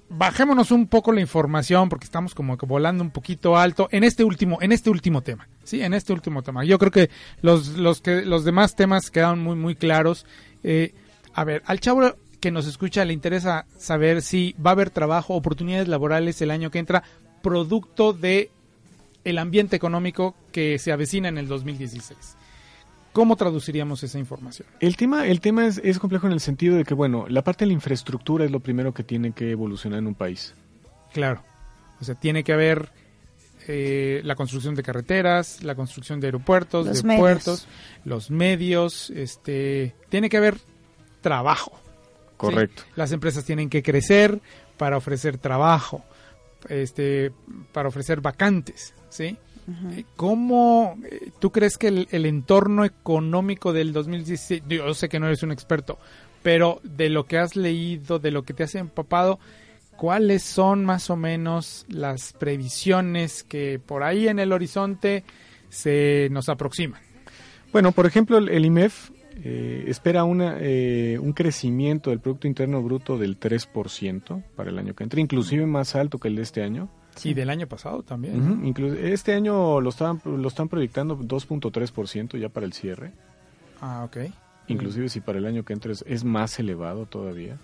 bajémonos 0.09 0.71
un 0.71 0.87
poco 0.87 1.13
la 1.13 1.21
información 1.21 1.89
porque 1.89 2.05
estamos 2.05 2.35
como 2.35 2.57
que 2.57 2.67
volando 2.67 3.03
un 3.03 3.11
poquito 3.11 3.57
alto 3.57 3.89
en 3.91 4.05
este 4.05 4.23
último 4.23 4.59
en 4.61 4.71
este 4.71 4.89
último 4.89 5.23
tema 5.23 5.49
sí 5.65 5.83
en 5.83 5.95
este 5.95 6.13
último 6.13 6.43
tema. 6.43 6.65
Yo 6.65 6.79
creo 6.79 6.93
que 6.93 7.11
los 7.43 7.71
los 7.71 8.01
que 8.01 8.23
los 8.23 8.45
demás 8.45 8.77
temas 8.77 9.11
quedaron 9.11 9.41
muy 9.41 9.57
muy 9.57 9.75
claros 9.75 10.25
Eh, 10.69 10.93
a 11.33 11.45
ver 11.45 11.63
al 11.67 11.79
chavo 11.79 12.17
que 12.41 12.51
nos 12.51 12.67
escucha 12.67 13.05
le 13.05 13.13
interesa 13.13 13.67
saber 13.79 14.21
si 14.21 14.57
va 14.65 14.71
a 14.71 14.73
haber 14.73 14.91
trabajo 14.91 15.35
oportunidades 15.35 15.87
laborales 15.87 16.43
el 16.43 16.51
año 16.51 16.73
que 16.73 16.81
entra 16.81 17.05
producto 17.41 18.13
de 18.13 18.51
el 19.23 19.39
ambiente 19.39 19.77
económico 19.77 20.35
que 20.51 20.81
se 20.81 20.91
avecina 20.91 21.29
en 21.29 21.39
el 21.39 21.47
2016 21.47 22.37
cómo 23.13 23.37
traduciríamos 23.37 24.03
esa 24.03 24.19
información 24.19 24.67
El 24.81 24.97
tema, 24.97 25.29
el 25.29 25.41
tema 25.41 25.67
es, 25.67 25.81
es 25.85 26.01
complejo 26.01 26.27
en 26.27 26.33
el 26.33 26.41
sentido 26.41 26.77
de 26.77 26.83
que, 26.83 26.95
bueno, 26.95 27.27
la 27.29 27.43
parte 27.43 27.65
de 27.65 27.69
la 27.69 27.75
infraestructura 27.75 28.45
es 28.45 28.51
lo 28.51 28.59
primero 28.59 28.93
que 28.93 29.05
tiene 29.05 29.31
que 29.31 29.53
evolucionar 29.53 30.01
en 30.01 30.09
un 30.09 30.15
país. 30.15 30.53
Claro. 31.13 31.45
O 32.01 32.05
sea, 32.05 32.17
tiene 32.17 32.43
que 32.43 32.53
haber 32.53 32.91
eh, 33.69 34.21
la 34.25 34.35
construcción 34.35 34.75
de 34.75 34.83
carreteras, 34.83 35.63
la 35.63 35.75
construcción 35.75 36.21
de 36.21 36.29
aeropuertos, 36.29 36.87
Los 36.87 37.03
de 37.03 37.09
medios. 37.09 37.21
puertos, 37.21 37.69
los 38.05 38.31
medios, 38.31 39.11
este, 39.11 39.95
tiene 40.09 40.29
que 40.29 40.37
haber 40.37 40.57
trabajo. 41.21 41.73
¿sí? 41.75 42.37
Correcto. 42.37 42.83
Las 42.95 43.13
empresas 43.13 43.45
tienen 43.45 43.69
que 43.69 43.83
crecer 43.83 44.41
para 44.77 44.97
ofrecer 44.97 45.39
trabajo, 45.39 46.05
este, 46.69 47.33
para 47.73 47.89
ofrecer 47.89 48.21
vacantes, 48.21 48.95
¿sí? 49.09 49.37
Eh, 49.93 50.05
¿Cómo 50.15 50.97
eh, 51.11 51.31
tú 51.41 51.51
crees 51.51 51.77
que 51.77 51.89
el, 51.89 52.09
el 52.13 52.25
entorno 52.25 52.85
económico 52.85 53.73
del 53.73 53.93
2016, 53.93 54.63
digo, 54.65 54.87
yo 54.87 54.95
sé 54.95 55.09
que 55.09 55.19
no 55.19 55.27
eres 55.27 55.43
un 55.43 55.51
experto, 55.51 55.99
pero 56.45 56.81
de 56.85 57.09
lo 57.09 57.27
que 57.27 57.39
has 57.39 57.57
leído, 57.57 58.21
de 58.21 58.31
lo 58.31 58.45
que 58.45 58.55
te 58.55 58.63
has 58.63 58.77
empapado, 58.77 59.41
¿cuáles 59.97 60.43
son 60.43 60.85
más 60.85 61.11
o 61.11 61.17
menos 61.17 61.87
las 61.89 62.33
previsiones 62.33 63.43
que 63.43 63.79
por 63.79 64.03
ahí 64.03 64.29
en 64.29 64.39
el 64.39 64.53
horizonte 64.53 65.25
se 65.69 66.29
nos 66.31 66.49
aproximan? 66.49 67.01
Bueno, 67.73 67.93
por 67.93 68.07
ejemplo, 68.07 68.39
el, 68.39 68.65
IMEF 68.65 69.11
eh, 69.43 69.85
espera 69.89 70.25
una, 70.25 70.57
eh, 70.61 71.19
un 71.21 71.33
crecimiento 71.33 72.11
del 72.11 72.21
Producto 72.21 72.47
Interno 72.47 72.83
Bruto 72.83 73.19
del 73.19 73.39
3% 73.39 74.43
para 74.55 74.71
el 74.71 74.79
año 74.79 74.95
que 74.95 75.05
entra, 75.05 75.21
inclusive 75.21 75.67
más 75.67 75.95
alto 75.95 76.19
que 76.19 76.29
el 76.29 76.37
de 76.37 76.43
este 76.43 76.63
año. 76.63 76.89
Y 77.25 77.35
del 77.35 77.49
año 77.49 77.67
pasado 77.67 78.03
también. 78.03 78.75
este 79.01 79.35
año 79.35 79.81
lo 79.81 79.89
están, 79.89 80.21
lo 80.25 80.49
están 80.49 80.69
proyectando 80.69 81.19
2.3% 81.19 82.39
ya 82.39 82.51
para 82.51 82.67
el 82.67 82.75
cierre. 82.75 83.13
Ah, 83.81 84.05
ok. 84.05 84.31
Inclusive 84.69 85.09
si 85.09 85.21
para 85.21 85.39
el 85.39 85.47
año 85.47 85.65
que 85.65 85.73
entra 85.73 85.93
es, 85.93 86.05
es 86.07 86.25
más 86.25 86.59
elevado 86.59 87.07
todavía. 87.07 87.57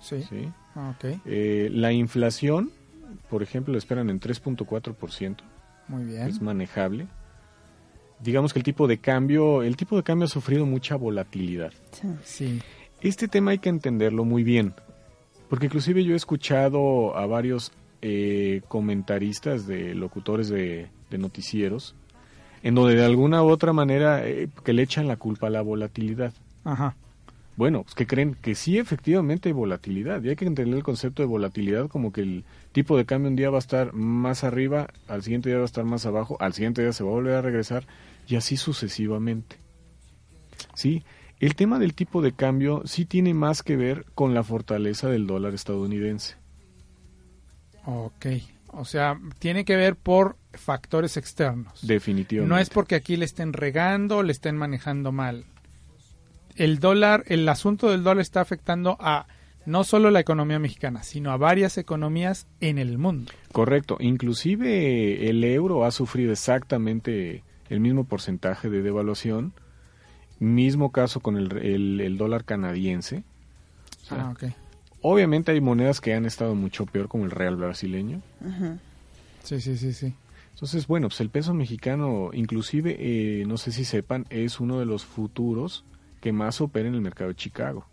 Sí. 0.00 0.22
¿sí? 0.28 0.48
Ah. 0.74 0.94
Eh, 1.26 1.68
la 1.72 1.92
inflación, 1.92 2.70
por 3.28 3.42
ejemplo, 3.42 3.72
lo 3.72 3.78
esperan 3.78 4.10
en 4.10 4.20
3.4%, 4.20 5.36
Muy 5.88 6.04
bien. 6.04 6.22
es 6.28 6.40
manejable. 6.40 7.06
digamos 8.22 8.52
que 8.52 8.58
el 8.58 8.64
tipo 8.64 8.86
de 8.86 8.98
cambio, 8.98 9.62
el 9.62 9.76
tipo 9.76 9.96
de 9.96 10.02
cambio 10.02 10.26
ha 10.26 10.28
sufrido 10.28 10.66
mucha 10.66 10.96
volatilidad. 10.96 11.72
Sí. 12.24 12.60
Este 13.00 13.28
tema 13.28 13.52
hay 13.52 13.58
que 13.58 13.68
entenderlo 13.70 14.24
muy 14.24 14.42
bien, 14.44 14.74
porque 15.48 15.66
inclusive 15.66 16.04
yo 16.04 16.12
he 16.12 16.16
escuchado 16.16 17.16
a 17.16 17.26
varios 17.26 17.72
eh, 18.02 18.60
comentaristas 18.68 19.66
de 19.66 19.94
locutores 19.94 20.48
de, 20.48 20.88
de 21.10 21.18
noticieros, 21.18 21.94
en 22.62 22.74
donde 22.74 22.94
de 22.94 23.04
alguna 23.04 23.42
u 23.42 23.48
otra 23.48 23.72
manera 23.72 24.26
eh, 24.28 24.48
que 24.64 24.72
le 24.74 24.82
echan 24.82 25.08
la 25.08 25.16
culpa 25.16 25.46
a 25.46 25.50
la 25.50 25.62
volatilidad. 25.62 26.32
Ajá. 26.64 26.94
Bueno, 27.60 27.82
pues 27.82 27.94
que 27.94 28.06
creen 28.06 28.34
que 28.40 28.54
sí 28.54 28.78
efectivamente 28.78 29.50
hay 29.50 29.52
volatilidad 29.52 30.22
y 30.22 30.30
hay 30.30 30.36
que 30.36 30.46
entender 30.46 30.74
el 30.74 30.82
concepto 30.82 31.22
de 31.22 31.26
volatilidad 31.26 31.88
como 31.88 32.10
que 32.10 32.22
el 32.22 32.44
tipo 32.72 32.96
de 32.96 33.04
cambio 33.04 33.28
un 33.28 33.36
día 33.36 33.50
va 33.50 33.58
a 33.58 33.58
estar 33.58 33.92
más 33.92 34.44
arriba, 34.44 34.88
al 35.08 35.22
siguiente 35.22 35.50
día 35.50 35.58
va 35.58 35.64
a 35.64 35.66
estar 35.66 35.84
más 35.84 36.06
abajo, 36.06 36.38
al 36.40 36.54
siguiente 36.54 36.80
día 36.80 36.94
se 36.94 37.04
va 37.04 37.10
a 37.10 37.12
volver 37.12 37.34
a 37.34 37.42
regresar 37.42 37.86
y 38.26 38.36
así 38.36 38.56
sucesivamente. 38.56 39.56
¿Sí? 40.72 41.04
El 41.38 41.54
tema 41.54 41.78
del 41.78 41.92
tipo 41.92 42.22
de 42.22 42.32
cambio 42.32 42.80
sí 42.86 43.04
tiene 43.04 43.34
más 43.34 43.62
que 43.62 43.76
ver 43.76 44.06
con 44.14 44.32
la 44.32 44.42
fortaleza 44.42 45.10
del 45.10 45.26
dólar 45.26 45.52
estadounidense. 45.52 46.36
Ok. 47.84 48.24
O 48.68 48.86
sea, 48.86 49.20
tiene 49.38 49.66
que 49.66 49.76
ver 49.76 49.96
por 49.96 50.38
factores 50.54 51.18
externos. 51.18 51.86
Definitivamente. 51.86 52.54
No 52.54 52.58
es 52.58 52.70
porque 52.70 52.94
aquí 52.94 53.18
le 53.18 53.26
estén 53.26 53.52
regando, 53.52 54.22
le 54.22 54.32
estén 54.32 54.56
manejando 54.56 55.12
mal. 55.12 55.44
El 56.60 56.78
dólar, 56.78 57.24
el 57.26 57.48
asunto 57.48 57.88
del 57.90 58.02
dólar 58.02 58.20
está 58.20 58.40
afectando 58.42 58.96
a 59.00 59.26
no 59.66 59.82
solo 59.84 60.10
la 60.10 60.20
economía 60.20 60.58
mexicana, 60.58 61.02
sino 61.02 61.30
a 61.30 61.36
varias 61.36 61.78
economías 61.78 62.46
en 62.60 62.78
el 62.78 62.98
mundo. 62.98 63.32
Correcto. 63.52 63.96
Inclusive 64.00 65.28
el 65.30 65.42
euro 65.44 65.84
ha 65.84 65.90
sufrido 65.90 66.32
exactamente 66.32 67.42
el 67.68 67.80
mismo 67.80 68.04
porcentaje 68.04 68.68
de 68.68 68.82
devaluación. 68.82 69.52
Mismo 70.38 70.92
caso 70.92 71.20
con 71.20 71.36
el, 71.36 71.56
el- 71.58 72.00
el 72.00 72.16
dólar 72.18 72.44
canadiense. 72.44 73.22
O 74.02 74.04
sea, 74.06 74.22
Ah, 74.26 74.30
ok. 74.30 74.44
Obviamente 75.02 75.52
hay 75.52 75.60
monedas 75.62 76.00
que 76.02 76.12
han 76.14 76.26
estado 76.26 76.54
mucho 76.54 76.84
peor, 76.84 77.08
como 77.08 77.24
el 77.24 77.30
real 77.30 77.56
brasileño. 77.56 78.20
Sí, 79.44 79.60
sí, 79.62 79.76
sí, 79.78 79.92
sí. 79.94 80.14
Entonces, 80.52 80.86
bueno, 80.86 81.08
pues 81.08 81.20
el 81.22 81.30
peso 81.30 81.54
mexicano, 81.54 82.30
inclusive, 82.34 82.96
eh, 82.98 83.44
no 83.46 83.56
sé 83.56 83.72
si 83.72 83.86
sepan, 83.86 84.26
es 84.28 84.60
uno 84.60 84.78
de 84.78 84.84
los 84.84 85.06
futuros 85.06 85.84
que 86.20 86.32
más 86.32 86.60
opera 86.60 86.88
en 86.88 86.94
el 86.94 87.00
mercado 87.00 87.28
de 87.28 87.36
Chicago. 87.36 87.86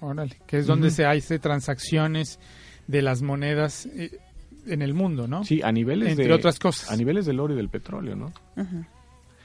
Órale. 0.00 0.36
Que 0.46 0.58
es 0.58 0.66
donde 0.66 0.90
se 0.90 1.06
hace 1.06 1.38
transacciones 1.38 2.38
de 2.86 3.02
las 3.02 3.22
monedas 3.22 3.86
eh, 3.86 4.18
en 4.66 4.82
el 4.82 4.94
mundo, 4.94 5.26
¿no? 5.26 5.44
Sí, 5.44 5.62
a 5.62 5.72
niveles 5.72 6.10
Entre 6.10 6.26
de... 6.26 6.32
otras 6.32 6.58
cosas. 6.58 6.90
A 6.90 6.96
niveles 6.96 7.26
del 7.26 7.40
oro 7.40 7.54
y 7.54 7.56
del 7.56 7.68
petróleo, 7.68 8.14
¿no? 8.14 8.32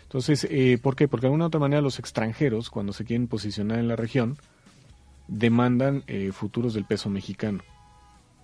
Entonces, 0.03 0.45
eh, 0.49 0.77
¿por 0.81 0.95
qué? 0.95 1.07
Porque 1.07 1.23
de 1.23 1.27
alguna 1.27 1.45
u 1.45 1.47
otra 1.47 1.59
manera 1.59 1.81
los 1.81 1.99
extranjeros, 1.99 2.69
cuando 2.69 2.91
se 2.91 3.05
quieren 3.05 3.27
posicionar 3.27 3.79
en 3.79 3.87
la 3.87 3.95
región, 3.95 4.37
demandan 5.27 6.03
eh, 6.07 6.31
futuros 6.33 6.73
del 6.73 6.85
peso 6.85 7.09
mexicano. 7.09 7.63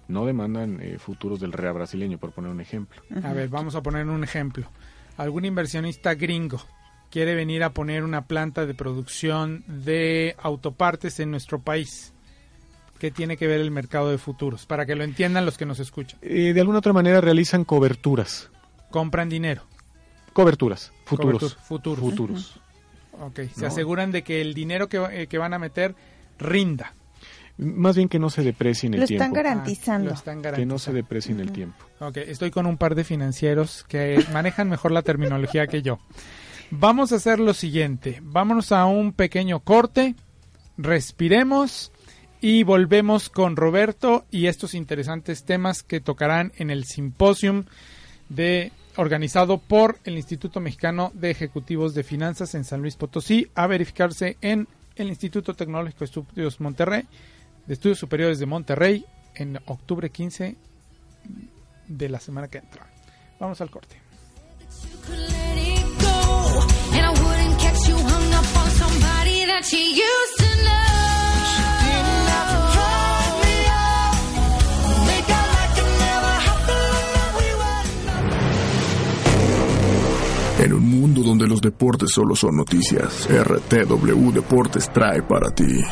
No 0.07 0.25
demandan 0.25 0.79
eh, 0.81 0.97
futuros 0.97 1.41
del 1.41 1.51
real 1.51 1.73
brasileño, 1.73 2.17
por 2.17 2.31
poner 2.31 2.51
un 2.51 2.61
ejemplo. 2.61 3.01
A 3.21 3.33
ver, 3.33 3.49
vamos 3.49 3.75
a 3.75 3.83
poner 3.83 4.07
un 4.07 4.23
ejemplo. 4.23 4.67
Algún 5.17 5.43
inversionista 5.43 6.13
gringo 6.13 6.61
quiere 7.11 7.35
venir 7.35 7.63
a 7.63 7.71
poner 7.71 8.03
una 8.03 8.25
planta 8.25 8.65
de 8.65 8.73
producción 8.73 9.63
de 9.67 10.35
autopartes 10.41 11.19
en 11.19 11.31
nuestro 11.31 11.59
país. 11.59 12.13
¿Qué 12.99 13.11
tiene 13.11 13.37
que 13.37 13.45
ver 13.47 13.61
el 13.61 13.69
mercado 13.71 14.09
de 14.09 14.17
futuros? 14.17 14.65
Para 14.65 14.85
que 14.85 14.95
lo 14.95 15.03
entiendan 15.03 15.45
los 15.45 15.57
que 15.57 15.65
nos 15.65 15.79
escuchan. 15.79 16.19
Eh, 16.23 16.53
de 16.53 16.59
alguna 16.61 16.79
otra 16.79 16.93
manera 16.93 17.21
realizan 17.21 17.63
coberturas. 17.63 18.49
Compran 18.89 19.29
dinero. 19.29 19.63
Coberturas, 20.33 20.91
futuros. 21.05 21.39
Cobertura, 21.41 21.63
futuros. 21.63 21.99
Futuros. 21.99 22.59
Ok, 23.19 23.39
se 23.53 23.61
No. 23.61 23.67
aseguran 23.67 24.11
de 24.11 24.23
que 24.23 24.41
el 24.41 24.53
dinero 24.53 24.87
que, 24.89 24.97
eh, 25.11 25.27
que 25.27 25.37
van 25.37 25.53
a 25.53 25.59
meter 25.59 25.95
rinda. 26.39 26.93
Más 27.57 27.95
bien 27.95 28.07
que 28.07 28.19
no 28.19 28.29
se 28.29 28.43
deprecie 28.43 28.85
en 28.87 28.93
el 28.95 28.99
Lo 29.01 29.07
tiempo. 29.07 29.23
están 29.23 29.33
garantizando. 29.33 30.09
Ah, 30.09 30.13
lo 30.13 30.15
están 30.15 30.35
Que 30.35 30.41
no 30.41 30.51
se 30.51 30.51
garantizando. 30.91 30.93
deprecie 30.97 31.31
en 31.33 31.39
el 31.39 31.51
tiempo. 31.51 31.83
Ok, 31.99 32.17
estoy 32.17 32.51
con 32.51 32.67
un 32.67 32.77
par 32.77 32.93
de 32.93 33.03
financieros 33.03 33.83
que 33.87 34.23
manejan 34.31 34.69
mejor 34.69 34.91
la 34.91 35.01
terminología 35.01 35.65
que 35.65 35.81
yo. 35.81 35.97
Vamos 36.72 37.11
a 37.11 37.15
hacer 37.15 37.39
lo 37.39 37.53
siguiente. 37.53 38.20
Vámonos 38.22 38.72
a 38.72 38.86
un 38.86 39.13
pequeño 39.13 39.61
corte, 39.61 40.15
respiremos 40.78 41.91
y 42.41 42.63
volvemos 42.63 43.30
con 43.30 43.55
Roberto 43.55 44.26
y 44.32 44.47
estos 44.47 44.74
interesantes 44.74 45.45
temas 45.45 45.82
que 45.82 46.01
tocarán 46.01 46.51
en 46.57 46.70
el 46.70 46.84
simposium 46.84 47.63
de 48.30 48.72
organizado 48.97 49.59
por 49.59 49.99
el 50.03 50.18
Instituto 50.18 50.59
Mexicano 50.59 51.11
de 51.13 51.32
Ejecutivos 51.32 51.93
de 51.93 52.03
Finanzas 52.03 52.53
en 52.53 52.65
San 52.65 52.82
Luis 52.82 52.97
Potosí 52.97 53.47
a 53.55 53.68
verificarse 53.68 54.38
en 54.41 54.68
el 54.95 55.07
Instituto 55.07 55.53
Tecnológico 55.53 55.99
de 55.99 56.05
Estudios 56.05 56.59
Monterrey, 56.59 57.03
de 57.65 57.74
Estudios 57.74 57.99
Superiores 57.99 58.39
de 58.39 58.45
Monterrey 58.45 59.05
en 59.36 59.57
octubre 59.68 60.09
15 60.09 60.55
de 61.88 62.09
la 62.09 62.20
semana 62.20 62.49
que 62.49 62.57
entra. 62.57 62.88
Vamos 63.39 63.61
al 63.61 63.70
corte. 63.70 63.95
En 80.59 80.73
un 80.73 80.87
mundo 80.87 81.23
donde 81.23 81.47
los 81.47 81.59
deportes 81.59 82.11
solo 82.11 82.35
son 82.35 82.57
noticias, 82.57 83.27
RTW 83.29 84.31
Deportes 84.31 84.91
trae 84.93 85.23
para 85.23 85.49
ti. 85.49 85.83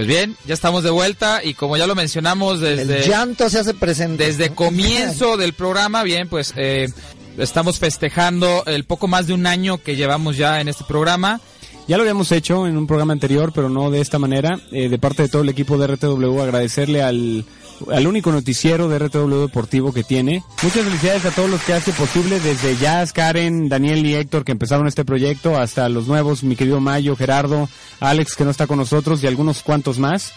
Pues 0.00 0.08
bien, 0.08 0.34
ya 0.46 0.54
estamos 0.54 0.82
de 0.82 0.88
vuelta 0.88 1.44
y 1.44 1.52
como 1.52 1.76
ya 1.76 1.86
lo 1.86 1.94
mencionamos 1.94 2.58
desde... 2.58 3.00
El 3.00 3.06
llanto 3.06 3.50
se 3.50 3.58
hace 3.58 3.74
presente. 3.74 4.24
Desde 4.24 4.48
comienzo 4.54 5.36
del 5.36 5.52
programa, 5.52 6.02
bien, 6.04 6.26
pues 6.26 6.54
eh, 6.56 6.88
estamos 7.36 7.78
festejando 7.78 8.62
el 8.64 8.84
poco 8.84 9.08
más 9.08 9.26
de 9.26 9.34
un 9.34 9.46
año 9.46 9.76
que 9.76 9.96
llevamos 9.96 10.38
ya 10.38 10.62
en 10.62 10.68
este 10.68 10.84
programa. 10.84 11.42
Ya 11.86 11.98
lo 11.98 12.04
habíamos 12.04 12.32
hecho 12.32 12.66
en 12.66 12.78
un 12.78 12.86
programa 12.86 13.12
anterior, 13.12 13.52
pero 13.54 13.68
no 13.68 13.90
de 13.90 14.00
esta 14.00 14.18
manera. 14.18 14.58
Eh, 14.72 14.88
de 14.88 14.98
parte 14.98 15.24
de 15.24 15.28
todo 15.28 15.42
el 15.42 15.50
equipo 15.50 15.76
de 15.76 15.88
RTW, 15.88 16.40
agradecerle 16.40 17.02
al, 17.02 17.44
al 17.92 18.06
único 18.06 18.32
noticiero 18.32 18.88
de 18.88 18.98
RTW 18.98 19.40
Deportivo 19.40 19.92
que 19.92 20.04
tiene. 20.04 20.42
Muchas 20.62 20.84
felicidades 20.84 21.24
a 21.24 21.30
todos 21.30 21.50
los 21.50 21.60
que 21.62 21.72
hace 21.72 21.92
posible, 21.92 22.40
desde 22.40 22.76
Jazz, 22.76 23.12
Karen, 23.12 23.68
Daniel 23.68 24.04
y 24.04 24.14
Héctor 24.14 24.44
que 24.44 24.52
empezaron 24.52 24.86
este 24.86 25.04
proyecto, 25.04 25.58
hasta 25.58 25.88
los 25.88 26.06
nuevos, 26.06 26.42
mi 26.42 26.56
querido 26.56 26.80
Mayo, 26.80 27.16
Gerardo, 27.16 27.68
Alex 28.00 28.36
que 28.36 28.44
no 28.44 28.50
está 28.50 28.66
con 28.66 28.78
nosotros 28.78 29.22
y 29.22 29.26
algunos 29.26 29.62
cuantos 29.62 29.98
más. 29.98 30.32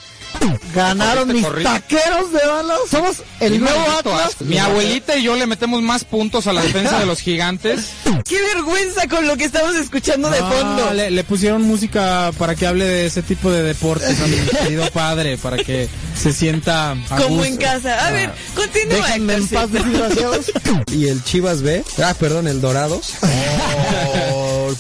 Ganaron 0.74 1.32
mis 1.32 1.46
taqueros 1.64 2.32
de 2.32 2.48
balas. 2.48 2.80
Somos 2.90 3.24
el 3.40 3.60
nuevo 3.60 3.80
Atlas. 3.98 4.42
Mi 4.42 4.58
abuelita 4.58 5.16
y 5.18 5.24
yo 5.24 5.36
le 5.36 5.46
metemos 5.46 5.82
más 5.82 6.04
puntos 6.04 6.48
a 6.48 6.54
la 6.54 6.62
defensa 6.62 7.00
de 7.00 7.06
los 7.06 7.20
gigantes. 7.20 7.92
¡Qué 8.26 8.42
vergüenza 8.56 9.08
con 9.08 9.28
lo 9.28 9.38
que 9.38 9.46
estamos 9.46 9.76
escuchando 9.76 10.30
de 10.30 10.40
fondo! 10.40 10.94
Le, 10.94 11.12
le 11.12 11.24
pusieron 11.24 11.62
música 11.62 12.32
para 12.38 12.56
que 12.56 12.66
hable 12.66 12.86
de 12.86 13.06
ese 13.06 13.22
tipo 13.22 13.52
de 13.52 13.64
deportes 13.64 14.20
a 14.20 14.28
mi 14.28 14.38
querido 14.64 14.90
padre, 14.92 15.38
para 15.38 15.58
que 15.58 15.88
se 16.16 16.34
sienta 16.34 16.92
a 16.92 16.96
Como 17.18 17.30
gusto. 17.38 17.46
en 17.46 17.58
casa. 17.58 18.08
A 18.08 18.12
ver, 18.12 18.32
continúa. 18.56 19.06
Déjenme 19.08 19.34
en 19.36 19.48
paz, 19.48 19.72
desgraciados. 19.72 20.52
Y 20.92 21.08
el 21.08 21.24
Chivas 21.24 21.62
B, 21.62 21.84
ah, 22.04 22.14
perdón, 22.20 22.48
el 22.48 22.62
Dorados. 22.62 23.14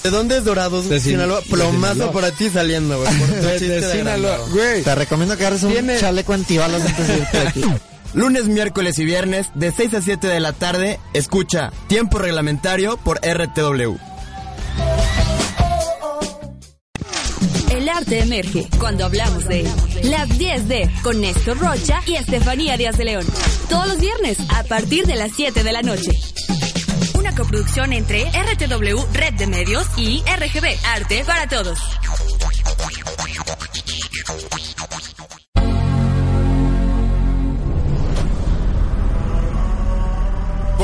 ¿De 0.03 0.09
dónde 0.09 0.37
es 0.37 0.43
Dorados? 0.45 0.89
De 0.89 0.99
Sin- 0.99 1.11
Sinaloa. 1.13 1.41
Plomazo 1.49 1.93
Sinaloa. 1.93 2.13
para 2.13 2.31
ti 2.31 2.49
saliendo, 2.49 2.99
güey. 3.01 3.13
por 3.17 3.27
tu 3.29 3.33
De- 3.35 3.51
chiste 3.59 3.81
de 3.81 3.91
Sinaloa. 3.97 4.37
Güey. 4.51 4.83
Te 4.83 4.95
recomiendo 4.95 5.37
que 5.37 5.43
agarres 5.43 5.63
un 5.63 5.71
Tiene- 5.71 5.99
chaleco 5.99 6.33
antibalas 6.33 6.81
antes 6.85 7.07
de 7.07 7.17
irte 7.17 7.37
aquí. 7.47 7.63
Lunes, 8.13 8.45
miércoles 8.45 8.99
y 8.99 9.05
viernes 9.05 9.47
de 9.55 9.71
6 9.71 9.93
a 9.95 10.01
7 10.01 10.27
de 10.27 10.39
la 10.39 10.53
tarde, 10.53 10.99
escucha 11.13 11.71
Tiempo 11.87 12.19
Reglamentario 12.19 12.97
por 12.97 13.19
RTW. 13.25 13.95
El 17.83 17.89
arte 17.89 18.19
emerge 18.19 18.65
cuando 18.79 19.03
hablamos 19.03 19.45
de 19.45 19.59
él. 19.59 19.67
Las 20.03 20.29
10D 20.29 21.01
con 21.01 21.19
Néstor 21.19 21.59
Rocha 21.59 22.01
y 22.05 22.15
Estefanía 22.15 22.77
Díaz 22.77 22.97
de 22.97 23.03
León. 23.03 23.25
Todos 23.67 23.89
los 23.89 23.99
viernes 23.99 24.37
a 24.55 24.63
partir 24.63 25.05
de 25.05 25.17
las 25.17 25.33
7 25.35 25.63
de 25.63 25.71
la 25.73 25.81
noche. 25.81 26.11
Una 27.13 27.35
coproducción 27.35 27.91
entre 27.91 28.23
RTW 28.23 29.03
Red 29.11 29.33
de 29.33 29.47
Medios 29.47 29.85
y 29.97 30.21
RGB 30.21 30.77
Arte 30.95 31.25
para 31.25 31.49
Todos. 31.49 31.77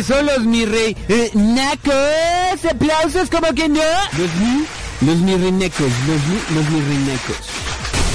Ya 0.00 0.14
empezó 0.16 0.22
los 0.22 0.46
mi 0.46 0.64
rey 0.64 0.96
eh, 1.10 1.30
nacos, 1.34 2.64
aplausos 2.70 3.28
como 3.28 3.52
que 3.54 3.68
no. 3.68 3.82
Los 4.16 4.34
mi, 4.36 4.66
los 5.06 5.16
mi 5.18 5.36
reinecos, 5.36 5.92
los 6.06 6.26
mi, 6.26 6.56
los 6.56 6.70
mi 6.70 6.80
reinecos. 6.80 7.36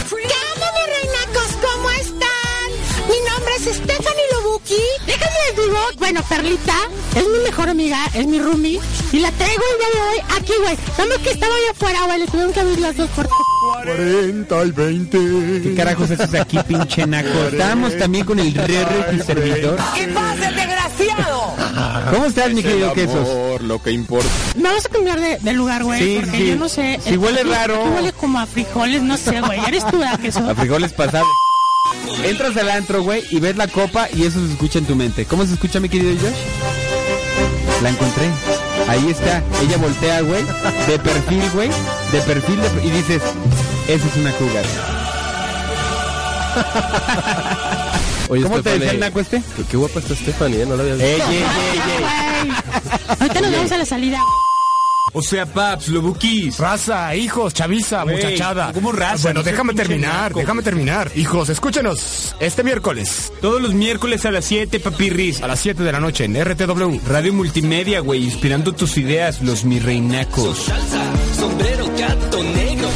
¿Qué 0.09 0.15
onda, 0.15 0.67
mis 0.73 0.87
reinacos? 0.97 1.51
¿Cómo 1.61 1.89
están? 1.91 2.71
Mi 3.07 3.29
nombre 3.29 3.53
es 3.57 3.77
Stephanie 3.77 4.25
Lobuki. 4.33 4.81
Déjenme 5.05 5.35
les 5.47 5.63
digo, 5.63 5.77
bueno, 5.99 6.23
Perlita 6.27 6.75
es 7.15 7.23
mi 7.27 7.39
mejor 7.43 7.69
amiga, 7.69 7.99
es 8.15 8.25
mi 8.25 8.39
roomie. 8.39 8.79
Y 9.11 9.19
la 9.19 9.31
traigo 9.33 9.61
el 9.73 9.77
día 9.77 9.89
de 9.93 10.09
hoy 10.09 10.39
aquí, 10.39 10.53
güey. 10.63 10.77
Vamos 10.97 11.17
que 11.19 11.31
estaba 11.31 11.53
allá 11.53 11.71
afuera, 11.71 12.05
güey. 12.07 12.19
Le 12.19 12.25
tuvieron 12.25 12.51
que 12.51 12.59
abrir 12.61 12.79
las 12.79 12.97
dos 12.97 13.09
puertas. 13.11 13.37
40 13.83 14.63
y 14.63 14.71
20. 14.71 15.61
¿Qué 15.61 15.75
carajos 15.75 16.09
haces 16.09 16.33
aquí, 16.33 16.57
pinche 16.67 17.05
naco? 17.05 17.47
Estábamos 17.51 17.95
también 17.97 18.25
con 18.25 18.39
el 18.39 18.55
Rere, 18.55 19.03
tu 19.11 19.23
servidor. 19.23 19.77
¿Cómo 22.15 22.27
estás, 22.27 22.51
mi 22.53 22.63
querido 22.63 22.93
Quesos? 22.93 23.61
lo 23.61 23.81
que 23.83 23.91
importa. 23.91 24.29
Me 24.55 24.69
vas 24.73 24.85
a 24.85 24.89
cambiar 24.89 25.19
de, 25.19 25.37
de 25.39 25.53
lugar, 25.53 25.83
güey. 25.83 26.01
Sí, 26.01 26.17
porque 26.23 26.37
sí. 26.37 26.47
yo 26.47 26.55
no 26.55 26.69
sé. 26.69 26.99
Si 27.03 27.17
huele 27.17 27.43
raro. 27.43 27.75
Tú 27.83 27.89
huele 27.95 28.13
como 28.13 28.39
a 28.39 28.45
frijoles, 28.45 29.01
no 29.01 29.17
sé, 29.17 29.41
güey. 29.41 29.59
Eres 29.67 29.85
tú, 29.87 29.97
¿verdad, 29.99 30.19
queso? 30.19 30.39
A 30.49 30.55
frijoles 30.55 30.93
pasados. 30.93 31.27
Entras 32.23 32.55
al 32.57 32.69
antro, 32.71 33.03
güey, 33.03 33.23
y 33.31 33.39
ves 33.39 33.57
la 33.57 33.67
copa 33.67 34.07
y 34.13 34.23
eso 34.23 34.39
se 34.45 34.53
escucha 34.53 34.79
en 34.79 34.85
tu 34.85 34.95
mente. 34.95 35.25
¿Cómo 35.25 35.45
se 35.45 35.53
escucha, 35.53 35.79
mi 35.79 35.89
querido 35.89 36.11
Josh? 36.13 37.83
La 37.83 37.89
encontré. 37.89 38.25
Ahí 38.87 39.09
está. 39.09 39.43
Ella 39.61 39.77
voltea, 39.77 40.21
güey, 40.21 40.43
de 40.87 40.99
perfil, 40.99 41.43
güey, 41.53 41.69
de 42.13 42.21
perfil, 42.21 42.59
de- 42.61 42.87
y 42.87 42.91
dices, 42.91 43.21
esa 43.87 44.07
es 44.07 44.15
una 44.15 44.31
cougar. 44.31 44.63
Oye, 48.29 48.43
¿Cómo 48.43 48.61
te 48.61 48.71
decía 48.71 48.91
el 48.91 48.99
naco 48.99 49.19
este? 49.19 49.41
Qué, 49.55 49.63
qué 49.69 49.77
guapa 49.77 49.99
está 49.99 50.15
Stephanie, 50.15 50.61
¿eh? 50.63 50.65
No 50.65 50.75
la 50.75 50.83
había 50.83 50.95
visto. 50.95 51.07
Ey, 51.07 51.21
ey, 51.21 51.43
ey. 51.43 52.51
Ahorita 53.19 53.41
nos 53.41 53.51
vamos 53.51 53.71
a 53.71 53.77
la 53.77 53.85
salida. 53.85 54.19
O 55.13 55.21
sea, 55.21 55.45
paps, 55.45 55.87
lobuquis. 55.89 56.57
Raza, 56.57 57.15
hijos, 57.15 57.53
chaviza, 57.53 58.03
Güey, 58.03 58.15
muchachada. 58.15 58.73
¿cómo 58.73 58.91
raza? 58.91 59.23
Bueno, 59.29 59.39
No 59.39 59.43
seas 59.43 59.53
déjame 59.53 59.69
pinche 59.73 59.83
terminar, 59.87 60.23
naco. 60.31 60.39
déjame 60.39 60.61
terminar. 60.63 61.11
Hijos, 61.15 61.47
escúchenos 61.49 62.35
este 62.41 62.63
miércoles 62.63 63.31
Todos 63.39 63.61
los 63.61 63.73
miércoles 63.73 64.25
a 64.25 64.31
las 64.31 64.43
7, 64.43 64.79
papirris. 64.81 65.41
a 65.41 65.47
las 65.47 65.59
7 65.59 65.83
de 65.83 65.91
la 65.93 65.99
noche 66.01 66.25
en 66.25 66.35
RTW. 66.43 66.99
Radio 67.07 67.31
Multimedia, 67.31 68.01
güey, 68.01 68.23
inspirando 68.25 68.73
tus 68.73 68.97
ideas, 68.97 69.41
los 69.41 69.63
mi 69.63 69.79
reinacos. 69.79 70.65
sombrero, 71.39 71.85
gato 71.97 72.43
negro. 72.43 72.89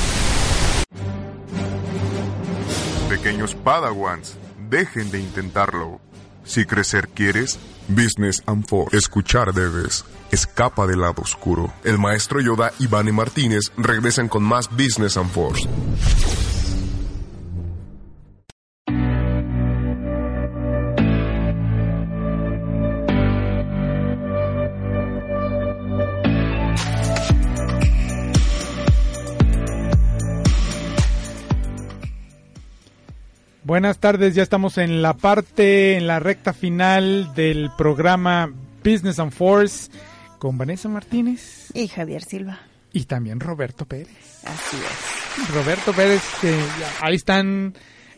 Pequeños 3.08 3.56
Padawans, 3.56 4.36
dejen 4.70 5.12
de 5.12 5.20
intentarlo. 5.20 6.00
Si 6.44 6.66
crecer 6.66 7.10
quieres, 7.10 7.60
Business 7.88 8.44
and 8.46 8.66
Force. 8.68 8.96
Escuchar 8.96 9.54
debes. 9.54 10.06
Escapa 10.32 10.86
del 10.88 11.02
lado 11.02 11.22
oscuro. 11.22 11.74
El 11.84 11.98
maestro 11.98 12.40
Yoda 12.40 12.72
y 12.80 12.88
Vane 12.88 13.12
Martínez 13.12 13.72
regresan 13.78 14.30
con 14.30 14.44
más 14.44 14.70
Business 14.70 15.18
and 15.18 15.32
Force. 15.32 15.68
Buenas 33.80 34.00
tardes, 34.00 34.36
ya 34.36 34.44
estamos 34.44 34.78
en 34.78 35.02
la 35.02 35.14
parte, 35.14 35.96
en 35.96 36.06
la 36.06 36.20
recta 36.20 36.52
final 36.52 37.34
del 37.34 37.72
programa 37.78 38.52
Business 38.84 39.20
and 39.20 39.32
Force 39.32 39.90
con 40.38 40.58
Vanessa 40.58 40.90
Martínez 40.90 41.72
Y 41.74 41.88
Javier 41.88 42.22
Silva. 42.22 42.60
y 42.92 43.06
también 43.06 43.40
Roberto 43.40 43.86
Pérez. 43.86 44.44
Así 44.44 44.76
es. 44.76 45.56
Roberto 45.56 45.94
Pérez, 45.94 46.22
que 46.42 46.60
ahí 47.00 47.16
están 47.16 47.74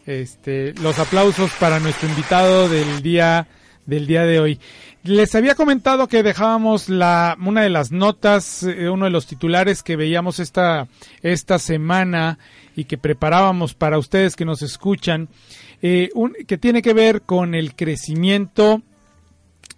este, 0.07 0.73
los 0.81 0.97
aplausos 0.97 1.51
para 1.59 1.79
nuestro 1.79 2.09
invitado 2.09 2.67
del 2.67 3.03
día 3.03 3.45
del 3.85 4.07
día 4.07 4.23
de 4.25 4.39
hoy. 4.39 4.59
Les 5.03 5.33
había 5.35 5.55
comentado 5.55 6.07
que 6.07 6.21
dejábamos 6.23 6.87
la 6.89 7.35
una 7.43 7.61
de 7.63 7.69
las 7.69 7.91
notas, 7.91 8.63
eh, 8.63 8.89
uno 8.89 9.05
de 9.05 9.11
los 9.11 9.25
titulares 9.25 9.81
que 9.83 9.95
veíamos 9.95 10.39
esta 10.39 10.87
esta 11.23 11.57
semana 11.59 12.37
y 12.75 12.83
que 12.85 12.97
preparábamos 12.97 13.73
para 13.73 13.97
ustedes 13.97 14.35
que 14.35 14.45
nos 14.45 14.61
escuchan, 14.61 15.27
eh, 15.81 16.09
un- 16.13 16.35
que 16.47 16.57
tiene 16.57 16.81
que 16.81 16.93
ver 16.93 17.23
con 17.23 17.55
el 17.55 17.75
crecimiento 17.75 18.81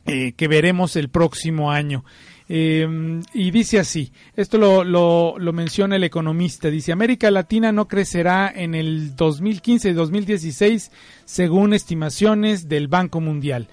eh, 0.05 0.33
que 0.35 0.47
veremos 0.49 0.95
el 0.97 1.07
próximo 1.09 1.71
año. 1.71 2.03
Y 2.49 3.51
dice 3.51 3.79
así, 3.79 4.11
esto 4.35 4.57
lo, 4.57 4.83
lo, 4.83 5.39
lo 5.39 5.53
menciona 5.53 5.95
el 5.95 6.03
economista, 6.03 6.69
dice, 6.69 6.91
América 6.91 7.31
Latina 7.31 7.71
no 7.71 7.87
crecerá 7.87 8.51
en 8.53 8.75
el 8.75 9.15
2015 9.15 9.89
y 9.89 9.93
2016 9.93 10.91
según 11.25 11.73
estimaciones 11.73 12.67
del 12.69 12.89
Banco 12.89 13.21
Mundial. 13.21 13.69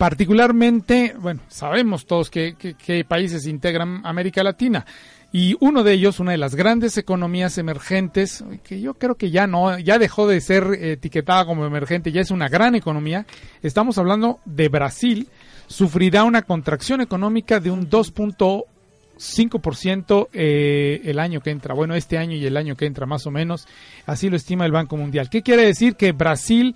Particularmente, 0.00 1.14
bueno, 1.18 1.40
sabemos 1.48 2.06
todos 2.06 2.30
que, 2.30 2.54
que- 2.54 2.72
que 2.72 3.04
países 3.04 3.46
integran 3.46 4.00
América 4.06 4.42
Latina. 4.42 4.86
Y 5.30 5.58
uno 5.60 5.82
de 5.84 5.92
ellos, 5.92 6.20
una 6.20 6.30
de 6.32 6.38
las 6.38 6.54
grandes 6.54 6.96
economías 6.96 7.58
emergentes, 7.58 8.42
que 8.64 8.80
yo 8.80 8.94
creo 8.94 9.16
que 9.16 9.30
ya 9.30 9.46
no, 9.46 9.78
ya 9.78 9.98
dejó 9.98 10.26
de 10.26 10.40
ser 10.40 10.64
etiquetada 10.80 11.44
como 11.44 11.66
emergente, 11.66 12.12
ya 12.12 12.22
es 12.22 12.30
una 12.30 12.48
gran 12.48 12.74
economía. 12.74 13.26
Estamos 13.62 13.98
hablando 13.98 14.38
de 14.46 14.70
Brasil, 14.70 15.28
sufrirá 15.66 16.24
una 16.24 16.40
contracción 16.42 17.02
económica 17.02 17.60
de 17.60 17.70
un 17.70 17.90
2.5% 17.90 20.28
eh, 20.32 21.02
el 21.04 21.18
año 21.18 21.42
que 21.42 21.50
entra. 21.50 21.74
Bueno, 21.74 21.94
este 21.94 22.16
año 22.16 22.36
y 22.36 22.46
el 22.46 22.56
año 22.56 22.74
que 22.74 22.86
entra 22.86 23.04
más 23.04 23.26
o 23.26 23.30
menos. 23.30 23.68
Así 24.06 24.30
lo 24.30 24.36
estima 24.36 24.64
el 24.64 24.72
Banco 24.72 24.96
Mundial. 24.96 25.28
¿Qué 25.28 25.42
quiere 25.42 25.66
decir? 25.66 25.94
Que 25.94 26.12
Brasil 26.12 26.74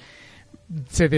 se 0.88 1.08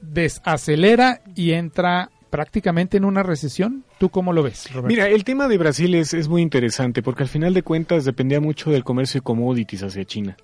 desacelera 0.00 1.20
y 1.34 1.52
entra 1.52 2.10
prácticamente 2.30 2.96
en 2.96 3.04
una 3.04 3.22
recesión. 3.22 3.84
¿Tú 3.98 4.08
cómo 4.08 4.32
lo 4.32 4.42
ves, 4.42 4.70
Roberto? 4.72 4.88
Mira, 4.88 5.08
el 5.08 5.22
tema 5.24 5.46
de 5.48 5.56
Brasil 5.58 5.94
es, 5.94 6.14
es 6.14 6.28
muy 6.28 6.42
interesante 6.42 7.02
porque 7.02 7.22
al 7.22 7.28
final 7.28 7.54
de 7.54 7.62
cuentas 7.62 8.04
dependía 8.04 8.40
mucho 8.40 8.70
del 8.70 8.82
comercio 8.84 9.20
de 9.20 9.22
commodities 9.24 9.82
hacia 9.84 10.04
China. 10.04 10.36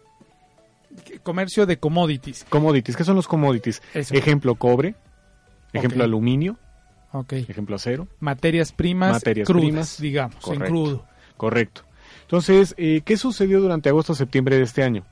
comercio 1.23 1.67
de 1.67 1.79
commodities. 1.79 2.45
Commodities, 2.49 2.97
¿qué 2.97 3.05
son 3.05 3.17
los 3.17 3.27
commodities? 3.29 3.83
Eso. 3.95 4.15
Ejemplo 4.15 4.55
cobre, 4.55 4.95
ejemplo 5.73 6.05
aluminio, 6.05 6.57
Ok. 7.13 7.33
ejemplo 7.35 7.75
acero. 7.77 8.07
Materias 8.21 8.73
primas 8.73 9.13
Materias 9.13 9.47
crudas, 9.47 9.65
primas, 9.65 10.01
digamos, 10.01 10.37
en 10.37 10.41
correcto, 10.43 10.67
crudo. 10.69 11.05
Correcto. 11.37 11.83
Entonces, 12.23 12.75
eh, 12.77 13.03
¿qué 13.05 13.17
sucedió 13.17 13.61
durante 13.61 13.89
agosto-septiembre 13.89 14.57
de 14.57 14.63
este 14.63 14.85
año? 14.85 15.05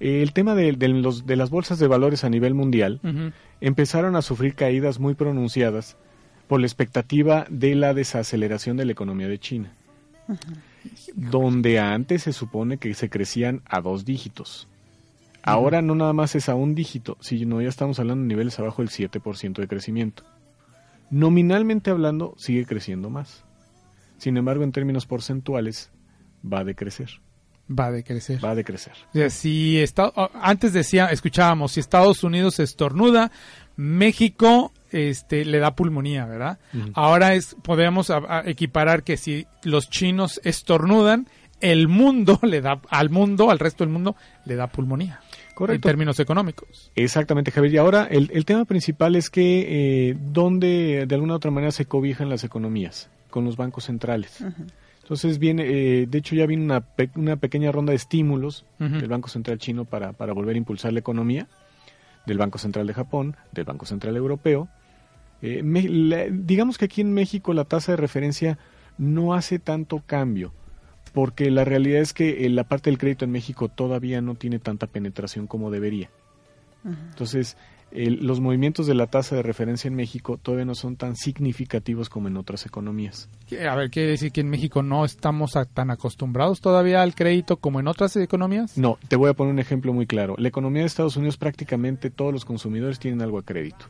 El 0.00 0.32
tema 0.32 0.54
de, 0.54 0.72
de 0.72 0.88
los- 0.88 1.26
de 1.26 1.36
las 1.36 1.50
bolsas 1.50 1.78
de 1.78 1.86
valores 1.86 2.24
a 2.24 2.30
nivel 2.30 2.54
mundial 2.54 3.00
empezaron 3.60 4.16
a 4.16 4.22
sufrir 4.22 4.54
caídas 4.54 4.98
muy 4.98 5.14
pronunciadas 5.14 5.96
por 6.48 6.58
la 6.60 6.66
expectativa 6.66 7.46
de 7.50 7.74
la 7.74 7.94
desaceleración 7.94 8.76
de 8.76 8.86
la 8.86 8.92
economía 8.92 9.28
de 9.28 9.38
China, 9.38 9.72
donde 11.14 11.78
antes 11.78 12.22
se 12.22 12.32
supone 12.32 12.78
que 12.78 12.94
se 12.94 13.10
crecían 13.10 13.62
a 13.66 13.80
dos 13.80 14.04
dígitos. 14.04 14.68
Ahora 15.42 15.80
no 15.82 15.94
nada 15.94 16.12
más 16.12 16.34
es 16.34 16.48
a 16.48 16.54
un 16.54 16.74
dígito, 16.74 17.16
sino 17.20 17.60
ya 17.62 17.68
estamos 17.68 17.98
hablando 17.98 18.22
de 18.22 18.28
niveles 18.28 18.58
abajo 18.58 18.82
del 18.82 18.90
7% 18.90 19.60
de 19.60 19.68
crecimiento. 19.68 20.24
Nominalmente 21.10 21.90
hablando, 21.90 22.34
sigue 22.36 22.66
creciendo 22.66 23.10
más. 23.10 23.44
Sin 24.18 24.36
embargo, 24.36 24.64
en 24.64 24.72
términos 24.72 25.06
porcentuales, 25.06 25.90
va 26.44 26.60
a 26.60 26.64
decrecer. 26.64 27.20
Va 27.72 27.86
a 27.86 27.90
decrecer. 27.92 28.44
Va 28.44 28.50
a 28.50 28.54
decrecer. 28.54 28.92
O 29.10 29.12
sea, 29.12 29.30
si 29.30 29.78
Esta- 29.80 30.12
antes 30.42 30.72
decía, 30.72 31.06
escuchábamos, 31.06 31.72
si 31.72 31.80
Estados 31.80 32.24
Unidos 32.24 32.58
estornuda, 32.58 33.30
México 33.76 34.72
este, 34.90 35.44
le 35.44 35.58
da 35.58 35.74
pulmonía, 35.74 36.26
¿verdad? 36.26 36.58
Ahora 36.94 37.34
es, 37.34 37.56
podemos 37.62 38.10
a- 38.10 38.40
a 38.40 38.42
equiparar 38.48 39.02
que 39.04 39.16
si 39.16 39.46
los 39.62 39.88
chinos 39.88 40.40
estornudan, 40.44 41.28
el 41.60 41.88
mundo 41.88 42.38
le 42.42 42.60
da, 42.60 42.80
al 42.90 43.10
mundo, 43.10 43.50
al 43.50 43.58
resto 43.58 43.84
del 43.84 43.92
mundo, 43.92 44.16
le 44.44 44.56
da 44.56 44.66
pulmonía. 44.66 45.20
Correcto. 45.54 45.88
en 45.88 45.92
términos 45.92 46.18
económicos. 46.20 46.90
Exactamente, 46.94 47.50
Javier. 47.50 47.74
Y 47.74 47.76
ahora 47.76 48.08
el, 48.10 48.30
el 48.32 48.46
tema 48.46 48.64
principal 48.64 49.14
es 49.14 49.28
que 49.28 50.08
eh, 50.10 50.16
dónde 50.18 51.04
de 51.06 51.14
alguna 51.14 51.34
u 51.34 51.36
otra 51.36 51.50
manera 51.50 51.70
se 51.70 51.84
cobijan 51.84 52.30
las 52.30 52.44
economías 52.44 53.10
con 53.28 53.44
los 53.44 53.56
bancos 53.56 53.84
centrales. 53.84 54.38
Entonces 55.10 55.40
viene, 55.40 55.64
eh, 55.66 56.06
de 56.06 56.18
hecho 56.18 56.36
ya 56.36 56.46
viene 56.46 56.62
una, 56.62 56.82
pe- 56.82 57.10
una 57.16 57.34
pequeña 57.34 57.72
ronda 57.72 57.90
de 57.90 57.96
estímulos 57.96 58.64
del 59.00 59.08
Banco 59.08 59.28
Central 59.28 59.58
chino 59.58 59.84
para, 59.84 60.12
para 60.12 60.32
volver 60.32 60.54
a 60.54 60.58
impulsar 60.58 60.92
la 60.92 61.00
economía, 61.00 61.48
del 62.26 62.38
Banco 62.38 62.58
Central 62.58 62.86
de 62.86 62.94
Japón, 62.94 63.34
del 63.50 63.64
Banco 63.64 63.86
Central 63.86 64.16
Europeo. 64.16 64.68
Eh, 65.42 65.64
me- 65.64 65.88
la- 65.88 66.26
digamos 66.30 66.78
que 66.78 66.84
aquí 66.84 67.00
en 67.00 67.12
México 67.12 67.52
la 67.54 67.64
tasa 67.64 67.90
de 67.90 67.96
referencia 67.96 68.56
no 68.98 69.34
hace 69.34 69.58
tanto 69.58 70.00
cambio, 70.06 70.52
porque 71.12 71.50
la 71.50 71.64
realidad 71.64 72.00
es 72.02 72.12
que 72.12 72.46
eh, 72.46 72.48
la 72.50 72.62
parte 72.62 72.88
del 72.88 72.98
crédito 72.98 73.24
en 73.24 73.32
México 73.32 73.68
todavía 73.68 74.20
no 74.20 74.36
tiene 74.36 74.60
tanta 74.60 74.86
penetración 74.86 75.48
como 75.48 75.72
debería. 75.72 76.08
Entonces, 77.10 77.56
el- 77.92 78.26
los 78.26 78.40
movimientos 78.40 78.86
de 78.86 78.94
la 78.94 79.06
tasa 79.08 79.34
de 79.36 79.42
referencia 79.42 79.88
en 79.88 79.94
México 79.94 80.38
todavía 80.38 80.64
no 80.64 80.74
son 80.74 80.96
tan 80.96 81.16
significativos 81.16 82.08
como 82.08 82.28
en 82.28 82.36
otras 82.36 82.64
economías. 82.66 83.28
A 83.68 83.74
ver, 83.74 83.90
¿quiere 83.90 84.10
decir 84.10 84.30
que 84.32 84.40
en 84.40 84.48
México 84.48 84.82
no 84.82 85.04
estamos 85.04 85.56
a- 85.56 85.64
tan 85.64 85.90
acostumbrados 85.90 86.60
todavía 86.60 87.02
al 87.02 87.14
crédito 87.14 87.56
como 87.58 87.80
en 87.80 87.88
otras 87.88 88.14
economías? 88.16 88.78
No, 88.78 88.98
te 89.08 89.16
voy 89.16 89.30
a 89.30 89.34
poner 89.34 89.52
un 89.52 89.58
ejemplo 89.58 89.92
muy 89.92 90.06
claro. 90.06 90.34
La 90.38 90.48
economía 90.48 90.82
de 90.82 90.86
Estados 90.86 91.16
Unidos 91.16 91.36
prácticamente 91.36 92.10
todos 92.10 92.32
los 92.32 92.44
consumidores 92.44 92.98
tienen 92.98 93.22
algo 93.22 93.38
a 93.38 93.42
crédito. 93.44 93.86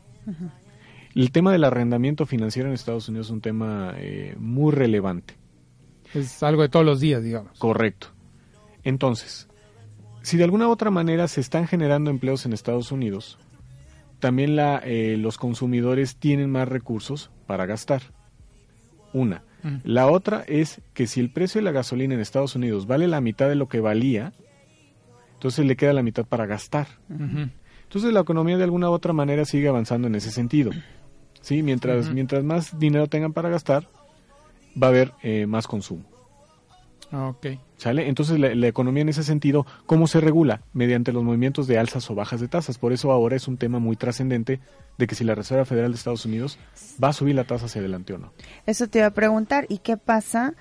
El 1.13 1.31
tema 1.31 1.51
del 1.51 1.63
arrendamiento 1.65 2.25
financiero 2.25 2.69
en 2.69 2.73
Estados 2.73 3.09
Unidos 3.09 3.27
es 3.27 3.31
un 3.31 3.41
tema 3.41 3.93
eh, 3.97 4.35
muy 4.39 4.71
relevante. 4.71 5.35
Es 6.13 6.41
algo 6.43 6.61
de 6.61 6.69
todos 6.69 6.85
los 6.85 6.99
días, 6.99 7.23
digamos. 7.23 7.57
Correcto. 7.59 8.07
Entonces, 8.83 9.47
si 10.21 10.37
de 10.37 10.43
alguna 10.43 10.67
u 10.67 10.71
otra 10.71 10.89
manera 10.89 11.27
se 11.27 11.41
están 11.41 11.67
generando 11.67 12.09
empleos 12.09 12.45
en 12.45 12.53
Estados 12.53 12.91
Unidos, 12.91 13.37
también 14.21 14.55
la, 14.55 14.81
eh, 14.85 15.17
los 15.17 15.37
consumidores 15.37 16.15
tienen 16.15 16.49
más 16.49 16.69
recursos 16.69 17.31
para 17.45 17.65
gastar. 17.65 18.01
Una. 19.11 19.43
Mm. 19.63 19.77
La 19.83 20.07
otra 20.07 20.45
es 20.47 20.81
que 20.93 21.07
si 21.07 21.19
el 21.19 21.29
precio 21.29 21.59
de 21.59 21.65
la 21.65 21.71
gasolina 21.71 22.13
en 22.13 22.21
Estados 22.21 22.55
Unidos 22.55 22.87
vale 22.87 23.09
la 23.09 23.19
mitad 23.19 23.49
de 23.49 23.55
lo 23.55 23.67
que 23.67 23.81
valía, 23.81 24.31
entonces 25.33 25.65
le 25.65 25.75
queda 25.75 25.91
la 25.91 26.03
mitad 26.03 26.25
para 26.25 26.45
gastar. 26.45 26.87
Entonces 27.09 28.13
la 28.13 28.21
economía 28.21 28.57
de 28.57 28.63
alguna 28.63 28.89
u 28.89 28.93
otra 28.93 29.11
manera 29.11 29.43
sigue 29.43 29.67
avanzando 29.67 30.07
en 30.07 30.15
ese 30.15 30.31
sentido. 30.31 30.71
¿Sí? 31.41 31.63
Mientras, 31.63 32.11
mientras 32.11 32.43
más 32.43 32.79
dinero 32.79 33.07
tengan 33.07 33.33
para 33.33 33.49
gastar, 33.49 33.87
va 34.81 34.87
a 34.87 34.89
haber 34.91 35.11
eh, 35.23 35.47
más 35.47 35.67
consumo. 35.67 36.03
Ok. 37.11 37.47
¿Sale? 37.77 38.07
Entonces 38.07 38.39
la, 38.39 38.53
la 38.55 38.67
economía 38.67 39.01
en 39.01 39.09
ese 39.09 39.23
sentido, 39.23 39.65
¿cómo 39.85 40.07
se 40.07 40.21
regula? 40.21 40.61
Mediante 40.73 41.11
los 41.11 41.23
movimientos 41.23 41.67
de 41.67 41.77
alzas 41.77 42.09
o 42.09 42.15
bajas 42.15 42.39
de 42.39 42.47
tasas. 42.47 42.77
Por 42.77 42.93
eso 42.93 43.11
ahora 43.11 43.35
es 43.35 43.47
un 43.47 43.57
tema 43.57 43.79
muy 43.79 43.95
trascendente 43.95 44.59
de 44.97 45.07
que 45.07 45.15
si 45.15 45.23
la 45.23 45.35
Reserva 45.35 45.65
Federal 45.65 45.91
de 45.91 45.97
Estados 45.97 46.25
Unidos 46.25 46.57
va 47.03 47.09
a 47.09 47.13
subir 47.13 47.35
la 47.35 47.43
tasa 47.43 47.65
hacia 47.65 47.79
adelante 47.79 48.13
o 48.13 48.17
no. 48.17 48.31
Eso 48.65 48.87
te 48.87 48.99
iba 48.99 49.07
a 49.07 49.13
preguntar. 49.13 49.65
¿Y 49.67 49.79
qué 49.79 49.97
pasa 49.97 50.53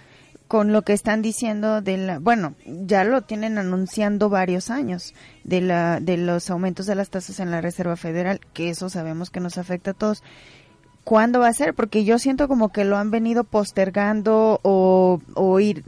con 0.51 0.73
lo 0.73 0.83
que 0.83 0.93
están 0.93 1.23
diciendo 1.23 1.81
de 1.81 1.97
la, 1.97 2.19
bueno, 2.19 2.57
ya 2.67 3.05
lo 3.05 3.23
tienen 3.23 3.57
anunciando 3.57 4.29
varios 4.29 4.69
años 4.69 5.15
de 5.45 5.61
la 5.61 6.01
de 6.01 6.17
los 6.17 6.51
aumentos 6.51 6.87
de 6.87 6.97
las 6.97 7.09
tasas 7.09 7.39
en 7.39 7.53
la 7.53 7.61
Reserva 7.61 7.95
Federal, 7.95 8.41
que 8.53 8.71
eso 8.71 8.89
sabemos 8.89 9.31
que 9.31 9.39
nos 9.39 9.59
afecta 9.59 9.93
a 9.93 9.95
todos. 9.95 10.25
¿Cuándo 11.05 11.41
va 11.41 11.49
a 11.49 11.53
ser? 11.53 11.75
Porque 11.75 12.05
yo 12.05 12.19
siento 12.19 12.47
como 12.47 12.71
que 12.71 12.85
lo 12.85 12.97
han 12.97 13.11
venido 13.11 13.45
postergando 13.45 14.61
o, 14.63 15.21
o 15.35 15.61
ir 15.61 15.83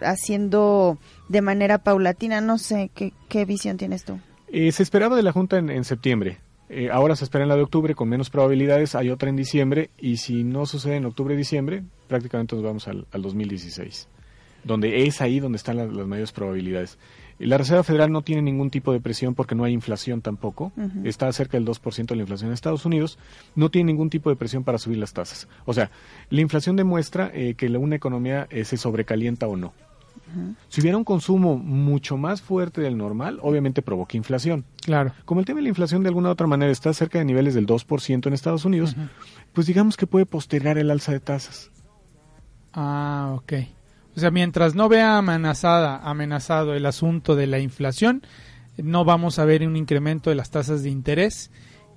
haciendo 0.00 0.98
de 1.28 1.42
manera 1.42 1.78
paulatina. 1.78 2.40
No 2.40 2.58
sé, 2.58 2.90
¿qué, 2.94 3.44
visión 3.44 3.76
tienes 3.76 4.04
tú? 4.04 4.18
Eh, 4.48 4.72
se 4.72 4.82
esperaba 4.82 5.16
de 5.16 5.22
la 5.22 5.32
Junta 5.32 5.58
en, 5.58 5.84
septiembre. 5.84 6.38
Eh, 6.68 6.88
ahora 6.90 7.16
se 7.16 7.24
espera 7.24 7.44
en 7.44 7.48
la 7.48 7.56
de 7.56 7.62
octubre 7.62 7.94
con 7.94 8.08
menos 8.08 8.30
probabilidades. 8.30 8.94
Hay 8.94 9.10
otra 9.10 9.28
en 9.28 9.36
diciembre. 9.36 9.90
Y 9.98 10.16
si 10.16 10.42
no 10.42 10.66
sucede 10.66 10.96
en 10.96 11.04
octubre-diciembre, 11.04 11.84
prácticamente 12.08 12.56
nos 12.56 12.64
vamos 12.64 12.88
al, 12.88 13.06
al 13.12 13.22
2016. 13.22 14.08
Donde 14.64 15.06
es 15.06 15.20
ahí 15.20 15.38
donde 15.38 15.56
están 15.56 15.76
las 15.76 16.06
mayores 16.06 16.32
probabilidades. 16.32 16.98
La 17.40 17.56
Reserva 17.56 17.82
Federal 17.82 18.12
no 18.12 18.20
tiene 18.20 18.42
ningún 18.42 18.70
tipo 18.70 18.92
de 18.92 19.00
presión 19.00 19.34
porque 19.34 19.54
no 19.54 19.64
hay 19.64 19.72
inflación 19.72 20.20
tampoco. 20.20 20.72
Está 21.04 21.32
cerca 21.32 21.56
del 21.56 21.66
2% 21.66 22.06
de 22.06 22.16
la 22.16 22.22
inflación 22.22 22.48
en 22.48 22.54
Estados 22.54 22.84
Unidos. 22.84 23.18
No 23.54 23.70
tiene 23.70 23.92
ningún 23.92 24.10
tipo 24.10 24.28
de 24.28 24.36
presión 24.36 24.62
para 24.62 24.76
subir 24.78 24.98
las 24.98 25.14
tasas. 25.14 25.48
O 25.64 25.72
sea, 25.72 25.90
la 26.28 26.40
inflación 26.42 26.76
demuestra 26.76 27.30
eh, 27.32 27.54
que 27.54 27.68
una 27.68 27.96
economía 27.96 28.46
eh, 28.50 28.64
se 28.64 28.76
sobrecalienta 28.76 29.48
o 29.48 29.56
no. 29.56 29.72
Si 30.68 30.80
hubiera 30.80 30.96
un 30.96 31.04
consumo 31.04 31.56
mucho 31.56 32.16
más 32.16 32.40
fuerte 32.40 32.80
del 32.80 32.96
normal, 32.96 33.38
obviamente 33.42 33.82
provoca 33.82 34.16
inflación. 34.16 34.64
Claro. 34.82 35.12
Como 35.24 35.40
el 35.40 35.46
tema 35.46 35.58
de 35.58 35.64
la 35.64 35.70
inflación 35.70 36.02
de 36.02 36.08
alguna 36.08 36.28
u 36.28 36.32
otra 36.32 36.46
manera 36.46 36.70
está 36.70 36.92
cerca 36.92 37.18
de 37.18 37.24
niveles 37.24 37.54
del 37.54 37.66
2% 37.66 38.26
en 38.26 38.32
Estados 38.32 38.64
Unidos, 38.64 38.94
pues 39.52 39.66
digamos 39.66 39.96
que 39.96 40.06
puede 40.06 40.26
postergar 40.26 40.78
el 40.78 40.90
alza 40.90 41.10
de 41.10 41.20
tasas. 41.20 41.70
Ah, 42.72 43.32
ok. 43.34 43.52
O 44.16 44.20
sea, 44.20 44.30
mientras 44.30 44.74
no 44.74 44.88
vea 44.88 45.18
amenazada, 45.18 45.98
amenazado 45.98 46.74
el 46.74 46.86
asunto 46.86 47.36
de 47.36 47.46
la 47.46 47.58
inflación, 47.58 48.22
no 48.76 49.04
vamos 49.04 49.38
a 49.38 49.44
ver 49.44 49.66
un 49.66 49.76
incremento 49.76 50.30
de 50.30 50.36
las 50.36 50.50
tasas 50.50 50.82
de 50.82 50.90
interés 50.90 51.50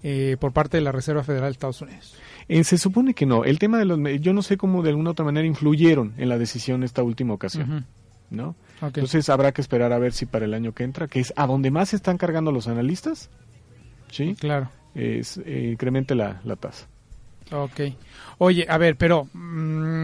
eh, 0.03 0.37
por 0.39 0.53
parte 0.53 0.77
de 0.77 0.81
la 0.81 0.91
Reserva 0.91 1.23
Federal 1.23 1.49
de 1.49 1.53
Estados 1.53 1.81
Unidos. 1.81 2.15
Eh, 2.47 2.63
se 2.63 2.77
supone 2.77 3.13
que 3.13 3.25
no. 3.25 3.45
El 3.45 3.57
tema 3.57 3.77
de 3.77 3.85
los... 3.85 3.99
Yo 4.19 4.33
no 4.33 4.41
sé 4.41 4.57
cómo 4.57 4.83
de 4.83 4.89
alguna 4.89 5.09
u 5.09 5.11
otra 5.13 5.25
manera 5.25 5.47
influyeron 5.47 6.13
en 6.17 6.29
la 6.29 6.37
decisión 6.37 6.83
esta 6.83 7.01
última 7.01 7.33
ocasión. 7.33 7.85
¿no? 8.33 8.55
Entonces 8.81 9.29
habrá 9.29 9.51
que 9.53 9.61
esperar 9.61 9.93
a 9.93 9.99
ver 9.99 10.11
si 10.11 10.25
para 10.25 10.45
el 10.45 10.53
año 10.53 10.73
que 10.73 10.83
entra, 10.83 11.07
que 11.07 11.19
es 11.19 11.33
a 11.37 11.47
donde 11.47 11.71
más 11.71 11.89
se 11.89 11.95
están 11.95 12.17
cargando 12.17 12.51
los 12.51 12.67
analistas, 12.67 13.29
¿sí? 14.11 14.35
Claro. 14.37 14.69
Es, 14.93 15.39
eh, 15.45 15.69
incremente 15.73 16.15
la, 16.15 16.41
la 16.43 16.55
tasa. 16.55 16.87
Ok. 17.51 17.81
Oye, 18.39 18.65
a 18.67 18.77
ver, 18.77 18.97
pero 18.97 19.27
mm, 19.33 20.01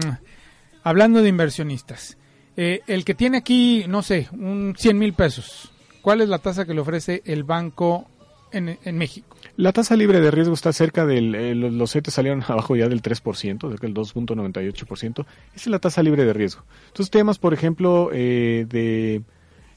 hablando 0.82 1.22
de 1.22 1.28
inversionistas, 1.28 2.16
eh, 2.56 2.80
el 2.86 3.04
que 3.04 3.14
tiene 3.14 3.38
aquí, 3.38 3.84
no 3.88 4.02
sé, 4.02 4.28
un 4.32 4.74
100 4.76 4.98
mil 4.98 5.12
pesos, 5.14 5.72
¿cuál 6.02 6.20
es 6.20 6.28
la 6.28 6.38
tasa 6.38 6.64
que 6.66 6.74
le 6.74 6.80
ofrece 6.80 7.22
el 7.24 7.44
banco 7.44 8.06
en, 8.52 8.78
en 8.84 8.98
México? 8.98 9.36
La 9.56 9.72
tasa 9.72 9.94
libre 9.96 10.20
de 10.20 10.30
riesgo 10.30 10.54
está 10.54 10.72
cerca 10.72 11.06
del... 11.06 11.34
eh, 11.34 11.54
los, 11.54 11.72
los 11.72 11.92
CETES 11.92 12.14
salieron 12.14 12.42
abajo 12.48 12.76
ya 12.76 12.88
del 12.88 13.02
3%, 13.02 13.70
cerca 13.70 13.86
del 13.86 13.94
2.98%. 13.94 15.10
Esa 15.20 15.26
es 15.54 15.66
la 15.66 15.78
tasa 15.78 16.02
libre 16.02 16.24
de 16.24 16.32
riesgo. 16.32 16.64
Entonces 16.88 17.10
temas, 17.10 17.38
por 17.38 17.54
ejemplo, 17.54 18.10
eh, 18.12 18.66
de... 18.68 19.22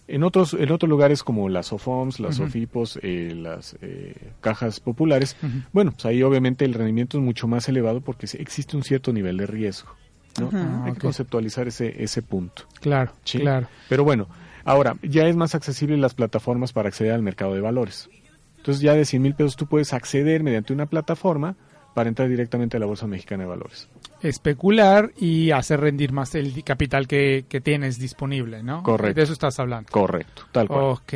En 0.05 0.23
otros, 0.23 0.53
en 0.53 0.69
otros 0.69 0.89
lugares 0.89 1.23
como 1.23 1.47
las 1.47 1.71
OFOMS, 1.71 2.19
las. 2.19 2.37
OFIPOS, 2.41 2.99
eh, 3.03 3.33
las 3.37 3.77
eh, 3.81 4.13
cajas 4.41 4.81
populares, 4.81 5.37
bueno, 5.71 5.93
pues 5.93 6.05
ahí 6.05 6.21
obviamente 6.23 6.65
el 6.65 6.73
rendimiento 6.73 7.17
es 7.17 7.23
mucho 7.23 7.47
más 7.47 7.69
elevado 7.69 8.01
porque 8.01 8.27
existe 8.37 8.75
un 8.75 8.83
cierto 8.83 9.13
nivel 9.13 9.37
de 9.37 9.47
riesgo. 9.47 9.95
¿No? 10.39 10.49
Ah, 10.53 10.83
Hay 10.85 10.93
que 10.93 10.99
conceptualizar 10.99 11.67
ese, 11.67 12.03
ese 12.03 12.21
punto. 12.21 12.63
Claro, 12.81 13.11
Sí. 13.23 13.39
claro. 13.39 13.67
Pero 13.89 14.03
bueno, 14.03 14.27
ahora 14.65 14.95
ya 15.01 15.27
es 15.27 15.35
más 15.35 15.55
accesible 15.55 15.97
las 15.97 16.13
plataformas 16.13 16.73
para 16.73 16.89
acceder 16.89 17.13
al 17.13 17.21
mercado 17.21 17.53
de 17.53 17.61
valores. 17.61 18.09
Entonces 18.57 18.81
ya 18.81 18.93
de 18.93 19.05
100 19.05 19.21
mil 19.21 19.35
pesos 19.35 19.55
tú 19.57 19.67
puedes 19.67 19.93
acceder 19.93 20.41
mediante 20.43 20.71
una 20.73 20.85
plataforma 20.85 21.55
para 21.93 22.09
entrar 22.09 22.27
directamente 22.29 22.77
a 22.77 22.79
la 22.79 22.85
Bolsa 22.87 23.05
Mexicana 23.05 23.43
de 23.43 23.49
Valores. 23.49 23.87
Especular 24.21 25.11
y 25.17 25.51
hacer 25.51 25.79
rendir 25.81 26.11
más 26.11 26.33
el 26.33 26.63
capital 26.63 27.07
que, 27.07 27.45
que 27.47 27.61
tienes 27.61 27.99
disponible, 27.99 28.63
¿no? 28.63 28.81
Correcto. 28.81 29.15
De 29.19 29.23
eso 29.23 29.33
estás 29.33 29.59
hablando. 29.59 29.91
Correcto, 29.91 30.43
tal 30.51 30.67
cual. 30.67 30.83
Ok. 30.85 31.13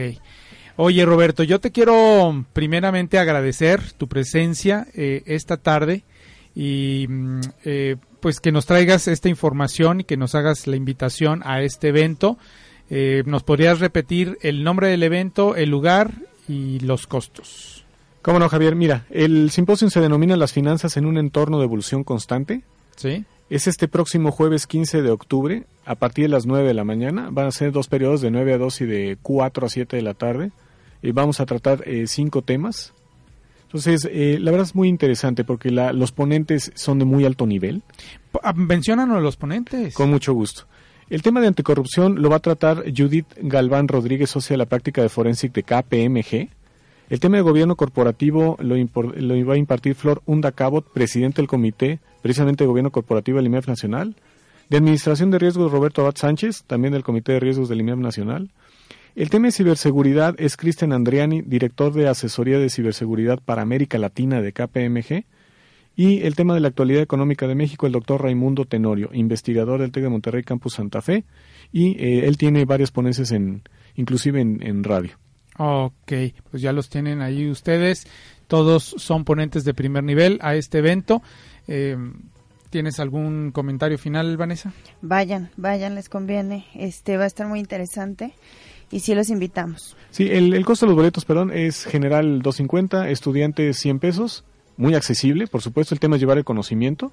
Oye, 0.75 1.03
Roberto, 1.05 1.41
yo 1.41 1.59
te 1.59 1.71
quiero 1.71 2.45
primeramente 2.53 3.17
agradecer 3.17 3.93
tu 3.93 4.07
presencia 4.07 4.85
eh, 4.93 5.23
esta 5.25 5.57
tarde 5.57 6.03
y 6.53 7.07
mm, 7.09 7.39
eh, 7.65 7.95
pues 8.27 8.41
que 8.41 8.51
nos 8.51 8.65
traigas 8.65 9.07
esta 9.07 9.29
información 9.29 10.01
y 10.01 10.03
que 10.03 10.17
nos 10.17 10.35
hagas 10.35 10.67
la 10.67 10.75
invitación 10.75 11.41
a 11.45 11.61
este 11.61 11.87
evento. 11.87 12.37
Eh, 12.89 13.23
¿Nos 13.25 13.43
podrías 13.43 13.79
repetir 13.79 14.37
el 14.41 14.65
nombre 14.65 14.89
del 14.89 15.01
evento, 15.03 15.55
el 15.55 15.69
lugar 15.69 16.11
y 16.45 16.79
los 16.79 17.07
costos? 17.07 17.85
¿Cómo 18.21 18.37
no, 18.37 18.49
Javier? 18.49 18.75
Mira, 18.75 19.05
el 19.11 19.49
simposio 19.49 19.89
se 19.89 20.01
denomina 20.01 20.35
Las 20.35 20.51
finanzas 20.51 20.97
en 20.97 21.05
un 21.05 21.17
entorno 21.17 21.59
de 21.59 21.63
evolución 21.63 22.03
constante. 22.03 22.63
Sí. 22.97 23.23
Es 23.49 23.65
este 23.65 23.87
próximo 23.87 24.33
jueves 24.33 24.67
15 24.67 25.01
de 25.01 25.09
octubre, 25.09 25.63
a 25.85 25.95
partir 25.95 26.25
de 26.25 26.29
las 26.29 26.45
9 26.45 26.67
de 26.67 26.73
la 26.73 26.83
mañana. 26.83 27.29
Van 27.31 27.47
a 27.47 27.51
ser 27.51 27.71
dos 27.71 27.87
periodos 27.87 28.19
de 28.19 28.29
9 28.29 28.55
a 28.55 28.57
2 28.57 28.81
y 28.81 28.85
de 28.87 29.17
4 29.21 29.67
a 29.67 29.69
7 29.69 29.95
de 29.95 30.01
la 30.01 30.15
tarde. 30.15 30.51
Y 31.01 31.13
vamos 31.13 31.39
a 31.39 31.45
tratar 31.45 31.81
eh, 31.87 32.07
cinco 32.07 32.41
temas. 32.41 32.93
Entonces, 33.67 34.07
eh, 34.11 34.37
la 34.39 34.51
verdad 34.51 34.65
es 34.67 34.75
muy 34.75 34.87
interesante 34.87 35.43
porque 35.43 35.71
la- 35.71 35.91
los 35.93 36.11
ponentes 36.11 36.71
son 36.75 36.99
de 36.99 37.05
muy 37.05 37.25
alto 37.25 37.45
nivel. 37.45 37.81
Ah, 38.43 38.53
Menciónanos 38.53 39.21
los 39.21 39.35
ponentes. 39.35 39.93
Con 39.93 40.09
mucho 40.09 40.33
gusto. 40.33 40.63
El 41.09 41.21
tema 41.21 41.41
de 41.41 41.47
anticorrupción 41.47 42.21
lo 42.21 42.29
va 42.29 42.37
a 42.37 42.39
tratar 42.39 42.83
Judith 42.95 43.27
Galván 43.41 43.87
Rodríguez, 43.87 44.29
socia 44.29 44.53
de 44.53 44.57
la 44.57 44.65
práctica 44.65 45.01
de 45.01 45.09
Forensic 45.09 45.53
de 45.53 45.63
KPMG. 45.63 46.49
El 47.09 47.19
tema 47.21 47.37
de 47.37 47.41
gobierno 47.43 47.75
corporativo 47.75 48.57
lo, 48.59 48.75
impor- 48.77 49.15
lo 49.15 49.45
va 49.45 49.53
a 49.53 49.57
impartir 49.57 49.95
Flor 49.95 50.21
Hunda 50.25 50.51
Cabot, 50.51 50.85
presidente 50.91 51.37
del 51.41 51.47
comité, 51.47 51.99
precisamente 52.21 52.63
de 52.63 52.67
gobierno 52.67 52.91
corporativo 52.91 53.37
del 53.37 53.45
IMEF 53.47 53.67
Nacional. 53.67 54.15
De 54.69 54.75
administración 54.77 55.31
de 55.31 55.39
riesgos, 55.39 55.71
Roberto 55.71 56.01
Abad 56.01 56.15
Sánchez, 56.17 56.63
también 56.67 56.91
del 56.93 57.03
comité 57.03 57.31
de 57.33 57.39
riesgos 57.39 57.69
del 57.69 57.79
IMEF 57.79 57.99
Nacional. 57.99 58.49
El 59.17 59.31
tema 59.31 59.47
de 59.47 59.51
ciberseguridad 59.51 60.35
es 60.37 60.57
Cristian 60.57 60.93
Andriani, 60.93 61.41
director 61.41 61.91
de 61.91 62.07
asesoría 62.07 62.59
de 62.59 62.69
ciberseguridad 62.69 63.39
para 63.43 63.63
América 63.63 63.97
Latina 63.97 64.43
de 64.43 64.53
KPMG. 64.53 65.25
Y 65.95 66.21
el 66.21 66.35
tema 66.35 66.53
de 66.53 66.59
la 66.59 66.67
actualidad 66.67 67.01
económica 67.01 67.47
de 67.47 67.55
México, 67.55 67.87
el 67.87 67.93
doctor 67.93 68.21
Raimundo 68.21 68.65
Tenorio, 68.65 69.09
investigador 69.13 69.81
del 69.81 69.91
TEC 69.91 70.03
de 70.03 70.09
Monterrey 70.09 70.43
Campus 70.43 70.75
Santa 70.75 71.01
Fe. 71.01 71.25
Y 71.71 71.97
eh, 71.97 72.27
él 72.27 72.37
tiene 72.37 72.65
varias 72.65 72.91
ponencias, 72.91 73.31
en, 73.31 73.63
inclusive 73.95 74.39
en, 74.39 74.61
en 74.61 74.83
radio. 74.83 75.17
Ok, 75.57 76.13
pues 76.51 76.61
ya 76.61 76.71
los 76.71 76.87
tienen 76.87 77.23
ahí 77.23 77.49
ustedes. 77.49 78.05
Todos 78.45 78.83
son 78.83 79.25
ponentes 79.25 79.63
de 79.63 79.73
primer 79.73 80.03
nivel 80.03 80.37
a 80.43 80.53
este 80.53 80.77
evento. 80.77 81.23
Eh, 81.67 81.97
¿Tienes 82.69 82.99
algún 82.99 83.51
comentario 83.51 83.97
final, 83.97 84.37
Vanessa? 84.37 84.73
Vayan, 85.01 85.49
vayan, 85.57 85.95
les 85.95 86.07
conviene. 86.07 86.67
Este 86.75 87.17
va 87.17 87.23
a 87.23 87.27
estar 87.27 87.47
muy 87.47 87.59
interesante 87.59 88.35
y 88.91 88.99
sí 89.01 89.15
los 89.15 89.29
invitamos. 89.29 89.95
Sí, 90.11 90.27
el, 90.29 90.53
el 90.53 90.65
costo 90.65 90.85
de 90.85 90.91
los 90.91 90.95
boletos, 90.95 91.25
perdón, 91.25 91.51
es 91.51 91.85
general 91.85 92.41
250, 92.41 93.09
estudiantes 93.09 93.77
100 93.77 93.99
pesos, 93.99 94.43
muy 94.77 94.95
accesible, 94.95 95.47
por 95.47 95.61
supuesto, 95.61 95.93
el 95.93 95.99
tema 95.99 96.15
es 96.15 96.21
llevar 96.21 96.37
el 96.37 96.45
conocimiento. 96.45 97.11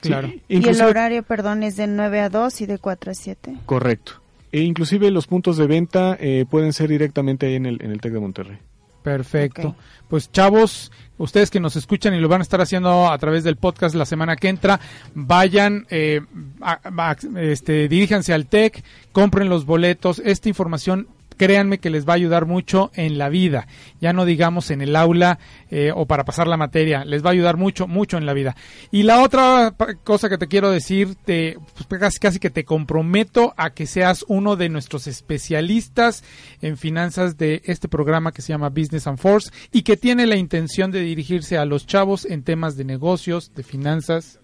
Claro. 0.00 0.28
Sí, 0.28 0.42
Y 0.48 0.68
el 0.68 0.80
horario, 0.80 1.22
perdón, 1.22 1.62
es 1.62 1.76
de 1.76 1.86
9 1.86 2.20
a 2.20 2.28
2 2.28 2.60
y 2.62 2.66
de 2.66 2.78
4 2.78 3.10
a 3.10 3.14
7. 3.14 3.54
Correcto. 3.66 4.12
E 4.52 4.60
inclusive 4.60 5.10
los 5.10 5.26
puntos 5.26 5.56
de 5.56 5.66
venta 5.66 6.16
eh, 6.18 6.44
pueden 6.50 6.72
ser 6.72 6.88
directamente 6.88 7.46
ahí 7.46 7.54
en 7.54 7.66
el, 7.66 7.82
en 7.82 7.90
el 7.92 8.00
TEC 8.00 8.12
de 8.12 8.20
Monterrey. 8.20 8.58
Perfecto. 9.02 9.74
Pues 10.08 10.30
chavos, 10.32 10.90
ustedes 11.18 11.50
que 11.50 11.60
nos 11.60 11.76
escuchan 11.76 12.14
y 12.14 12.20
lo 12.20 12.28
van 12.28 12.40
a 12.40 12.42
estar 12.42 12.60
haciendo 12.60 13.10
a 13.10 13.16
través 13.18 13.44
del 13.44 13.56
podcast 13.56 13.94
la 13.94 14.04
semana 14.04 14.36
que 14.36 14.48
entra, 14.48 14.80
vayan, 15.14 15.86
eh, 15.90 16.20
a- 16.60 16.80
a- 16.84 17.16
este, 17.40 17.88
diríjanse 17.88 18.32
al 18.34 18.46
TEC, 18.46 18.82
compren 19.12 19.48
los 19.48 19.64
boletos. 19.66 20.20
Esta 20.24 20.48
información, 20.48 21.06
créanme 21.40 21.78
que 21.78 21.88
les 21.88 22.06
va 22.06 22.12
a 22.12 22.16
ayudar 22.16 22.44
mucho 22.44 22.90
en 22.92 23.16
la 23.16 23.30
vida. 23.30 23.66
Ya 23.98 24.12
no 24.12 24.26
digamos 24.26 24.70
en 24.70 24.82
el 24.82 24.94
aula 24.94 25.38
eh, 25.70 25.90
o 25.94 26.04
para 26.04 26.26
pasar 26.26 26.46
la 26.46 26.58
materia, 26.58 27.02
les 27.06 27.24
va 27.24 27.30
a 27.30 27.32
ayudar 27.32 27.56
mucho, 27.56 27.88
mucho 27.88 28.18
en 28.18 28.26
la 28.26 28.34
vida. 28.34 28.56
Y 28.90 29.04
la 29.04 29.22
otra 29.22 29.74
cosa 30.04 30.28
que 30.28 30.36
te 30.36 30.48
quiero 30.48 30.70
decir, 30.70 31.14
te, 31.24 31.56
pues, 31.88 31.98
casi, 31.98 32.18
casi 32.18 32.38
que 32.40 32.50
te 32.50 32.66
comprometo 32.66 33.54
a 33.56 33.70
que 33.70 33.86
seas 33.86 34.22
uno 34.28 34.56
de 34.56 34.68
nuestros 34.68 35.06
especialistas 35.06 36.24
en 36.60 36.76
finanzas 36.76 37.38
de 37.38 37.62
este 37.64 37.88
programa 37.88 38.32
que 38.32 38.42
se 38.42 38.52
llama 38.52 38.68
Business 38.68 39.06
and 39.06 39.16
Force 39.16 39.50
y 39.72 39.80
que 39.80 39.96
tiene 39.96 40.26
la 40.26 40.36
intención 40.36 40.90
de 40.90 41.00
dirigirse 41.00 41.56
a 41.56 41.64
los 41.64 41.86
chavos 41.86 42.26
en 42.26 42.42
temas 42.42 42.76
de 42.76 42.84
negocios, 42.84 43.54
de 43.54 43.62
finanzas, 43.62 44.40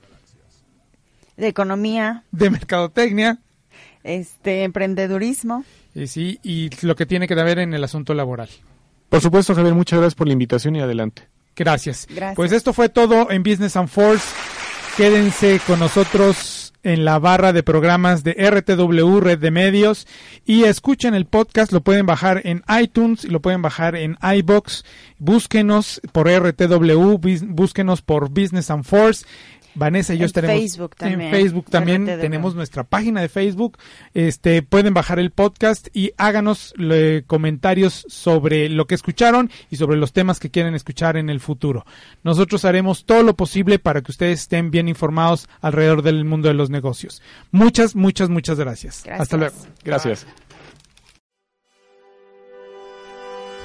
De 1.37 1.47
economía, 1.47 2.25
de 2.33 2.49
mercadotecnia, 2.49 3.39
este 4.03 4.65
emprendedurismo. 4.65 5.63
Y 5.97 6.07
sí, 6.09 6.39
y 6.43 6.71
lo 6.83 6.95
que 6.95 7.07
tiene 7.07 7.27
que 7.27 7.35
ver 7.35 7.59
en 7.59 7.73
el 7.73 7.83
asunto 7.83 8.13
laboral. 8.13 8.49
Por 9.09 9.21
supuesto, 9.21 9.55
Javier, 9.55 9.75
muchas 9.75 9.99
gracias 9.99 10.15
por 10.15 10.27
la 10.27 10.35
invitación 10.35 10.77
y 10.77 10.81
adelante. 10.81 11.29
Gracias. 11.57 12.07
Gracias. 12.09 12.37
Pues 12.37 12.53
esto 12.53 12.73
fue 12.73 12.89
todo 12.89 13.31
en 13.31 13.43
Business 13.43 13.77
and 13.77 13.89
Force. 13.89 14.27
Quédense 14.97 15.61
con 15.67 15.79
nosotros 15.79 16.67
en 16.87 17.05
la 17.05 17.19
barra 17.19 17.53
de 17.53 17.65
programas 17.65 18.23
de 18.23 18.33
RTW, 18.33 19.19
Red 19.19 19.41
de 19.41 19.51
Medios, 19.51 20.07
y 20.45 20.65
escuchen 20.65 21.15
el 21.15 21.27
podcast, 21.27 21.73
lo 21.73 21.81
pueden 21.81 22.07
bajar 22.07 22.43
en 22.45 22.63
iTunes 22.81 23.25
y 23.25 23.29
lo 23.29 23.41
pueden 23.41 23.61
bajar 23.61 23.97
en 23.97 24.17
iBox. 24.23 24.85
Búsquenos 25.19 26.01
por 26.13 26.29
RTW, 26.29 27.19
búsquenos 27.49 28.03
por 28.03 28.29
Business 28.29 28.71
and 28.71 28.85
Force. 28.85 29.27
Vanessa 29.77 30.15
y 30.15 30.19
yo 30.19 30.25
En 30.25 30.27
estaremos 30.27 30.57
Facebook 30.57 30.97
también, 30.97 31.21
en 31.21 31.31
Facebook 31.31 31.67
también 31.71 32.05
tenemos 32.07 32.55
nuestra 32.55 32.85
página 32.85 33.21
de 33.21 33.29
Facebook. 33.29 33.79
Este 34.15 34.63
pueden 34.63 34.95
bajar 34.95 35.19
el 35.19 35.31
podcast 35.31 35.89
y 35.93 36.13
háganos 36.17 36.75
comentarios 37.27 38.05
sobre 38.09 38.69
lo 38.69 38.87
que 38.87 38.95
escucharon 38.95 39.51
y 39.71 39.77
sobre 39.77 39.97
los 39.97 40.13
temas 40.13 40.41
que 40.41 40.51
quieren 40.51 40.75
escuchar 40.75 41.17
en 41.17 41.31
el 41.31 41.41
futuro. 41.41 41.85
Nosotros 42.25 42.65
haremos 42.65 43.05
todo 43.05 43.23
lo 43.23 43.37
posible 43.37 43.79
para 43.79 44.01
que 44.01 44.11
ustedes 44.11 44.41
estén 44.41 44.71
bien 44.71 44.89
informados 44.89 45.49
alrededor 45.61 46.03
del 46.03 46.25
mundo 46.25 46.49
de 46.49 46.55
los 46.55 46.71
negocios. 46.71 47.23
Muchas, 47.51 47.95
muchas, 47.95 48.29
muchas 48.29 48.59
gracias. 48.59 49.03
Gracias. 49.05 49.21
Hasta 49.21 49.37
luego. 49.37 49.57
Gracias. 49.85 50.27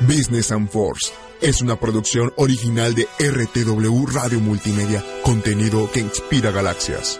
Business 0.07 0.51
and 0.51 0.67
Force 0.69 1.11
es 1.41 1.61
una 1.61 1.75
producción 1.79 2.31
original 2.35 2.93
de 2.93 3.07
RTW 3.19 4.05
Radio 4.07 4.39
Multimedia, 4.39 5.03
contenido 5.23 5.89
que 5.91 5.99
inspira 5.99 6.51
galaxias. 6.51 7.19